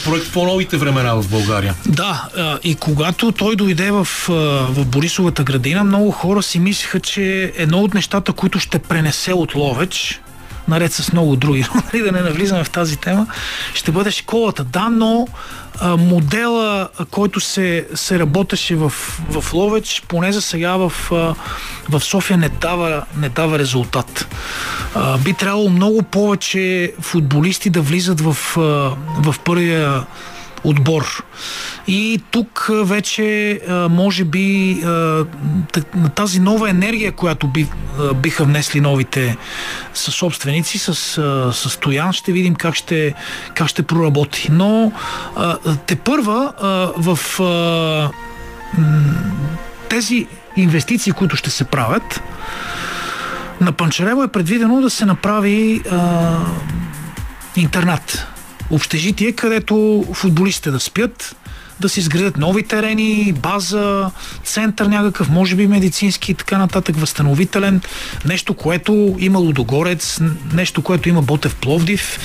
проект 0.05 0.25
в 0.25 0.33
по-новите 0.33 0.77
времена 0.77 1.13
в 1.13 1.29
България. 1.29 1.75
Да, 1.85 2.29
и 2.63 2.75
когато 2.75 3.31
той 3.31 3.55
дойде 3.55 3.91
в, 3.91 4.07
в 4.69 4.85
Борисовата 4.85 5.43
градина, 5.43 5.64
градина 5.65 5.83
много 5.83 6.11
хора 6.11 6.43
си 6.43 6.59
мислеха, 6.59 6.99
че 6.99 7.53
едно 7.55 7.77
от 7.77 7.93
нещата, 7.93 8.33
които 8.33 8.59
ще 8.59 8.79
пренесе 8.79 9.33
от 9.33 9.55
Ловеч, 9.55 10.21
наред 10.67 10.93
с 10.93 11.11
много 11.11 11.35
други, 11.35 11.65
нали, 11.93 12.03
да 12.03 12.11
не 12.11 12.21
навлизаме 12.21 12.63
в 12.63 12.69
тази 12.69 12.97
тема, 12.97 13.27
ще 13.73 13.91
бъде 13.91 14.11
школата. 14.11 14.63
Да, 14.63 14.89
но 14.89 15.27
а, 15.79 15.97
модела, 15.97 16.89
който 17.11 17.39
се, 17.39 17.87
се 17.95 18.19
работеше 18.19 18.75
в, 18.75 18.89
в 19.29 19.53
Ловеч, 19.53 20.03
поне 20.07 20.31
за 20.31 20.41
сега 20.41 20.77
в, 20.77 20.93
в 21.89 21.99
София 21.99 22.37
не 22.37 22.49
дава, 22.49 23.03
не 23.17 23.29
дава 23.29 23.59
резултат. 23.59 24.27
А, 24.95 25.17
би 25.17 25.33
трябвало 25.33 25.69
много 25.69 26.03
повече 26.03 26.93
футболисти 27.01 27.69
да 27.69 27.81
влизат 27.81 28.21
в, 28.21 28.37
в 29.21 29.35
първия 29.43 30.03
отбор. 30.65 31.23
И 31.87 32.21
тук 32.31 32.69
вече 32.83 33.59
може 33.89 34.23
би 34.23 34.77
тази 36.15 36.39
нова 36.39 36.69
енергия, 36.69 37.11
която 37.11 37.47
би, 37.47 37.67
биха 38.15 38.43
внесли 38.43 38.81
новите 38.81 39.37
съсобственици 39.93 40.77
с, 40.77 40.95
с 41.53 41.69
Стоян, 41.69 42.13
ще 42.13 42.31
видим 42.31 42.55
как 42.55 42.75
ще, 42.75 43.13
как 43.53 43.67
ще 43.67 43.83
проработи. 43.83 44.49
Но 44.51 44.91
те 45.85 45.95
първа 45.95 46.53
в 46.97 47.19
тези 49.89 50.27
инвестиции, 50.57 51.11
които 51.11 51.35
ще 51.35 51.49
се 51.49 51.63
правят, 51.63 52.21
на 53.61 53.71
Панчарево 53.71 54.23
е 54.23 54.27
предвидено 54.27 54.81
да 54.81 54.89
се 54.89 55.05
направи 55.05 55.81
а, 55.91 56.37
интернат 57.55 58.34
общежитие, 58.71 59.31
където 59.31 60.05
футболистите 60.13 60.71
да 60.71 60.79
спят, 60.79 61.35
да 61.79 61.89
се 61.89 61.99
изградят 61.99 62.37
нови 62.37 62.63
терени, 62.63 63.33
база, 63.33 64.11
център 64.43 64.85
някакъв, 64.85 65.29
може 65.29 65.55
би 65.55 65.67
медицински 65.67 66.31
и 66.31 66.35
така 66.35 66.57
нататък, 66.57 66.95
възстановителен. 66.97 67.81
Нещо, 68.25 68.53
което 68.53 69.15
има 69.19 69.39
Лудогорец, 69.39 70.19
нещо, 70.53 70.81
което 70.81 71.09
има 71.09 71.21
Ботев 71.21 71.55
Пловдив. 71.55 72.19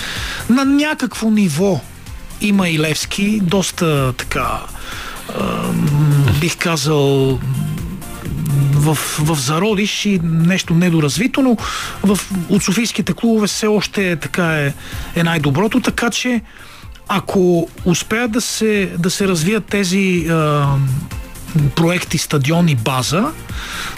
На 0.50 0.64
някакво 0.64 1.30
ниво 1.30 1.80
има 2.40 2.68
и 2.68 2.78
Левски, 2.78 3.40
доста 3.42 4.12
така 4.12 4.60
бих 6.40 6.56
казал 6.56 7.38
в, 8.72 8.94
в 9.18 9.38
зародиш 9.40 10.06
и 10.06 10.20
нещо 10.22 10.74
недоразвито, 10.74 11.42
но 11.42 11.56
в, 12.02 12.20
от 12.48 12.62
софийските 12.62 13.12
клубове 13.12 13.46
все 13.46 13.66
още 13.66 14.16
така 14.16 14.58
е, 14.58 14.72
е 15.16 15.22
най-доброто, 15.22 15.80
така 15.80 16.10
че 16.10 16.40
ако 17.08 17.68
успеят 17.84 18.30
да 18.30 18.40
се, 18.40 18.92
да 18.98 19.10
се 19.10 19.28
развият 19.28 19.64
тези 19.64 20.26
а, 20.30 20.66
проекти 21.74 22.18
стадион 22.18 22.68
и 22.68 22.74
база, 22.74 23.30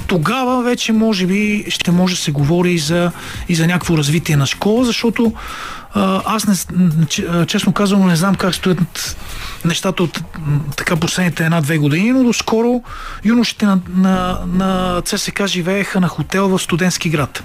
тогава 0.06 0.62
вече 0.62 0.92
може 0.92 1.26
би 1.26 1.64
ще 1.68 1.90
може 1.90 2.14
да 2.14 2.20
се 2.20 2.32
говори 2.32 2.72
и 2.72 2.78
за, 2.78 3.12
и 3.48 3.54
за 3.54 3.66
някакво 3.66 3.96
развитие 3.96 4.36
на 4.36 4.46
школа, 4.46 4.84
защото 4.84 5.32
аз 5.94 6.46
не, 6.46 6.54
честно 7.46 7.72
казвам 7.72 8.08
не 8.08 8.16
знам 8.16 8.34
как 8.34 8.54
стоят 8.54 9.16
нещата 9.64 10.02
от 10.02 10.20
така 10.76 10.96
последните 10.96 11.44
една-две 11.44 11.78
години, 11.78 12.12
но 12.12 12.24
доскоро 12.24 12.82
юношите 13.24 13.66
на, 13.66 13.78
на, 13.96 14.38
на 14.46 15.00
ЦСК 15.04 15.46
живееха 15.46 16.00
на 16.00 16.08
хотел 16.08 16.48
в 16.48 16.62
студентски 16.62 17.10
град. 17.10 17.44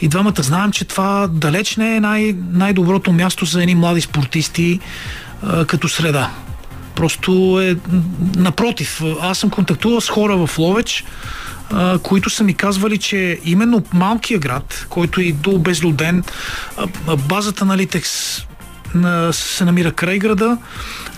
И 0.00 0.08
двамата 0.08 0.42
знаем, 0.42 0.72
че 0.72 0.84
това 0.84 1.28
далеч 1.32 1.76
не 1.76 1.96
е 1.96 2.00
най- 2.00 2.36
най-доброто 2.52 3.12
място 3.12 3.44
за 3.44 3.62
едни 3.62 3.74
млади 3.74 4.00
спортисти 4.00 4.80
а, 5.42 5.64
като 5.64 5.88
среда. 5.88 6.30
Просто 6.94 7.60
е 7.62 7.76
напротив. 8.36 9.02
Аз 9.20 9.38
съм 9.38 9.50
контактувал 9.50 10.00
с 10.00 10.08
хора 10.08 10.46
в 10.46 10.58
Ловеч, 10.58 11.04
които 12.02 12.30
са 12.30 12.44
ми 12.44 12.54
казвали, 12.54 12.98
че 12.98 13.40
именно 13.44 13.82
малкия 13.92 14.38
град, 14.38 14.86
който 14.88 15.20
е 15.20 15.32
до 15.32 15.58
безлюден, 15.58 16.24
базата 17.28 17.64
на 17.64 17.76
Литекс 17.76 18.42
се 19.32 19.64
намира 19.64 19.92
край 19.92 20.18
града, 20.18 20.58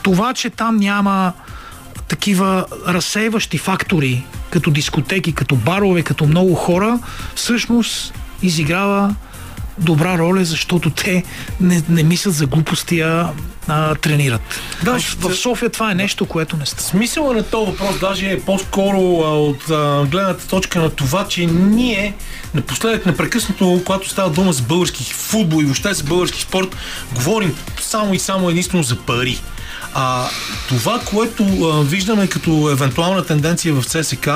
това, 0.03 0.35
че 0.35 0.51
там 0.51 0.77
няма 0.77 1.33
такива 2.09 2.67
разсейващи 2.89 3.59
фактори, 3.59 4.25
като 4.51 4.71
дискотеки, 4.71 5.33
като 5.33 5.57
барове, 5.57 6.03
като 6.03 6.27
много 6.27 6.55
хора, 6.55 6.99
всъщност 7.35 8.15
изиграва 8.43 9.15
добра 9.79 10.19
роля, 10.19 10.45
защото 10.45 10.91
те 10.91 11.25
не, 11.61 11.83
не 11.89 12.03
мислят 12.03 12.35
за 12.35 12.47
глупости, 12.47 13.01
а, 13.01 13.31
а 13.69 13.95
тренират. 13.95 14.61
Да, 14.83 14.99
в, 14.99 15.17
в 15.21 15.37
София 15.37 15.71
това 15.71 15.91
е 15.91 15.95
нещо, 15.95 16.27
което 16.27 16.57
не 16.57 16.67
става. 16.67 16.83
Смисъла 16.83 17.35
на 17.35 17.43
този 17.43 17.71
въпрос 17.71 18.01
даже 18.01 18.31
е 18.31 18.41
по-скоро 18.41 18.99
а, 18.99 19.39
от 19.39 19.71
а, 19.71 20.07
гледната 20.11 20.49
точка 20.49 20.81
на 20.81 20.91
това, 20.91 21.29
че 21.29 21.47
ние 21.47 22.15
напоследък 22.55 23.07
непрекъснато, 23.07 23.83
когато 23.85 24.09
става 24.09 24.31
дума 24.31 24.53
за 24.53 24.63
български 24.63 25.13
футбол 25.13 25.63
и 25.63 25.65
въобще 25.65 25.95
за 25.95 26.05
български 26.05 26.43
спорт, 26.43 26.77
говорим 27.15 27.57
само 27.81 28.15
и 28.15 28.19
само 28.19 28.51
единствено 28.51 28.83
за 28.83 28.97
пари. 28.97 29.41
А 29.95 30.29
това, 30.69 31.01
което 31.05 31.45
а, 31.45 31.83
виждаме 31.83 32.27
като 32.27 32.71
евентуална 32.73 33.25
тенденция 33.25 33.75
в 33.75 33.85
ЦСК 33.85 34.29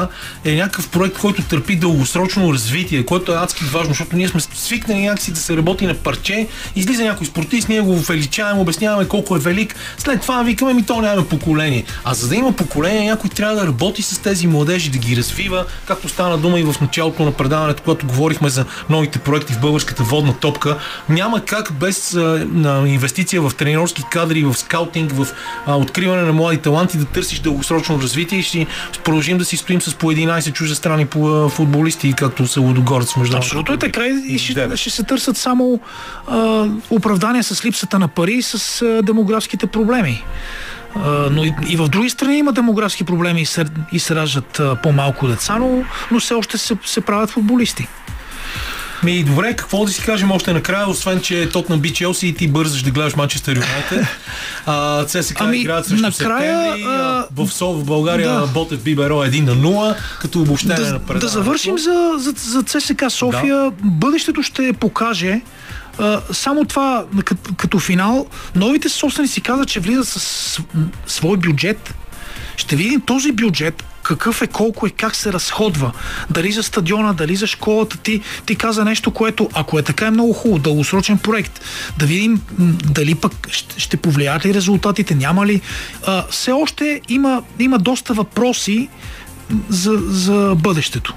е 0.44 0.54
някакъв 0.54 0.88
проект, 0.88 1.18
който 1.18 1.42
търпи 1.42 1.76
дългосрочно 1.76 2.52
развитие, 2.52 3.06
което 3.06 3.32
е 3.32 3.36
адски 3.36 3.64
важно, 3.64 3.88
защото 3.88 4.16
ние 4.16 4.28
сме 4.28 4.40
свикнали 4.40 5.00
някакси 5.00 5.32
да 5.32 5.40
се 5.40 5.56
работи 5.56 5.86
на 5.86 5.94
парче, 5.94 6.48
излиза 6.76 7.04
някой 7.04 7.26
спортист, 7.26 7.68
ние 7.68 7.80
го 7.80 7.90
увеличаваме, 7.90 8.60
обясняваме 8.60 9.08
колко 9.08 9.36
е 9.36 9.38
велик, 9.38 9.74
след 9.98 10.20
това 10.20 10.42
викаме 10.42 10.74
ми 10.74 10.86
то 10.86 11.00
няма 11.00 11.28
поколение. 11.28 11.84
А 12.04 12.14
за 12.14 12.28
да 12.28 12.36
има 12.36 12.52
поколение, 12.52 13.10
някой 13.10 13.30
трябва 13.30 13.54
да 13.54 13.66
работи 13.66 14.02
с 14.02 14.18
тези 14.18 14.46
младежи, 14.46 14.90
да 14.90 14.98
ги 14.98 15.16
развива, 15.16 15.64
както 15.86 16.08
стана 16.08 16.38
дума 16.38 16.60
и 16.60 16.62
в 16.62 16.74
началото 16.80 17.24
на 17.24 17.32
предаването, 17.32 17.82
когато 17.82 18.06
говорихме 18.06 18.48
за 18.48 18.64
новите 18.90 19.18
проекти 19.18 19.52
в 19.52 19.60
българската 19.60 20.02
водна 20.02 20.34
топка. 20.34 20.78
Няма 21.08 21.40
как 21.40 21.72
без 21.72 22.14
а, 22.14 22.46
инвестиция 22.86 23.42
в 23.42 23.52
тренерски 23.54 24.02
кадри, 24.10 24.44
в 24.44 24.54
скаутинг, 24.54 25.12
в 25.12 25.26
а, 25.66 25.77
откриване 25.77 26.23
на 26.23 26.32
млади 26.32 26.59
таланти 26.59 26.98
да 26.98 27.05
търсиш 27.05 27.39
дългосрочно 27.39 28.02
развитие 28.02 28.39
и 28.39 28.43
ще 28.43 28.66
продължим 29.05 29.39
да 29.39 29.44
си 29.44 29.56
стоим 29.56 29.82
с 29.82 29.94
по 29.94 30.12
11 30.12 30.52
чуждестранни 30.52 31.06
футболисти, 31.51 32.12
както 32.12 32.47
са 32.47 32.60
Лудогорец 32.60 33.16
между 33.16 33.36
Абсолютно 33.36 33.74
е 33.74 33.78
така 33.78 34.06
и 34.06 34.39
ще, 34.39 34.77
ще 34.77 34.90
се 34.90 35.02
търсят 35.02 35.36
само 35.36 35.81
а, 36.27 36.66
оправдания 36.90 37.44
с 37.44 37.65
липсата 37.65 37.98
на 37.98 38.09
пари 38.09 38.35
и 38.35 38.43
с 38.43 38.82
а, 38.82 39.02
демографските 39.02 39.66
проблеми. 39.66 40.24
Но 41.31 41.44
и, 41.44 41.55
и 41.69 41.77
в 41.77 41.89
други 41.89 42.10
страни 42.10 42.39
има 42.39 42.52
демографски 42.52 43.05
проблеми 43.05 43.40
и 43.43 43.47
се, 43.47 43.65
и 43.93 43.98
се 43.98 44.15
раждат 44.15 44.59
uh, 44.59 44.82
по-малко 44.82 45.28
деца, 45.28 45.59
но, 45.59 45.85
но 46.10 46.20
все 46.20 46.35
още 46.35 46.59
се, 46.59 46.77
се 46.85 47.01
правят 47.01 47.31
футболисти. 47.31 47.89
Ми, 49.02 49.24
добре, 49.24 49.56
какво 49.56 49.84
да 49.84 49.92
си 49.92 50.02
кажем 50.02 50.30
още 50.30 50.52
накрая, 50.52 50.88
освен, 50.88 51.20
че 51.20 51.48
тот 51.48 51.68
на 51.68 51.78
би 51.78 51.92
Челси 51.92 52.26
и 52.26 52.34
ти 52.34 52.48
бързаш 52.48 52.82
да 52.82 52.90
гледаш 52.90 53.16
Манчестър 53.16 53.56
Юнайтед. 53.56 54.06
ЦСКА 55.08 55.44
ами, 55.44 55.58
играят 55.58 55.86
срещу 55.86 56.02
накрая. 56.02 56.76
А... 56.86 57.26
В, 57.36 57.48
Сол, 57.52 57.74
в 57.74 57.84
България 57.84 58.32
да. 58.32 58.46
Ботев 58.46 58.82
Биберо 58.82 59.14
1 59.14 59.40
на 59.40 59.56
0, 59.56 59.96
като 60.20 60.40
обобщение 60.40 60.76
да, 60.76 60.92
на 60.92 60.98
предаването. 60.98 61.26
Да 61.26 61.28
завършим 61.28 61.78
за, 61.78 62.12
за, 62.16 62.34
за 62.36 62.62
ЦСКА 62.62 63.10
София. 63.10 63.56
Да. 63.56 63.72
Бъдещето 63.82 64.42
ще 64.42 64.72
покаже 64.72 65.40
само 66.32 66.64
това 66.64 67.04
като, 67.24 67.54
като 67.56 67.78
финал, 67.78 68.26
новите 68.54 68.88
собственици 68.88 69.40
казват, 69.40 69.68
че 69.68 69.80
влизат 69.80 70.08
с 70.08 70.60
свой 71.06 71.36
бюджет. 71.36 71.94
Ще 72.59 72.76
видим 72.76 73.01
този 73.01 73.32
бюджет 73.32 73.85
какъв 74.02 74.43
е, 74.43 74.47
колко 74.47 74.86
е, 74.86 74.90
как 74.90 75.16
се 75.16 75.32
разходва. 75.32 75.93
Дали 76.30 76.52
за 76.52 76.62
стадиона, 76.62 77.14
дали 77.14 77.36
за 77.36 77.47
школата. 77.47 77.97
Ти, 77.97 78.20
ти 78.47 78.56
каза 78.56 78.85
нещо, 78.85 79.10
което, 79.10 79.48
ако 79.55 79.78
е 79.78 79.82
така, 79.82 80.06
е 80.06 80.10
много 80.10 80.32
хубаво. 80.32 80.59
Дългосрочен 80.59 81.18
проект. 81.18 81.60
Да 81.98 82.06
видим 82.06 82.40
дали 82.85 83.14
пък 83.14 83.32
ще 83.76 83.97
повлияят 83.97 84.44
ли 84.44 84.55
резултатите, 84.55 85.14
няма 85.14 85.47
ли. 85.47 85.60
А, 86.06 86.24
все 86.30 86.52
още 86.52 87.01
има, 87.09 87.43
има 87.59 87.78
доста 87.78 88.14
въпроси 88.14 88.89
за, 89.68 89.92
за 90.08 90.54
бъдещето. 90.58 91.14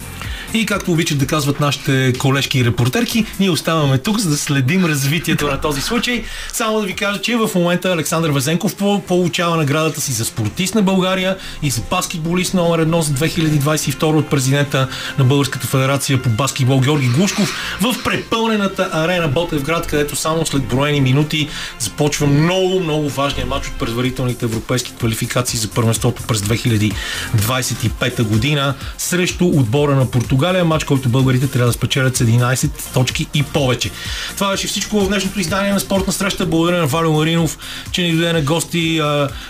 И 0.53 0.65
както 0.65 0.91
обичат 0.91 1.17
да 1.17 1.27
казват 1.27 1.59
нашите 1.59 2.13
колежки 2.19 2.59
и 2.59 2.65
репортерки, 2.65 3.25
ние 3.39 3.49
оставаме 3.49 3.97
тук, 3.97 4.19
за 4.19 4.29
да 4.29 4.37
следим 4.37 4.85
развитието 4.85 5.47
на 5.47 5.61
този 5.61 5.81
случай. 5.81 6.23
Само 6.53 6.79
да 6.79 6.85
ви 6.85 6.93
кажа, 6.93 7.21
че 7.21 7.35
в 7.35 7.49
момента 7.55 7.91
Александър 7.91 8.29
Везенков 8.29 8.75
получава 9.07 9.57
наградата 9.57 10.01
си 10.01 10.11
за 10.11 10.25
спортист 10.25 10.75
на 10.75 10.81
България 10.81 11.37
и 11.63 11.69
за 11.69 11.81
баскетболист 11.89 12.53
номер 12.53 12.79
едно 12.79 13.01
за 13.01 13.13
2022 13.13 14.03
от 14.03 14.29
президента 14.29 14.87
на 15.17 15.23
Българската 15.23 15.67
федерация 15.67 16.21
по 16.21 16.29
баскетбол 16.29 16.79
Георги 16.79 17.07
Глушков 17.07 17.77
в 17.81 18.03
препълнената 18.03 18.89
арена 18.93 19.27
Ботевград, 19.27 19.87
където 19.87 20.15
само 20.15 20.45
след 20.45 20.63
броени 20.63 21.01
минути 21.01 21.49
започва 21.79 22.27
много, 22.27 22.79
много 22.79 23.09
важния 23.09 23.45
матч 23.45 23.67
от 23.67 23.73
предварителните 23.73 24.45
европейски 24.45 24.93
квалификации 24.97 25.59
за 25.59 25.67
първенството 25.67 26.23
през 26.23 26.41
2025 26.41 28.20
година 28.23 28.73
срещу 28.97 29.45
отбора 29.45 29.95
на 29.95 30.11
Португалия 30.11 30.65
матч, 30.65 30.83
който 30.83 31.09
българите 31.09 31.47
трябва 31.47 31.67
да 31.67 31.73
спечелят 31.73 32.17
с 32.17 32.25
11 32.25 32.93
точки 32.93 33.27
и 33.33 33.43
повече. 33.43 33.91
Това 34.35 34.51
беше 34.51 34.67
всичко 34.67 35.01
в 35.01 35.07
днешното 35.07 35.39
издание 35.39 35.73
на 35.73 35.79
спортна 35.79 36.13
среща. 36.13 36.45
Благодаря 36.45 36.77
на 36.77 36.87
Валио 36.87 37.13
Маринов, 37.13 37.57
че 37.91 38.01
ни 38.01 38.11
дойде 38.11 38.33
на 38.33 38.41
гости. 38.41 39.01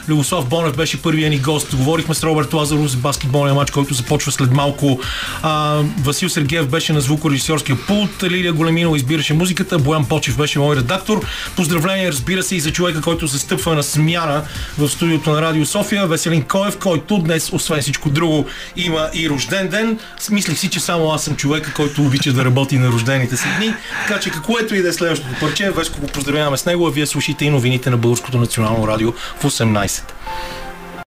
Любослав 0.07 0.49
Бонев 0.49 0.75
беше 0.75 1.01
първия 1.01 1.29
ни 1.29 1.39
гост. 1.39 1.75
Говорихме 1.75 2.15
с 2.15 2.23
Роберт 2.23 2.53
Лазаров 2.53 2.87
за 2.87 2.97
баскетболния 2.97 3.55
матч, 3.55 3.71
който 3.71 3.93
започва 3.93 4.31
след 4.31 4.51
малко. 4.51 4.99
Васил 6.03 6.29
Сергеев 6.29 6.67
беше 6.67 6.93
на 6.93 7.01
звукорежисьорския 7.01 7.77
пулт. 7.87 8.23
Лилия 8.23 8.53
Големинова 8.53 8.97
избираше 8.97 9.33
музиката. 9.33 9.79
Боян 9.79 10.05
Почев 10.05 10.37
беше 10.37 10.59
мой 10.59 10.75
редактор. 10.75 11.25
Поздравление, 11.55 12.11
разбира 12.11 12.43
се, 12.43 12.55
и 12.55 12.59
за 12.59 12.71
човека, 12.71 13.01
който 13.01 13.27
застъпва 13.27 13.75
на 13.75 13.83
смяна 13.83 14.43
в 14.77 14.89
студиото 14.89 15.31
на 15.31 15.41
Радио 15.41 15.65
София. 15.65 16.07
Веселин 16.07 16.41
Коев, 16.41 16.77
който 16.77 17.17
днес, 17.17 17.53
освен 17.53 17.81
всичко 17.81 18.09
друго, 18.09 18.45
има 18.75 19.09
и 19.13 19.29
рожден 19.29 19.67
ден. 19.67 19.99
Смислих 20.19 20.59
си, 20.59 20.69
че 20.69 20.79
само 20.79 21.11
аз 21.11 21.23
съм 21.23 21.35
човека, 21.35 21.73
който 21.73 22.01
обича 22.01 22.33
да 22.33 22.45
работи 22.45 22.77
на 22.77 22.87
рождените 22.87 23.37
си 23.37 23.47
дни. 23.57 23.73
Така 24.07 24.19
че 24.19 24.29
каквото 24.29 24.75
и 24.75 24.81
да 24.81 24.89
е 24.89 24.93
следващото 24.93 25.39
парче, 25.39 25.71
Веско 25.71 26.01
го 26.01 26.07
поздравяваме 26.07 26.57
с 26.57 26.65
него, 26.65 26.87
а 26.87 26.91
вие 26.91 27.05
слушайте 27.05 27.45
и 27.45 27.49
новините 27.49 27.89
на 27.89 27.97
Българското 27.97 28.37
национално 28.37 28.87
радио 28.87 29.11
в 29.11 29.43
18. 29.43 30.01